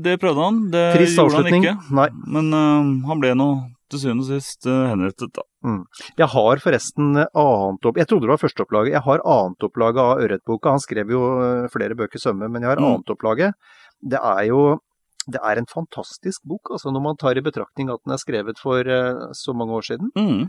det, 0.00 0.16
prøvde 0.22 0.40
han. 0.40 0.60
Det 0.72 0.84
Trist 0.94 1.18
gjorde 1.20 1.42
han 1.42 1.58
ikke. 1.58 1.74
Nei. 1.92 2.06
Men 2.32 2.48
uh, 2.54 3.08
han 3.10 3.20
ble 3.20 3.34
nå 3.36 3.48
til 3.92 4.00
syvende 4.00 4.24
og 4.24 4.30
sist 4.30 4.64
uh, 4.68 4.86
henrettet, 4.88 5.32
da. 5.36 5.44
Mm. 5.66 5.82
Jeg 6.16 6.28
har 6.32 6.62
forresten 6.64 7.10
annet 7.18 7.88
opp... 7.90 7.98
Jeg 8.00 8.08
trodde 8.08 8.24
det 8.24 8.32
var 8.32 8.40
førsteopplaget. 8.40 8.94
Jeg 8.94 9.04
har 9.04 9.24
annetopplaget 9.34 10.00
av 10.00 10.22
Ørretboka. 10.24 10.72
Han 10.72 10.84
skrev 10.84 11.12
jo 11.12 11.24
uh, 11.42 11.66
flere 11.72 11.96
bøker 11.98 12.22
sømme, 12.22 12.48
men 12.48 12.64
jeg 12.64 12.72
har 12.72 12.80
mm. 12.80 12.86
annetopplaget. 12.88 13.74
Det 14.00 14.20
er 14.20 14.46
jo 14.48 14.62
det 15.28 15.42
er 15.44 15.58
en 15.60 15.68
fantastisk 15.68 16.40
bok, 16.48 16.70
altså 16.72 16.88
når 16.88 17.02
man 17.04 17.18
tar 17.20 17.36
i 17.36 17.42
betraktning 17.44 17.90
at 17.92 18.00
den 18.00 18.14
er 18.14 18.20
skrevet 18.22 18.56
for 18.62 18.80
så 19.36 19.52
mange 19.52 19.74
år 19.76 19.84
siden. 19.84 20.08
Mm. 20.16 20.46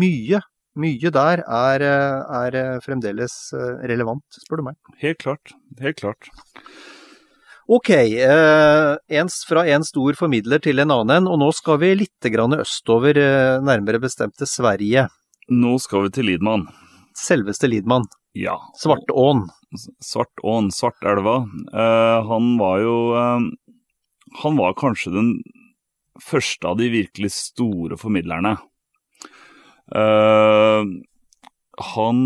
mye 0.00 0.40
mye 0.80 1.12
der 1.12 1.42
er, 1.44 1.84
er, 1.84 2.56
fremdeles 2.80 3.34
relevant, 3.90 4.24
spør 4.46 4.62
du 4.62 4.66
meg. 4.70 4.78
Helt 5.02 5.20
klart. 5.20 5.52
Helt 5.82 6.00
klart. 6.00 6.32
Ok, 7.70 7.90
eh, 7.90 8.96
ens 9.08 9.44
fra 9.46 9.62
en 9.70 9.84
stor 9.86 10.16
formidler 10.18 10.58
til 10.58 10.82
en 10.82 10.90
annen, 10.90 11.28
og 11.30 11.36
nå 11.38 11.52
skal 11.54 11.76
vi 11.78 11.92
litt 12.00 12.26
grann 12.34 12.56
østover, 12.56 13.14
eh, 13.14 13.62
nærmere 13.62 14.00
bestemt 14.02 14.34
til 14.34 14.48
Sverige. 14.50 15.04
Nå 15.46 15.76
skal 15.78 16.08
vi 16.08 16.10
til 16.16 16.26
Lidmann. 16.26 16.64
Selveste 17.14 17.70
Lidmann. 17.70 18.08
Ja. 18.34 18.56
Svartån. 18.74 19.44
Svartån, 20.02 20.72
Svartelva. 20.74 21.46
Eh, 21.70 22.26
han 22.26 22.58
var 22.58 22.80
jo 22.82 22.96
eh, 23.14 23.40
Han 24.42 24.56
var 24.56 24.74
kanskje 24.74 25.14
den 25.14 25.30
første 26.22 26.66
av 26.66 26.76
de 26.78 26.90
virkelig 26.90 27.30
store 27.34 27.96
formidlerne. 27.98 28.56
Eh, 31.80 31.88
han 31.94 32.20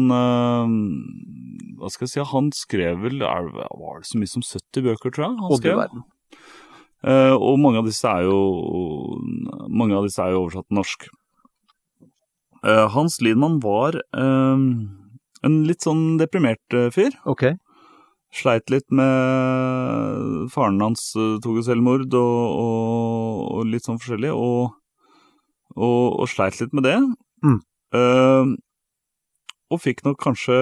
hva 1.84 1.90
skal 1.92 2.06
jeg 2.06 2.12
si, 2.14 2.24
han 2.30 2.50
skrev 2.56 3.02
vel 3.04 3.22
er, 3.26 3.50
Var 3.52 4.00
det 4.00 4.08
så 4.08 4.20
mye 4.20 4.30
som 4.30 4.44
70 4.44 4.86
bøker, 4.86 5.12
tror 5.12 5.26
jeg? 5.26 5.34
han 5.42 5.58
skrev. 5.60 6.02
Uh, 7.04 7.36
og 7.36 7.58
mange 7.60 7.82
av 7.82 7.84
disse 7.84 8.08
er 8.08 8.24
jo 8.24 8.38
mange 9.68 9.92
av 9.92 10.06
disse 10.06 10.22
er 10.24 10.32
jo 10.32 10.46
oversatt 10.46 10.64
til 10.70 10.78
norsk. 10.78 11.04
Uh, 12.64 12.86
Hans 12.94 13.18
Lidman 13.20 13.58
var 13.60 13.98
uh, 14.16 14.56
en 15.44 15.58
litt 15.68 15.84
sånn 15.84 16.16
deprimert 16.16 16.78
fyr. 16.96 17.12
Ok. 17.28 17.50
Sleit 18.34 18.72
litt 18.72 18.88
med 18.88 20.48
Faren 20.50 20.80
hans 20.82 21.12
tok 21.14 21.60
jo 21.60 21.66
selvmord 21.66 22.08
og, 22.16 22.38
og, 22.64 23.44
og, 23.60 23.68
litt 23.68 23.84
sånn 23.84 24.00
forskjellig, 24.00 24.32
og, 24.32 24.72
og, 25.76 26.24
sleit 26.32 26.58
litt 26.58 26.72
med 26.74 26.88
det. 26.88 26.96
Mm 27.44 27.60
og 29.72 29.80
fikk 29.80 30.04
nok 30.04 30.20
kanskje 30.22 30.56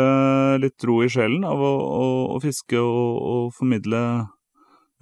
litt 0.62 0.86
ro 0.86 1.00
i 1.02 1.10
sjelen 1.10 1.44
av 1.48 1.60
å, 1.60 1.72
å, 1.82 2.06
å 2.36 2.40
fiske 2.42 2.78
og, 2.78 3.10
og, 3.18 3.50
formidle 3.56 4.02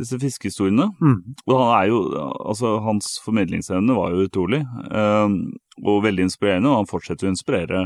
disse 0.01 0.17
fiskehistoriene. 0.21 0.89
Mm. 1.03 1.19
Og 1.45 1.57
han 1.61 1.73
er 1.77 1.91
jo, 1.91 2.03
altså 2.41 2.79
hans 2.87 3.19
formidlingsevne 3.25 3.97
var 3.99 4.15
jo 4.15 4.29
utrolig, 4.29 4.63
um, 4.89 5.43
og 5.85 6.05
veldig 6.07 6.31
inspirerende, 6.31 6.71
og 6.73 6.83
han 6.83 6.91
fortsetter 6.91 7.29
å 7.29 7.35
inspirere 7.35 7.85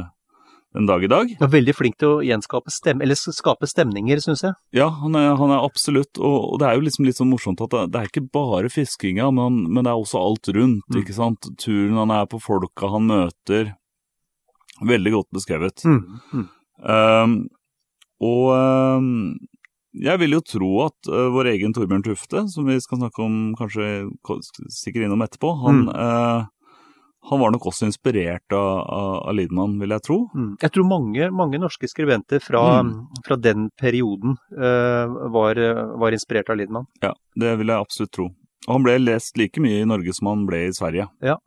den 0.74 0.86
dag 0.86 1.04
i 1.04 1.10
dag. 1.10 1.30
Ja, 1.38 1.46
veldig 1.50 1.74
flink 1.76 1.98
til 2.02 2.16
å 2.16 2.22
gjenskape 2.26 2.72
stem 2.74 3.02
eller 3.04 3.18
skape 3.18 3.68
stemninger, 3.70 4.22
syns 4.22 4.42
jeg. 4.46 4.56
Ja, 4.74 4.88
han 5.02 5.14
er, 5.18 5.34
han 5.38 5.52
er 5.54 5.62
absolutt, 5.62 6.18
og, 6.18 6.38
og, 6.54 6.56
det 6.62 6.68
er 6.68 6.78
jo 6.78 6.86
liksom 6.86 7.06
litt 7.06 7.20
sånn 7.20 7.30
morsomt 7.30 7.62
at 7.62 7.74
det, 7.74 7.84
det 7.94 8.00
er 8.00 8.10
ikke 8.10 8.26
bare 8.34 8.72
fiskinga, 8.72 9.30
men, 9.34 9.64
men, 9.68 9.84
det 9.86 9.92
er 9.92 10.02
også 10.02 10.22
alt 10.22 10.50
rundt, 10.54 10.86
mm. 10.90 11.00
ikke 11.02 11.16
sant. 11.16 11.50
Turen 11.62 11.98
han 12.02 12.14
er 12.14 12.26
på, 12.30 12.42
folka 12.42 12.90
han 12.94 13.06
møter. 13.10 13.74
Veldig 14.82 15.12
godt 15.14 15.30
beskrevet. 15.34 15.84
Mm, 15.86 16.20
mm. 16.32 16.46
Um, 16.84 17.34
og 18.24 18.48
um, 18.54 19.36
jeg 19.94 20.18
vil 20.22 20.34
jo 20.34 20.42
tro 20.42 20.70
at 20.88 21.10
uh, 21.10 21.28
vår 21.34 21.52
egen 21.54 21.74
Torbjørn 21.76 22.02
Tufte, 22.06 22.46
som 22.50 22.66
vi 22.66 22.80
skal 22.82 22.98
snakke 23.02 23.22
om 23.22 23.38
kanskje 23.58 24.08
sikkert 24.74 25.06
innom 25.06 25.22
etterpå, 25.22 25.52
han, 25.62 25.84
mm. 25.86 25.94
uh, 25.94 26.82
han 27.30 27.40
var 27.40 27.54
nok 27.54 27.68
også 27.70 27.86
inspirert 27.88 28.52
av, 28.52 28.82
av, 28.82 29.12
av 29.30 29.38
Lidman, 29.38 29.78
vil 29.80 29.94
jeg 29.94 30.06
tro. 30.08 30.18
Mm. 30.34 30.50
Jeg 30.64 30.74
tror 30.74 30.88
mange, 30.90 31.30
mange 31.32 31.62
norske 31.62 31.88
skribenter 31.88 32.42
fra, 32.42 32.64
mm. 32.82 32.94
fra 33.26 33.38
den 33.40 33.70
perioden 33.80 34.36
uh, 34.58 35.30
var, 35.34 35.60
var, 36.02 36.16
inspirert 36.16 36.50
av 36.50 36.58
Lidman. 36.60 36.90
Ja, 37.04 37.14
det 37.38 37.54
vil 37.62 37.70
jeg 37.70 37.86
absolutt 37.86 38.16
tro. 38.18 38.30
Og 38.66 38.78
han 38.78 38.86
ble 38.86 38.98
lest 39.02 39.38
like 39.38 39.62
mye 39.62 39.84
i 39.84 39.88
Norge 39.88 40.12
som 40.16 40.32
han 40.32 40.46
ble 40.48 40.66
i 40.66 40.74
Sverige. 40.74 41.06
Ja. 41.24 41.38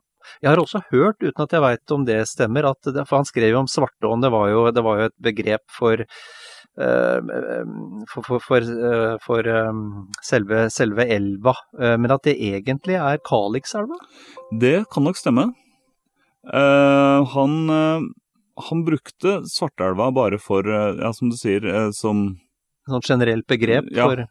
Jeg 0.42 0.50
har 0.50 0.60
også 0.62 0.82
hørt, 0.92 1.22
uten 1.22 1.44
at 1.44 1.54
jeg 1.54 1.64
veit 1.64 1.94
om 1.94 2.04
det 2.08 2.18
stemmer, 2.30 2.68
at 2.70 2.90
det, 2.94 3.06
for 3.08 3.20
han 3.20 3.28
skrev 3.28 3.54
jo 3.54 3.62
om 3.62 3.70
svarteånd. 3.70 4.22
det 4.24 4.30
var 4.34 4.50
jo, 4.52 4.68
det 4.74 4.84
var 4.84 5.00
jo 5.00 5.08
et 5.10 5.16
begrep 5.22 5.64
for 5.72 6.04
uh, 6.78 7.18
for, 8.12 8.22
for, 8.22 8.38
for, 8.44 8.62
uh, 8.62 9.16
for 9.24 9.48
um, 9.48 9.82
selve, 10.22 10.68
selve, 10.70 11.06
elva, 11.10 11.54
men 11.74 12.14
at 12.14 12.24
det 12.28 12.38
egentlig 12.38 12.98
er 13.00 13.22
Kalixelva? 13.26 13.98
Det 14.60 14.84
kan 14.92 15.06
nok 15.08 15.18
stemme. 15.18 15.50
han, 16.48 17.52
han 18.68 18.84
brukte 18.86 19.32
Svartelva 19.50 20.10
bare 20.14 20.38
for, 20.40 20.64
ja, 20.64 21.10
som 21.12 21.28
du 21.28 21.36
sier, 21.36 21.66
som 21.92 22.38
Sånn 22.88 23.04
generelt 23.04 23.44
begrep 23.50 23.90
ja. 23.92 24.06
for 24.06 24.22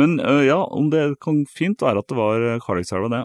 Men 0.00 0.16
ja, 0.46 0.62
om 0.64 0.88
det 0.88 1.18
kan 1.20 1.42
fint 1.44 1.82
være 1.84 2.00
at 2.00 2.08
det 2.08 2.16
var 2.16 2.46
Kalixelva, 2.64 3.10
det. 3.12 3.24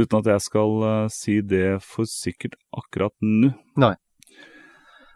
Uten 0.00 0.20
at 0.20 0.30
jeg 0.32 0.44
skal 0.44 0.78
uh, 0.84 1.08
si 1.12 1.40
det 1.44 1.80
for 1.84 2.08
sikkert 2.08 2.56
akkurat 2.76 3.14
nå. 3.24 3.52
Nei. 3.80 3.96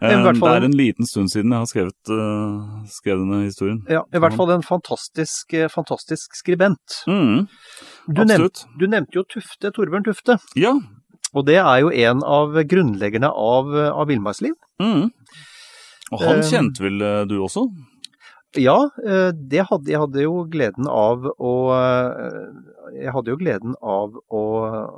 Fall, 0.04 0.36
det 0.36 0.50
er 0.50 0.66
en 0.66 0.74
liten 0.76 1.06
stund 1.08 1.30
siden 1.32 1.54
jeg 1.54 1.62
har 1.62 1.68
skrevet, 1.70 2.10
uh, 2.12 2.82
skrevet 2.92 3.22
denne 3.22 3.46
historien. 3.46 3.78
Ja, 3.88 4.02
i 4.12 4.20
hvert 4.20 4.36
fall 4.36 4.52
en 4.52 4.66
fantastisk, 4.66 5.54
fantastisk 5.72 6.36
skribent. 6.36 6.98
Mm, 7.08 7.46
du, 8.10 8.20
nevnt, 8.28 8.66
du, 8.76 8.84
nevnte 8.90 9.16
jo 9.16 9.24
Tufte, 9.36 9.72
Torbjørn 9.72 10.04
Tufte. 10.04 10.36
Ja. 10.60 10.74
Og 11.32 11.46
det 11.48 11.56
er 11.62 11.80
jo 11.80 11.88
en 11.88 12.20
av 12.26 12.58
grunnleggerne 12.68 13.30
av, 13.32 13.72
av 13.94 14.10
Villmarksliv. 14.12 14.58
Mm. 14.82 15.08
Og 16.12 16.20
han 16.20 16.44
kjente 16.44 16.84
vel 16.84 17.00
du 17.30 17.38
også? 17.40 17.64
Ja, 18.60 18.76
det 19.34 19.64
hadde, 19.68 19.90
jeg 19.90 19.98
hadde 19.98 20.22
jo 20.22 20.44
gleden 20.50 20.86
av 20.90 21.24
å 21.42 21.54
jeg 22.94 23.12
hadde 23.14 23.32
jo 23.32 23.40
gleden 23.40 23.74
av 23.80 24.14
å, 24.14 24.42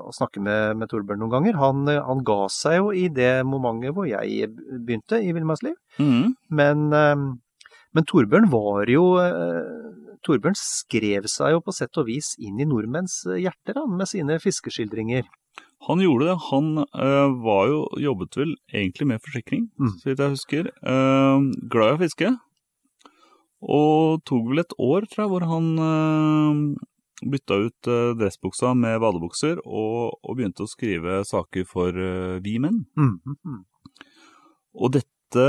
å 0.08 0.12
snakke 0.14 0.42
med, 0.44 0.76
med 0.80 0.90
Torbjørn 0.90 1.22
noen 1.22 1.32
ganger. 1.32 1.58
Han, 1.60 1.86
han, 1.88 2.22
ga 2.26 2.46
seg 2.52 2.80
jo 2.80 2.92
i 2.92 3.06
det 3.12 3.40
momentet 3.48 3.96
hvor 3.96 4.08
jeg 4.08 4.50
begynte 4.52 5.20
i 5.22 5.32
Villmarksliv. 5.36 5.76
Mm. 6.02 6.34
Men, 6.60 6.86
ehm, 6.96 7.26
men, 7.96 8.08
Torbjørn 8.08 8.50
var 8.52 8.90
jo 8.92 9.06
eh, 9.22 9.62
Torbjørn 10.26 10.58
skrev 10.58 11.28
seg 11.30 11.56
jo 11.56 11.64
på 11.64 11.74
sett 11.76 11.96
og 12.00 12.08
vis 12.10 12.34
inn 12.42 12.60
i 12.60 12.68
nordmenns 12.68 13.22
hjerter 13.36 13.80
han, 13.80 13.96
med 13.96 14.10
sine 14.10 14.40
fiskeskildringer. 14.42 15.28
Han 15.86 16.00
gjorde 16.02 16.30
det. 16.30 16.36
Han 16.48 16.72
øh, 16.82 17.36
var 17.44 17.68
jo, 17.70 17.84
jobbet 18.02 18.40
vel 18.40 18.56
egentlig 18.72 19.12
med 19.12 19.22
forsikring, 19.22 19.68
mm. 19.78 19.94
så 20.00 20.10
vidt 20.10 20.24
jeg 20.24 20.34
husker. 20.34 20.72
Uh, 20.82 21.52
glad 21.70 21.94
i 21.94 21.96
å 21.98 22.02
fiske. 22.02 22.32
Og 23.66 24.22
tok 24.28 24.44
vel 24.50 24.62
et 24.62 24.76
år, 24.78 25.08
tror 25.10 25.24
jeg, 25.24 25.32
hvor 25.32 25.46
han 25.50 25.66
øh, 25.82 26.60
bytta 27.32 27.58
ut 27.66 27.90
uh, 27.90 28.12
dressbuksa 28.18 28.74
med 28.78 29.00
badebukser 29.02 29.62
og, 29.64 30.18
og, 30.20 30.36
begynte 30.36 30.66
å 30.66 30.70
skrive 30.70 31.22
saker 31.26 31.66
for 31.66 31.96
uh, 31.96 32.36
vi 32.44 32.58
menn. 32.62 32.84
Mm, 32.94 33.16
mm, 33.24 33.62
Og 34.76 34.92
dette, 34.98 35.46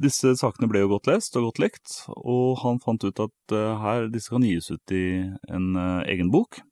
disse 0.00 0.32
sakene 0.40 0.70
ble 0.70 0.80
jo 0.80 0.92
godt 0.94 1.10
lest 1.10 1.34
og 1.36 1.50
godt 1.50 1.58
likt, 1.60 1.96
og 2.16 2.62
han 2.62 2.78
fant 2.80 3.04
ut 3.04 3.20
at 3.20 3.54
her, 3.82 4.06
disse 4.08 4.32
kan 4.32 4.46
gis 4.46 4.70
ut 4.72 4.94
i 4.94 5.04
en 5.52 5.76
egen 6.08 6.30
bok. 6.32 6.62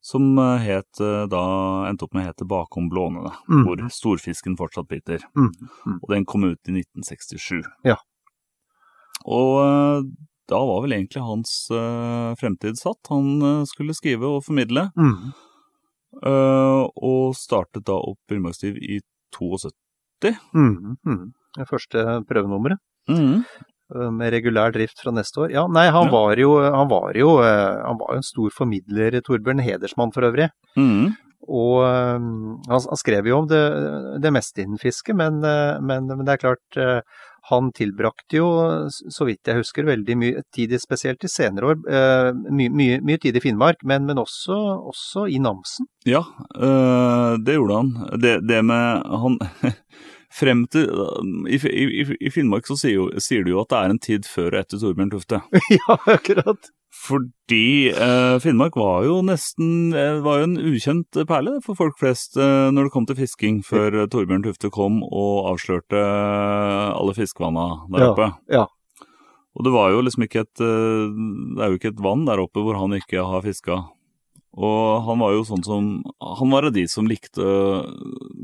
Som 0.00 0.38
eh, 0.38 0.56
het, 0.56 1.00
eh, 1.00 1.26
da 1.28 1.42
endte 1.88 2.06
opp 2.06 2.14
med 2.16 2.24
å 2.24 2.30
hete 2.30 2.46
Bakom 2.48 2.88
blånene, 2.92 3.34
mm. 3.50 3.64
hvor 3.66 3.82
storfisken 3.92 4.56
fortsatt 4.56 4.88
biter. 4.88 5.26
Mm, 5.36 5.50
mm. 5.52 5.98
Og 6.00 6.06
den 6.14 6.24
kom 6.28 6.46
ut 6.48 6.70
i 6.70 6.78
1967. 6.80 7.60
Ja. 7.84 7.98
Og 9.26 9.52
eh, 9.64 10.02
da 10.50 10.58
var 10.66 10.80
vel 10.82 10.92
egentlig 10.96 11.22
hans 11.22 11.52
eh, 11.70 12.32
fremtid 12.40 12.78
satt. 12.80 12.98
Han 13.10 13.40
eh, 13.42 13.64
skulle 13.70 13.94
skrive 13.94 14.26
og 14.36 14.44
formidle, 14.46 14.88
Mm. 14.98 15.32
og 16.20 17.34
startet 17.38 17.84
da 17.86 17.94
opp 17.94 18.18
Villmarksliv 18.28 18.76
i 18.82 18.96
72. 19.36 20.32
Mm. 20.54 20.96
Mm. 21.06 21.28
Det 21.56 21.66
første 21.70 22.02
prøvenummeret. 22.28 22.80
Eh, 23.08 24.10
Med 24.14 24.30
regulær 24.32 24.70
drift 24.74 25.00
fra 25.02 25.10
neste 25.14 25.40
år. 25.46 25.50
Ja, 25.54 25.64
nei, 25.66 25.88
han 25.90 26.06
Ja. 26.06 26.10
var 26.12 26.36
jo, 26.38 26.50
han 26.62 26.88
var 26.88 27.12
jo, 27.14 27.36
han 27.42 27.98
var 27.98 28.12
jo 28.14 28.16
en 28.16 28.22
stor 28.22 28.50
formidler, 28.50 29.20
Torbjørn 29.22 29.62
Hedersmann 29.62 30.12
for 30.14 30.22
øvrig. 30.22 30.50
Mhm. 30.76 31.14
Og 31.48 31.80
eh, 31.86 32.20
han, 32.68 32.86
skrev 33.00 33.26
jo 33.30 33.38
om 33.40 33.48
det, 33.50 33.60
det 34.22 34.32
meste 34.34 34.64
innen 34.64 34.78
fiske, 34.80 35.14
men, 35.16 35.40
eh, 35.46 35.78
men, 35.80 36.06
men 36.10 36.24
det 36.28 36.34
er 36.36 36.42
klart 36.44 36.76
eh, 36.80 37.00
han 37.50 37.70
tilbrakte 37.74 38.36
jo, 38.36 38.48
så 38.92 39.24
vidt 39.26 39.48
jeg 39.48 39.62
husker, 39.62 39.86
veldig 39.88 40.16
mye 40.20 40.42
tid, 40.54 40.74
spesielt 40.82 41.24
i 41.24 41.30
senere 41.32 41.72
år, 41.72 41.78
eh, 41.88 42.28
mye, 42.52 42.68
mye, 42.76 42.98
mye 43.08 43.18
tid 43.22 43.38
i 43.40 43.42
Finnmark, 43.42 43.80
men, 43.88 44.04
men 44.06 44.20
også, 44.20 44.58
også 44.92 45.24
i 45.32 45.40
Namsen. 45.42 45.88
Ja, 46.06 46.20
det 47.40 47.56
gjorde 47.56 47.80
han. 47.80 47.90
Det, 48.20 48.36
det 48.46 48.60
med 48.68 49.06
han 49.24 49.40
Frem 50.30 50.60
til 50.70 50.84
I, 51.50 51.56
i, 51.66 51.86
i- 52.04 52.16
i 52.22 52.30
Finnmark 52.30 52.68
så 52.68 52.76
sier, 52.78 52.92
jo, 53.00 53.08
sier 53.18 53.42
du 53.42 53.50
jo 53.50 53.64
at 53.64 53.72
det 53.72 53.78
er 53.80 53.90
en 53.96 53.98
tid 53.98 54.28
før 54.30 54.52
og 54.54 54.60
etter 54.60 54.78
Torbjørn 54.78 55.10
Tufte. 55.10 55.40
ja, 55.74 55.96
akkurat. 56.12 56.68
Fordi 57.00 57.88
eh, 57.88 58.36
Finnmark 58.42 58.76
var 58.76 59.04
jo 59.06 59.20
nesten 59.24 59.94
øh, 59.96 60.18
var 60.24 60.40
jo 60.40 60.48
en 60.50 60.58
ukjent 60.70 61.20
perle 61.28 61.56
for 61.64 61.78
folk 61.78 61.96
flest 62.00 62.36
eh, 62.36 62.68
når 62.74 62.88
det 62.88 62.92
kom 62.92 63.06
til 63.08 63.16
fisking, 63.16 63.62
før 63.64 64.02
øh, 64.02 64.08
Torbjørn 64.12 64.44
Tufte 64.44 64.68
kom 64.74 64.98
og 65.06 65.48
avslørte 65.54 66.00
alle 66.00 67.14
fiskevanna 67.16 67.64
der 67.94 68.04
Ja, 68.04 68.10
oppe. 68.10 68.28
ja. 68.52 68.66
Og 69.56 69.64
det 69.66 69.72
var 69.74 69.94
jo 69.94 70.02
liksom 70.04 70.26
ikke 70.26 70.44
et 70.44 70.60
Det 70.60 71.62
er 71.64 71.72
jo 71.72 71.78
ikke 71.80 71.90
et 71.90 72.04
vann 72.04 72.22
der 72.28 72.38
oppe 72.38 72.62
hvor 72.62 72.76
han 72.78 72.92
ikke 72.94 73.24
har 73.26 73.42
fiska. 73.42 73.80
Og 74.54 75.02
han 75.08 75.18
var 75.18 75.32
jo 75.34 75.42
sånn 75.46 75.64
som 75.66 75.88
Han 76.38 76.52
var 76.52 76.68
av 76.68 76.74
de 76.76 76.84
som 76.90 77.08
likte 77.10 77.42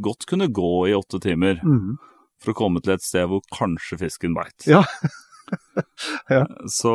godt 0.03 0.27
kunne 0.27 0.49
gå 0.51 0.89
i 0.91 0.97
åtte 0.97 1.21
timer 1.23 1.61
mm. 1.63 1.95
for 2.43 2.53
å 2.53 2.59
komme 2.59 2.83
til 2.83 2.97
et 2.97 3.07
sted 3.07 3.29
hvor 3.31 3.45
kanskje 3.55 4.01
fisken 4.03 4.35
beit. 4.35 4.67
Ja. 4.67 4.83
Ja. 6.27 6.47
Så 6.67 6.91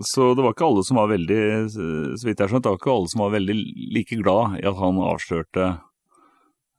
så 0.00 0.32
det 0.34 0.44
var 0.44 0.54
ikke 0.54 0.64
alle 0.64 0.82
som 0.88 0.96
var 0.96 1.10
veldig 1.10 1.40
Så 1.68 2.24
vidt 2.24 2.40
jeg 2.40 2.48
skjønt, 2.48 2.64
det 2.64 2.70
var 2.70 2.78
ikke 2.78 2.94
alle 2.94 3.10
som 3.12 3.24
var 3.26 3.34
veldig 3.34 3.56
like 3.92 4.16
glad 4.22 4.54
i 4.62 4.64
at 4.70 4.78
han 4.78 5.00
avslørte 5.04 5.66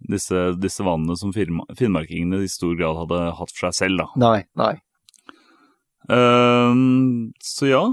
disse, 0.10 0.40
disse 0.60 0.84
vannene 0.84 1.16
som 1.20 1.34
finnmarkingene 1.34 2.42
i 2.44 2.50
stor 2.52 2.74
grad 2.80 2.98
hadde 3.04 3.22
hatt 3.38 3.54
for 3.54 3.70
seg 3.70 3.78
selv, 3.78 4.02
da. 4.02 4.08
Nei, 4.20 4.40
nei. 4.60 4.74
Uh, 6.12 6.76
så 7.40 7.70
ja, 7.70 7.84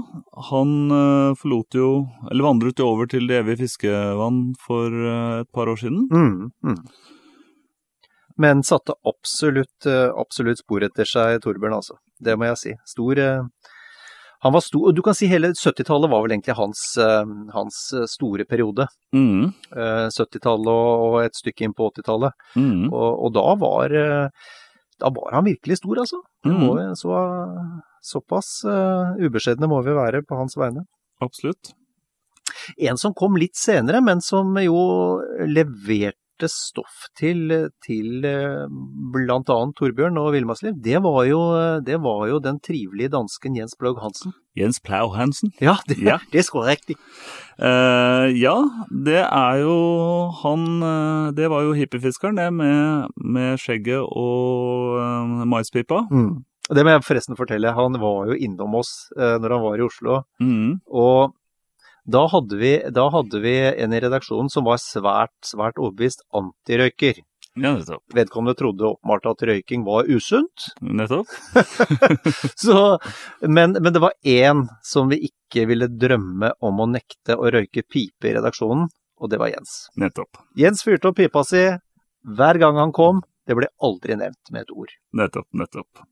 han 0.49 0.71
uh, 0.91 1.31
forlot 1.39 1.77
jo 1.79 1.85
Eller 2.27 2.43
vandret 2.43 2.81
jo 2.81 2.89
over 2.91 3.07
til 3.07 3.23
det 3.29 3.37
evige 3.37 3.61
fiskevann 3.61 4.41
for 4.59 4.91
uh, 4.91 5.37
et 5.45 5.51
par 5.55 5.71
år 5.71 5.79
siden. 5.79 6.09
Mm, 6.11 6.51
mm. 6.59 6.81
Men 8.41 8.63
satte 8.67 8.95
absolutt, 9.05 9.85
eh, 9.85 10.09
absolutt 10.17 10.63
spor 10.63 10.81
etter 10.81 11.05
seg, 11.05 11.35
Torbjørn, 11.43 11.75
altså. 11.77 11.99
Det 12.17 12.33
må 12.39 12.47
jeg 12.47 12.57
si. 12.57 12.71
Stor 12.89 13.19
Han 14.41 14.55
var 14.55 14.63
stor, 14.65 14.87
og 14.89 14.95
du 14.97 15.03
kan 15.05 15.13
si 15.17 15.27
hele 15.29 15.51
70-tallet 15.53 16.09
var 16.09 16.23
vel 16.23 16.33
egentlig 16.33 16.55
hans, 16.57 16.81
eh, 16.97 17.33
hans 17.53 17.77
eh, 17.93 18.07
store 18.09 18.47
periode. 18.49 18.87
Mm, 19.13 19.51
Eh, 19.71 20.07
70-tallet 20.09 20.71
og 20.71 21.05
og 21.11 21.19
et 21.23 21.37
stykke 21.37 21.67
inn 21.67 21.75
på 21.77 21.91
80-tallet. 21.91 22.33
mm, 22.55 22.89
Og, 22.89 23.09
og 23.25 23.33
da 23.37 23.45
var 23.61 23.93
eh, 23.95 24.49
da 25.01 25.09
var 25.09 25.33
han 25.33 25.45
virkelig 25.45 25.79
stor, 25.81 26.01
altså. 26.03 26.21
Mm, 26.45 26.65
vi, 26.77 26.83
så, 26.99 27.21
såpass 28.05 28.49
uh, 28.69 29.17
ubeskjedne 29.17 29.69
må 29.69 29.81
vi 29.85 29.95
være 29.97 30.21
på 30.21 30.37
hans 30.37 30.57
vegne. 30.57 30.85
absolutt. 31.21 31.73
En 32.77 32.97
som 33.01 33.13
kom 33.17 33.37
litt 33.39 33.57
senere, 33.57 34.01
men 34.05 34.21
som 34.21 34.53
jo 34.61 34.77
leverte 35.49 36.20
stoff 36.49 37.07
til, 37.19 37.69
til 37.85 38.23
bl.a. 39.13 39.39
Torbjørn 39.77 40.17
og 40.21 40.31
Villmarksliv, 40.35 40.73
det, 40.81 40.97
var 41.03 41.23
jo- 41.29 41.79
det 41.85 41.99
var 42.01 42.27
jo 42.29 42.39
den 42.39 42.59
trivelige 42.63 43.11
dansken 43.13 43.55
Jens 43.57 43.75
Bløgg 43.77 43.99
Hansen. 44.01 44.33
Jens 44.57 44.79
Plau 44.83 45.09
Hansen. 45.15 45.51
Ja, 45.61 45.77
det, 45.87 45.97
Ja. 46.03 46.17
det 46.31 46.39
er 46.41 46.47
så 46.47 46.63
riktig. 46.67 46.95
Uh, 47.61 48.27
ja, 48.35 48.55
det 48.89 49.21
er 49.23 49.59
jo 49.61 49.75
han 50.41 50.63
eh, 50.83 51.31
Det 51.37 51.47
var 51.51 51.61
jo 51.63 51.75
hippiefiskeren, 51.77 52.35
det, 52.39 52.49
med, 52.53 53.07
med 53.15 53.59
skjegget 53.61 54.01
og 54.01 54.97
uh, 54.97 55.45
maispipa. 55.47 56.01
Mm. 56.11 56.41
Det 56.71 56.83
må 56.87 56.93
jeg 56.95 57.03
forresten 57.03 57.35
fortelle, 57.37 57.71
han 57.75 57.95
var 57.99 58.31
jo 58.31 58.35
innom 58.39 58.75
oss 58.79 58.91
uh, 59.17 59.37
når 59.41 59.55
han 59.55 59.63
var 59.65 59.77
i 59.79 59.85
Oslo. 59.85 60.21
Mm, 60.41 60.79
Og 60.87 61.33
da 62.03 62.27
hadde, 62.27 62.57
vi, 62.57 62.71
da 62.89 63.09
hadde 63.13 63.39
vi 63.43 63.55
en 63.83 63.93
i 63.93 63.99
redaksjonen 64.01 64.49
som 64.49 64.65
var 64.65 64.79
svært, 64.81 65.35
svært 65.45 65.77
overbevist 65.77 66.23
antirøyker. 66.33 67.19
ja, 67.55 67.73
nettopp. 67.75 68.01
Vedkommende 68.15 68.57
trodde 68.57 68.87
åpenbart 68.87 69.27
at 69.29 69.43
røyking 69.49 69.83
var 69.85 70.09
usunt. 70.09 70.71
Nettopp. 70.81 71.27
Så, 72.63 72.97
men, 73.41 73.77
men 73.77 73.93
det 73.93 74.01
var 74.01 74.15
én 74.23 74.65
som 74.81 75.11
vi 75.11 75.21
ikke 75.29 75.67
ville 75.69 75.91
drømme 75.91 76.53
om 76.59 76.79
å 76.81 76.89
nekte 76.89 77.37
å 77.37 77.51
røyke 77.53 77.83
pipe 77.83 78.29
i 78.29 78.35
redaksjonen, 78.37 78.87
og 79.21 79.29
det 79.29 79.37
var 79.37 79.51
Jens. 79.53 79.91
Nettopp. 80.01 80.41
Jens 80.57 80.81
fyrte 80.87 81.11
opp 81.11 81.19
pipa 81.19 81.43
si 81.45 81.67
hver 82.25 82.61
gang 82.61 82.79
han 82.81 82.95
kom. 82.95 83.21
Det 83.45 83.55
ble 83.57 83.67
aldri 83.83 84.15
nevnt 84.15 84.51
med 84.53 84.63
et 84.63 84.73
ord. 84.73 84.91
Nettopp, 85.17 85.47
nettopp. 85.57 86.03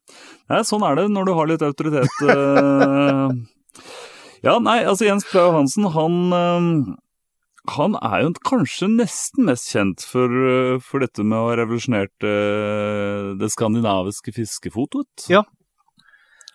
Nei, 0.49 0.63
sånn 0.65 0.83
er 0.83 0.97
det 0.97 1.07
når 1.13 1.29
du 1.29 1.33
har 1.37 1.49
litt 1.49 1.65
autoritet. 1.65 2.13
ja, 4.45 4.57
nei, 4.63 4.81
altså 4.85 5.07
Jens 5.07 5.27
Plau 5.29 5.51
Hansen, 5.55 5.89
han 5.95 6.19
eh, 6.35 6.97
han 7.67 7.95
er 7.99 8.23
jo 8.23 8.33
kanskje 8.45 8.89
nesten 8.91 9.47
mest 9.49 9.69
kjent 9.73 10.03
for, 10.05 10.29
eh, 10.31 10.79
for 10.83 11.03
dette 11.03 11.23
med 11.25 11.37
å 11.37 11.49
ha 11.49 11.57
revolusjonert 11.59 12.25
eh, 12.25 13.35
det 13.39 13.49
skandinaviske 13.53 14.33
fiskefotoet. 14.35 15.27
Ja. 15.29 15.43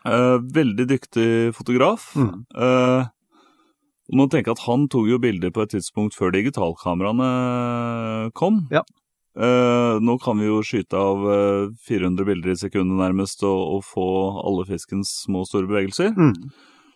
Eh, 0.04 0.38
veldig 0.40 0.88
dyktig 0.88 1.54
fotograf. 1.56 2.14
Mm. 2.16 2.44
man 4.12 4.20
må 4.20 4.28
tenke 4.28 4.52
at 4.52 4.66
han 4.66 4.88
tok 4.88 5.08
jo 5.08 5.18
bilder 5.18 5.50
på 5.50 5.62
et 5.64 5.72
tidspunkt 5.72 6.14
før 6.14 6.34
digitalkameraene 6.34 8.30
kom. 8.36 8.66
Ja. 8.70 8.82
Nå 9.34 10.14
kan 10.22 10.38
vi 10.38 10.46
jo 10.46 10.60
skyte 10.62 10.94
av 10.94 11.24
eh, 11.26 11.72
400 11.88 12.28
bilder 12.28 12.52
i 12.52 12.58
sekundet 12.60 13.00
nærmest 13.00 13.42
og, 13.42 13.78
og 13.78 13.82
få 13.88 14.06
alle 14.44 14.66
fiskens 14.68 15.10
små 15.24 15.42
og 15.42 15.50
store 15.50 15.70
bevegelser. 15.70 16.12
Mm. 16.14 16.52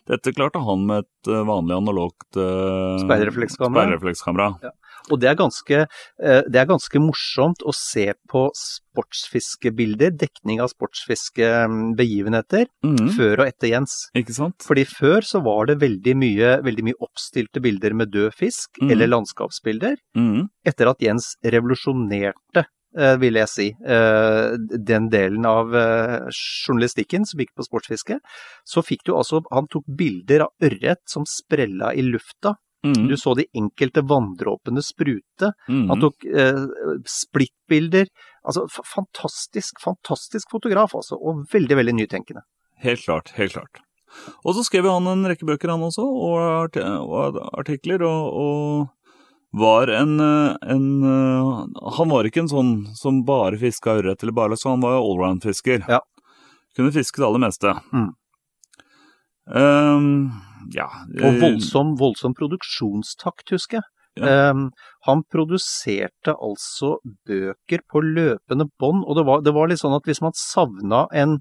Dette 0.09 0.33
klarte 0.33 0.61
han 0.65 0.85
med 0.89 1.05
et 1.05 1.31
eh, 1.31 1.45
vanlig 1.45 1.75
analogt 1.77 2.37
uh, 2.39 2.97
sperrereflekskamera. 3.03 3.85
sperrereflekskamera. 3.85 4.47
Ja. 4.65 4.71
Og 5.09 5.19
det 5.21 5.29
er, 5.31 5.37
ganske, 5.39 5.77
eh, 5.85 6.41
det 6.49 6.59
er 6.61 6.67
ganske 6.69 7.01
morsomt 7.01 7.63
å 7.65 7.73
se 7.75 8.13
på 8.29 8.41
sportsfiskebilder, 8.57 10.11
dekning 10.19 10.61
av 10.63 10.71
sportsfiskebegivenheter, 10.73 12.65
mm. 12.85 13.09
før 13.17 13.43
og 13.43 13.47
etter 13.47 13.67
Jens. 13.73 13.93
Ikke 14.17 14.35
sant? 14.35 14.57
Fordi 14.65 14.85
før 14.89 15.25
så 15.25 15.41
var 15.45 15.69
det 15.69 15.79
veldig 15.83 16.15
mye, 16.19 16.49
veldig 16.65 16.83
mye 16.89 16.99
oppstilte 17.05 17.63
bilder 17.63 17.95
med 17.97 18.07
død 18.13 18.31
fisk, 18.37 18.69
mm. 18.81 18.89
eller 18.93 19.13
landskapsbilder. 19.13 19.95
Mm. 20.17 20.49
Etter 20.67 20.85
at 20.91 20.99
Jens 21.05 21.25
revolusjonerte, 21.45 22.65
eh, 22.65 22.69
vil 23.21 23.37
jeg 23.37 23.49
si, 23.51 23.67
eh, 23.69 24.55
den 24.87 25.09
delen 25.13 25.45
av 25.45 25.75
eh, 25.75 26.29
journalistikken 26.33 27.25
som 27.25 27.41
gikk 27.41 27.53
på 27.55 27.65
sportsfiske, 27.67 28.17
så 28.65 28.83
fikk 28.85 29.05
du 29.05 29.13
altså 29.13 29.43
Han 29.51 29.69
tok 29.69 29.85
bilder 29.85 30.47
av 30.47 30.65
ørret 30.65 31.03
som 31.09 31.27
sprella 31.29 31.93
i 31.93 32.01
lufta. 32.01 32.55
Mm. 32.85 33.09
Du 33.11 33.17
så 33.19 33.35
de 33.35 33.45
enkelte 33.53 34.01
vanndråpene 34.07 34.81
sprute. 34.81 35.51
Mm. 35.67 35.89
Han 35.91 36.01
tok 36.01 36.25
eh, 36.25 36.63
splittbilder. 37.05 38.07
Altså 38.47 38.65
fantastisk, 38.71 39.81
fantastisk 39.83 40.49
fotograf, 40.51 40.95
altså. 40.95 41.19
Og 41.19 41.45
veldig, 41.53 41.77
veldig 41.81 41.97
nytenkende. 41.99 42.45
Helt 42.79 43.03
klart, 43.03 43.33
helt 43.35 43.53
klart. 43.53 43.83
Og 44.47 44.55
så 44.57 44.63
skrev 44.65 44.87
han 44.89 45.05
en 45.11 45.27
rekke 45.29 45.45
bøker, 45.45 45.69
han 45.69 45.83
også, 45.85 46.01
og, 46.01 46.77
og 46.79 47.37
artikler, 47.59 48.01
og, 48.07 48.31
og 48.33 48.87
var 49.51 49.87
en, 49.87 50.19
eh, 50.19 50.55
en 50.61 51.03
eh, 51.03 51.65
Han 51.97 52.09
var 52.09 52.27
ikke 52.27 52.43
en 52.45 52.51
sånn 52.51 52.73
som 52.97 53.23
bare 53.25 53.57
fiska 53.57 53.97
ørret, 53.99 54.23
eller 54.23 54.35
bare 54.35 54.57
så 54.57 54.75
han 54.75 54.83
var 54.85 54.99
allround-fisker. 54.99 55.85
Ja. 55.89 56.01
Kunne 56.77 56.93
fiske 56.93 57.21
det 57.21 57.27
aller 57.27 57.41
meste. 57.41 57.73
Mm. 57.93 58.11
Um, 59.49 60.09
ja 60.75 60.85
Og 61.17 61.31
eh, 61.31 61.39
voldsom, 61.41 61.95
voldsom 61.97 62.35
produksjonstakt, 62.37 63.49
husker 63.55 63.79
jeg. 63.79 63.87
Ja. 64.19 64.51
Um, 64.51 64.67
han 65.07 65.23
produserte 65.31 66.33
altså 66.35 66.97
bøker 67.29 67.81
på 67.89 68.01
løpende 68.03 68.67
bånd, 68.81 69.05
og 69.05 69.17
det 69.17 69.25
var, 69.25 69.43
det 69.45 69.53
var 69.55 69.69
litt 69.71 69.81
sånn 69.81 69.95
at 69.95 70.05
hvis 70.09 70.21
man 70.21 70.35
savna 70.37 71.05
en, 71.15 71.37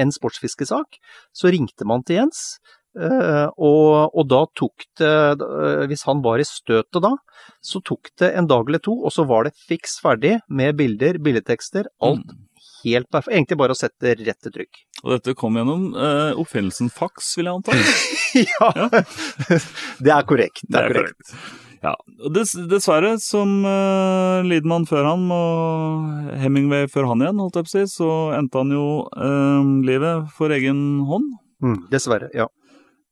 en 0.00 0.12
sportsfiskesak, 0.12 0.98
så 1.32 1.52
ringte 1.54 1.86
man 1.88 2.04
til 2.04 2.20
Jens. 2.20 2.58
Eh, 2.98 3.46
og, 3.54 4.10
og 4.18 4.24
da 4.26 4.40
tok 4.58 4.82
det, 4.98 5.10
eh, 5.46 5.84
hvis 5.90 6.02
han 6.08 6.22
var 6.24 6.42
i 6.42 6.46
støtet 6.48 6.98
da, 7.04 7.12
så 7.62 7.78
tok 7.86 8.10
det 8.18 8.32
en 8.34 8.48
dag 8.50 8.66
eller 8.66 8.82
to, 8.82 8.96
og 9.04 9.14
så 9.14 9.22
var 9.30 9.46
det 9.46 9.54
fiks 9.68 10.00
ferdig 10.02 10.40
med 10.50 10.74
bilder, 10.80 11.20
billedtekster, 11.22 11.86
alt 12.02 12.26
Mm. 12.26 12.46
helt 12.82 13.10
perfekt. 13.12 13.34
Egentlig 13.36 13.58
bare 13.60 13.74
å 13.76 13.78
sette 13.78 14.14
rett 14.18 14.40
til 14.42 14.52
trykk. 14.54 14.78
Og 15.04 15.10
dette 15.14 15.34
kom 15.38 15.54
gjennom 15.60 15.90
eh, 15.94 16.32
oppfinnelsen 16.40 16.90
fax, 16.90 17.34
vil 17.38 17.50
jeg 17.50 17.60
anta. 17.60 17.76
ja, 18.54 18.70
det 20.04 20.14
er 20.16 20.24
korrekt. 20.28 20.64
Det 20.66 20.80
er 20.80 20.94
korrekt. 20.94 21.34
Ja, 21.80 21.94
og 21.96 22.34
dess, 22.36 22.50
Dessverre, 22.68 23.14
som 23.24 23.62
uh, 23.64 24.42
Liedmann 24.44 24.84
før 24.84 25.06
han 25.08 25.22
og 25.32 26.34
Hemingway 26.42 26.84
før 26.92 27.06
han 27.08 27.22
igjen, 27.24 27.40
holdt 27.40 27.56
jeg 27.56 27.68
på 27.68 27.70
å 27.70 27.72
si, 27.72 27.84
så 27.94 28.08
endte 28.36 28.60
han 28.60 28.74
jo 28.74 28.82
eh, 29.16 29.70
livet 29.88 30.28
for 30.36 30.52
egen 30.52 30.82
hånd. 31.08 31.30
Mm, 31.64 31.78
dessverre, 31.92 32.28
ja. 32.36 32.50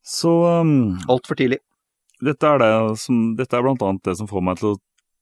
Så 0.09 0.33
um, 0.65 0.97
Altfor 1.11 1.37
tidlig. 1.37 1.61
dette, 2.25 2.49
er 2.49 2.63
det 2.63 2.99
som, 3.03 3.37
dette 3.37 3.57
er 3.57 3.65
blant 3.67 3.83
annet 3.85 4.07
det 4.09 4.17
som 4.19 4.31
får 4.31 4.45
meg 4.47 4.61
til 4.61 4.73
å 4.73 4.79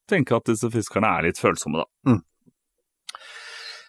tenke 0.06 0.36
at 0.38 0.46
disse 0.46 0.70
fiskerne 0.70 1.10
er 1.10 1.26
litt 1.26 1.42
følsomme, 1.42 1.82
da. 1.82 2.20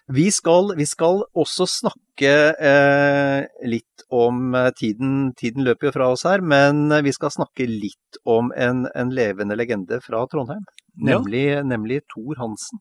Vi 0.07 0.29
skal, 0.31 0.71
vi 0.79 0.85
skal 0.87 1.19
også 1.35 1.65
snakke 1.67 2.31
eh, 2.63 3.41
litt 3.67 4.05
om 4.07 4.55
eh, 4.55 4.69
tiden, 4.71 5.33
tiden 5.35 5.65
løper 5.67 5.89
jo 5.89 5.93
fra 5.97 6.07
oss 6.13 6.23
her, 6.23 6.39
men 6.39 6.87
vi 7.03 7.11
skal 7.11 7.33
snakke 7.35 7.67
litt 7.67 8.19
om 8.23 8.53
en, 8.55 8.85
en 8.95 9.11
levende 9.11 9.57
legende 9.59 9.99
fra 10.05 10.23
Trondheim. 10.31 10.63
Ja. 10.95 11.17
Nemlig, 11.17 11.43
nemlig 11.67 11.99
Thor 12.07 12.39
Hansen. 12.39 12.79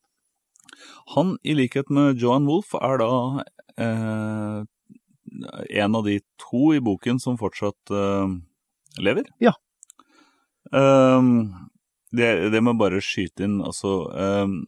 Han, 1.17 1.35
i 1.43 1.57
likhet 1.59 1.91
med 1.91 2.23
Johan 2.23 2.47
Wolff, 2.47 2.77
er 2.79 3.03
da 3.03 3.11
eh, 3.75 4.63
en 5.71 5.99
av 5.99 6.05
de 6.07 6.21
to 6.41 6.75
i 6.77 6.83
boken 6.85 7.21
som 7.23 7.39
fortsatt 7.41 7.93
uh, 7.95 8.29
lever. 9.03 9.29
Ja. 9.43 9.55
Um, 10.73 11.69
det, 12.17 12.51
det 12.55 12.63
må 12.63 12.73
jeg 12.75 12.81
bare 12.81 13.03
skyte 13.05 13.47
inn, 13.47 13.61
altså 13.65 14.07
um, 14.15 14.61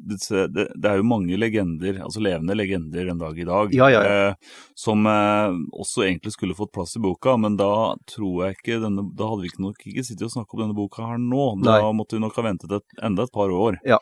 det, 0.00 0.46
det, 0.54 0.66
det 0.74 0.88
er 0.90 1.00
jo 1.00 1.06
mange 1.06 1.36
legender, 1.38 2.00
altså 2.04 2.22
levende 2.24 2.56
legender 2.56 3.10
den 3.10 3.20
dag 3.20 3.38
i 3.38 3.46
dag, 3.46 3.74
Ja, 3.76 3.90
ja, 3.92 4.00
ja. 4.04 4.28
eh, 4.30 4.56
som 4.78 5.06
eh, 5.06 5.58
også 5.76 6.06
egentlig 6.06 6.32
skulle 6.34 6.56
fått 6.56 6.72
plass 6.74 6.96
i 6.96 7.02
boka, 7.04 7.36
men 7.40 7.58
da 7.60 7.94
tror 8.10 8.46
jeg 8.46 8.58
ikke 8.58 8.80
denne, 8.84 9.04
da 9.16 9.28
hadde 9.30 9.44
vi 9.44 9.52
ikke 9.52 9.66
nok 9.66 9.86
ikke 9.92 10.06
sittet 10.06 10.26
og 10.30 10.34
snakket 10.34 10.56
om 10.56 10.64
denne 10.64 10.78
boka 10.78 11.06
her 11.12 11.20
nå. 11.20 11.46
Da 11.64 11.78
Nei. 11.78 11.92
måtte 11.96 12.16
vi 12.16 12.24
nok 12.24 12.38
ha 12.40 12.46
ventet 12.48 12.76
et, 12.80 12.86
enda 13.06 13.26
et 13.28 13.34
par 13.34 13.52
år. 13.54 13.80
Ja. 13.86 14.00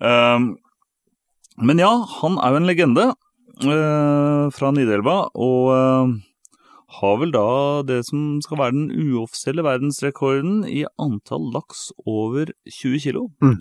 Ehm, 0.00 0.54
men 1.60 1.82
ja, 1.82 1.92
han 2.20 2.38
er 2.40 2.54
jo 2.54 2.62
en 2.62 2.70
legende 2.70 3.10
fra 3.60 4.70
Nidelva, 4.74 5.16
og 5.36 5.70
eh, 5.74 6.14
har 7.00 7.18
vel 7.20 7.34
da 7.34 7.50
det 7.86 8.00
som 8.08 8.40
skal 8.44 8.60
være 8.60 8.76
den 8.76 8.88
uoffisielle 8.90 9.64
verdensrekorden 9.66 10.64
i 10.68 10.84
antall 11.00 11.50
laks 11.54 11.90
over 12.08 12.50
20 12.66 13.04
kilo. 13.04 13.28
Mm. 13.44 13.60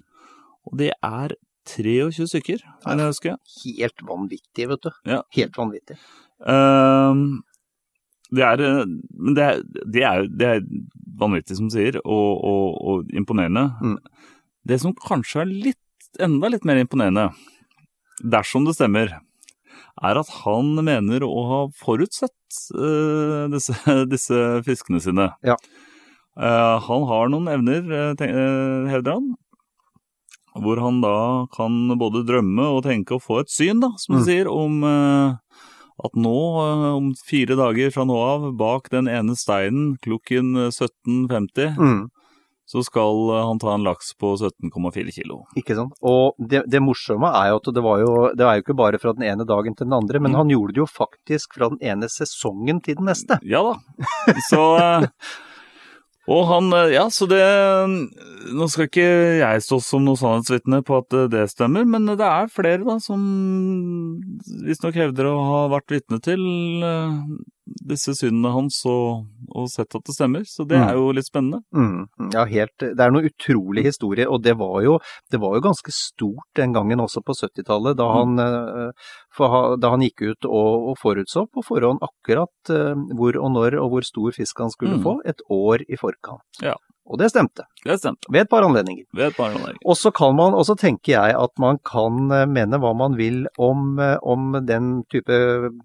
Og 0.69 0.79
det 0.81 0.93
er 1.05 1.35
23 1.69 2.29
stykker, 2.31 2.63
er 2.63 2.97
det 2.97 3.05
jeg 3.05 3.13
husker. 3.13 3.37
Helt 3.67 4.07
vanvittig, 4.07 4.69
vet 4.71 4.87
du. 4.87 4.89
Ja. 5.09 5.21
Helt 5.35 5.59
vanvittig. 5.59 5.99
Uh, 6.39 7.37
det 8.33 8.45
er, 8.45 8.61
eh, 8.61 8.89
men 9.17 9.37
det 9.37 9.45
er, 9.45 9.61
det 9.85 10.03
er, 10.05 10.27
det 10.29 10.49
er 10.49 10.65
vanvittig, 11.19 11.57
som 11.57 11.69
du 11.69 11.75
sier, 11.75 11.97
og, 12.03 12.43
og, 12.45 12.75
og 12.91 13.15
imponerende. 13.17 13.69
Mm. 13.81 13.97
Det 14.69 14.77
som 14.81 14.93
kanskje 15.05 15.43
er 15.43 15.53
litt, 15.69 16.11
enda 16.21 16.51
litt 16.51 16.65
mer 16.67 16.81
imponerende, 16.81 17.29
dersom 18.21 18.67
det 18.67 18.75
stemmer, 18.77 19.17
er 20.03 20.19
at 20.21 20.29
han 20.43 20.73
mener 20.85 21.23
å 21.27 21.41
ha 21.49 21.59
forutsett 21.75 22.59
uh, 22.75 23.47
disse, 23.51 23.75
disse 24.13 24.39
fiskene 24.67 25.01
sine. 25.03 25.29
Ja. 25.45 25.57
Uh, 26.39 26.77
han 26.85 27.03
har 27.09 27.29
noen 27.33 27.49
evner, 27.51 27.83
uh, 27.83 28.89
hevder 28.91 29.17
han, 29.17 29.33
hvor 30.59 30.79
han 30.81 31.01
da 31.03 31.15
kan 31.55 31.75
både 31.99 32.23
drømme 32.27 32.63
og 32.77 32.83
tenke 32.87 33.15
og 33.17 33.23
få 33.23 33.41
et 33.43 33.51
syn, 33.53 33.79
da, 33.83 33.91
som 34.01 34.15
han 34.17 34.23
Mm. 34.23 34.27
sier, 34.27 34.47
om 34.49 34.83
eh, 34.83 35.35
at 36.03 36.15
nå, 36.15 36.33
eh, 36.63 36.85
om 36.97 37.11
fire 37.27 37.55
dager 37.59 37.91
fra 37.93 38.03
nå 38.07 38.17
av, 38.17 38.47
bak 38.59 38.89
den 38.91 39.07
ene 39.07 39.35
steinen 39.39 39.93
klokken 40.03 40.55
17.50, 40.73 41.77
Mm. 41.77 42.01
Så 42.69 42.83
skal 42.85 43.31
eh, 43.33 43.43
han 43.49 43.57
ta 43.61 43.73
en 43.73 43.83
laks 43.87 44.11
på 44.21 44.35
17,4 44.37 45.09
kilo. 45.15 45.39
Ikke 45.57 45.73
sant? 45.77 45.95
Og 46.05 46.37
det, 46.37 46.63
det 46.69 46.81
morsomme 46.85 47.31
er 47.33 47.49
jo 47.49 47.59
at 47.63 47.69
det 47.73 47.83
var 47.85 48.03
jo, 48.03 48.13
det 48.37 48.45
er 48.45 48.59
jo 48.59 48.65
ikke 48.67 48.77
bare 48.77 49.01
fra 49.01 49.15
den 49.17 49.25
ene 49.25 49.47
dagen 49.49 49.73
til 49.75 49.87
den 49.89 49.97
andre, 49.97 50.21
men 50.21 50.35
Mm. 50.35 50.39
han 50.43 50.53
gjorde 50.53 50.75
det 50.77 50.83
jo 50.83 50.89
faktisk 50.89 51.57
fra 51.57 51.71
den 51.73 51.81
ene 51.81 52.05
sesongen 52.13 52.81
til 52.85 52.99
den 53.01 53.09
neste. 53.09 53.39
Ja 53.43 53.63
da. 53.65 53.77
Så 54.51 54.61
eh, 54.77 55.07
Og 56.29 56.43
han 56.45 56.67
eh, 56.77 56.91
Ja, 56.93 57.07
så 57.09 57.25
det 57.25 57.41
Nå 58.53 58.67
skal 58.69 58.85
ikke 58.85 59.07
jeg 59.41 59.63
stå 59.65 59.79
som 59.81 60.05
noe 60.05 60.17
sannhetsvitne 60.19 60.83
på 60.85 60.99
at 61.01 61.15
det 61.33 61.47
stemmer, 61.51 61.85
men 61.89 62.05
det 62.13 62.21
er 62.25 62.51
flere 62.53 62.85
da 62.85 62.99
som 63.01 63.23
visstnok 64.65 64.95
hevder 64.97 65.27
å 65.29 65.35
ha 65.47 65.59
vært 65.73 65.93
vitne 65.97 66.19
til 66.23 66.41
disse 67.89 68.13
synene 68.17 68.51
hans 68.53 68.81
og, 68.85 69.25
og 69.55 69.67
sett 69.69 69.93
at 69.95 70.03
det 70.05 70.15
stemmer. 70.15 70.43
Så 70.45 70.65
det 70.67 70.77
Mm. 70.79 70.87
er 70.89 70.93
jo 70.95 71.11
litt 71.11 71.25
spennende. 71.27 71.61
Mm, 71.75 72.31
ja, 72.33 72.45
helt. 72.45 72.77
Det 72.79 72.99
er 72.99 73.11
noe 73.11 73.27
utrolig 73.29 73.83
historie, 73.85 74.25
og 74.29 74.41
det 74.43 74.55
var 74.57 74.81
jo, 74.83 74.99
det 75.31 75.39
var 75.39 75.55
jo 75.55 75.61
ganske 75.61 75.91
stort 75.91 76.47
den 76.55 76.73
gangen 76.73 76.99
også 76.99 77.21
på 77.23 77.33
70-tallet, 77.33 77.95
da, 77.97 78.05
Mm. 78.09 78.37
han, 78.37 78.39
eh, 78.39 79.77
da 79.79 79.89
han 79.89 80.01
gikk 80.01 80.21
ut 80.31 80.45
og, 80.45 80.89
og 80.91 80.97
forutså 80.97 81.47
på 81.51 81.63
forhånd 81.63 81.99
akkurat 82.01 82.69
eh, 82.69 82.95
hvor 83.15 83.35
og 83.39 83.51
når 83.53 83.79
og 83.79 83.89
hvor 83.91 84.01
stor 84.03 84.31
fisk 84.31 84.57
han 84.59 84.69
skulle 84.71 84.97
Mm. 84.97 85.03
få, 85.03 85.19
et 85.25 85.41
år 85.49 85.83
i 85.89 85.95
forkant. 85.95 86.41
Ja. 86.61 86.73
Og 87.09 87.17
det 87.17 87.31
stemte, 87.31 87.63
Det 87.83 87.97
stemte. 87.99 88.27
ved 88.29 88.41
et 88.41 88.49
par 88.49 88.61
anledninger. 88.61 89.03
Ved 89.15 89.27
et 89.31 89.35
par 89.35 89.49
anledninger. 89.49 89.81
Og 89.85 89.95
så 89.97 90.11
kan 90.13 90.35
man, 90.35 90.53
og 90.53 90.63
så 90.65 90.75
tenker 90.77 91.13
jeg 91.17 91.33
at 91.35 91.49
man 91.57 91.79
kan 91.83 92.31
eh, 92.31 92.45
mene 92.45 92.77
hva 92.79 92.93
man 92.95 93.15
vil 93.17 93.47
om, 93.57 93.97
om 94.21 94.51
den 94.65 95.03
type 95.09 95.25
mm, 95.33 95.79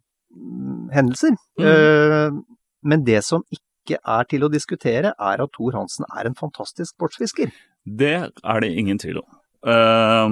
hendelser. 0.95 1.37
Mm. 1.61 1.67
Eh, 1.69 2.43
Men 2.85 3.05
det 3.05 3.23
som 3.25 3.45
ikke 3.49 3.97
er 3.97 4.27
til 4.29 4.45
å 4.45 4.51
diskutere, 4.53 5.15
er 5.17 5.41
at 5.41 5.53
Thor 5.57 5.73
Hansen 5.73 6.05
er 6.13 6.29
en 6.29 6.37
fantastisk 6.37 6.93
sportsfisker. 6.93 7.53
Det 7.85 8.15
er 8.29 8.61
det 8.61 8.71
ingen 8.77 8.99
tvil 9.01 9.23
om. 9.23 9.29
Eh, 9.65 10.29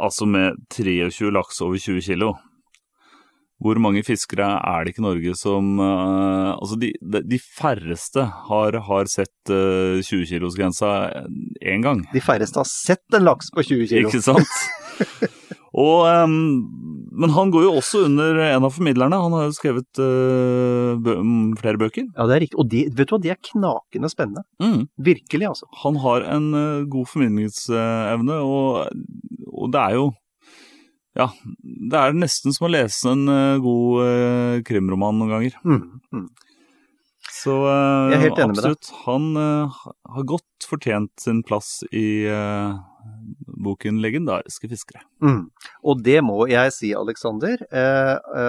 altså 0.00 0.28
med 0.28 0.60
23 0.72 1.32
laks 1.32 1.60
over 1.64 1.80
20 1.80 2.04
kilo. 2.04 2.34
Hvor 3.60 3.80
mange 3.82 4.02
fiskere 4.06 4.46
er 4.56 4.84
det 4.84 4.94
ikke 4.94 5.02
i 5.02 5.06
Norge 5.08 5.34
som 5.36 5.74
uh, 5.80 6.56
Altså, 6.56 6.78
de, 6.80 6.92
de, 7.00 7.38
færreste 7.40 8.24
har, 8.48 8.78
har 8.86 9.10
sett 9.12 9.52
uh, 9.52 10.00
20-kilosgrensa 10.00 10.92
én 11.60 11.84
gang. 11.84 12.04
De 12.14 12.24
færreste 12.24 12.60
har 12.60 12.68
sett 12.68 13.16
en 13.16 13.28
laks 13.28 13.52
på 13.52 13.64
20 13.66 13.90
kilo. 13.92 14.08
Ikke 14.08 14.24
sant? 14.24 14.56
Og, 15.70 16.02
um, 16.02 16.64
men 17.14 17.30
han 17.34 17.50
går 17.54 17.68
jo 17.68 17.74
også 17.78 18.04
under 18.08 18.40
en 18.48 18.66
av 18.66 18.72
formidlerne. 18.74 19.20
Han 19.22 19.34
har 19.36 19.44
jo 19.46 19.54
skrevet 19.54 20.00
uh, 20.02 20.96
bø 20.98 21.14
mm, 21.22 21.52
flere 21.60 21.78
bøker. 21.80 22.08
Ja, 22.16 22.26
det 22.26 22.36
er 22.36 22.44
riktig. 22.46 22.58
Og 22.58 22.70
de, 22.72 22.84
vet 22.90 23.10
du 23.10 23.14
hva, 23.14 23.20
de 23.22 23.32
er 23.34 23.42
knakende 23.52 24.10
spennende. 24.10 24.44
Mm. 24.62 24.88
Virkelig, 25.10 25.50
altså. 25.52 25.70
Han 25.84 26.00
har 26.02 26.26
en 26.34 26.48
uh, 26.56 26.88
god 26.90 27.12
formidlingsevne, 27.12 28.40
og, 28.42 28.90
og 29.52 29.70
det 29.74 29.84
er 29.84 29.98
jo 30.00 30.08
Ja, 31.18 31.26
det 31.90 31.98
er 31.98 32.14
nesten 32.14 32.54
som 32.54 32.68
å 32.68 32.70
lese 32.70 33.10
en 33.10 33.26
eh, 33.30 33.58
god 33.62 34.04
uh, 34.06 34.60
krimroman 34.66 35.18
noen 35.18 35.32
ganger. 35.34 35.56
Mm, 35.66 35.80
mm. 36.14 36.28
Så 37.34 37.56
uh, 37.66 38.26
absolutt. 38.44 38.92
Han 39.06 39.32
uh, 39.34 39.80
har 40.14 40.28
godt 40.28 40.68
fortjent 40.70 41.10
sin 41.18 41.40
plass 41.46 41.80
i 41.90 42.30
boken 43.64 43.98
'Legendariske 43.98 44.68
fiskere'. 44.70 45.02
Mm. 45.24 45.48
Og 45.82 46.04
det 46.04 46.20
må 46.22 46.44
jeg 46.50 46.74
si, 46.76 46.92
Aleksander. 46.94 47.64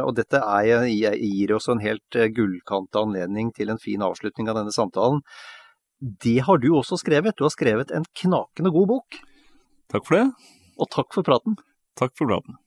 Og 0.04 0.12
dette 0.20 0.38
er, 0.38 0.86
gir 0.92 1.56
oss 1.56 1.70
en 1.72 1.82
helt 1.82 2.20
gullkanta 2.36 3.02
anledning 3.02 3.50
til 3.56 3.74
en 3.74 3.82
fin 3.82 4.04
avslutning 4.06 4.52
av 4.52 4.60
denne 4.60 4.76
samtalen. 4.76 5.24
Det 6.02 6.38
har 6.46 6.62
du 6.62 6.70
også 6.76 7.00
skrevet. 7.02 7.40
Du 7.40 7.48
har 7.48 7.56
skrevet 7.56 7.96
en 7.96 8.06
knakende 8.22 8.76
god 8.76 8.92
bok. 8.92 9.22
Takk 9.90 10.06
for 10.06 10.20
det. 10.20 10.28
Og 10.78 10.92
takk 10.94 11.16
for 11.16 11.26
praten. 11.26 11.58
Takk 12.02 12.18
for 12.18 12.32
praten. 12.32 12.58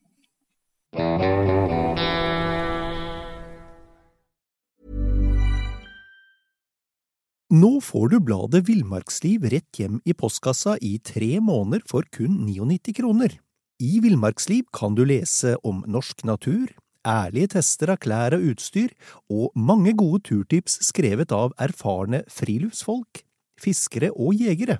Nå 7.55 7.81
får 7.83 8.09
du 8.09 8.15
bladet 8.23 8.63
Villmarksliv 8.67 9.43
rett 9.51 9.79
hjem 9.79 9.99
i 10.07 10.15
postkassa 10.17 10.77
i 10.81 10.95
tre 11.03 11.37
måneder 11.43 11.83
for 11.87 12.07
kun 12.15 12.39
99 12.47 12.95
kroner. 12.97 13.35
I 13.83 13.99
Villmarksliv 14.03 14.65
kan 14.73 14.95
du 14.95 15.03
lese 15.05 15.53
om 15.67 15.83
norsk 15.87 16.23
natur, 16.27 16.71
ærlige 17.05 17.53
tester 17.53 17.91
av 17.93 17.99
klær 18.01 18.35
og 18.39 18.49
utstyr, 18.53 18.95
og 19.29 19.51
mange 19.55 19.93
gode 19.99 20.23
turtips 20.31 20.79
skrevet 20.89 21.35
av 21.35 21.53
erfarne 21.61 22.23
friluftsfolk, 22.31 23.21
fiskere 23.61 24.09
og 24.15 24.39
jegere. 24.39 24.79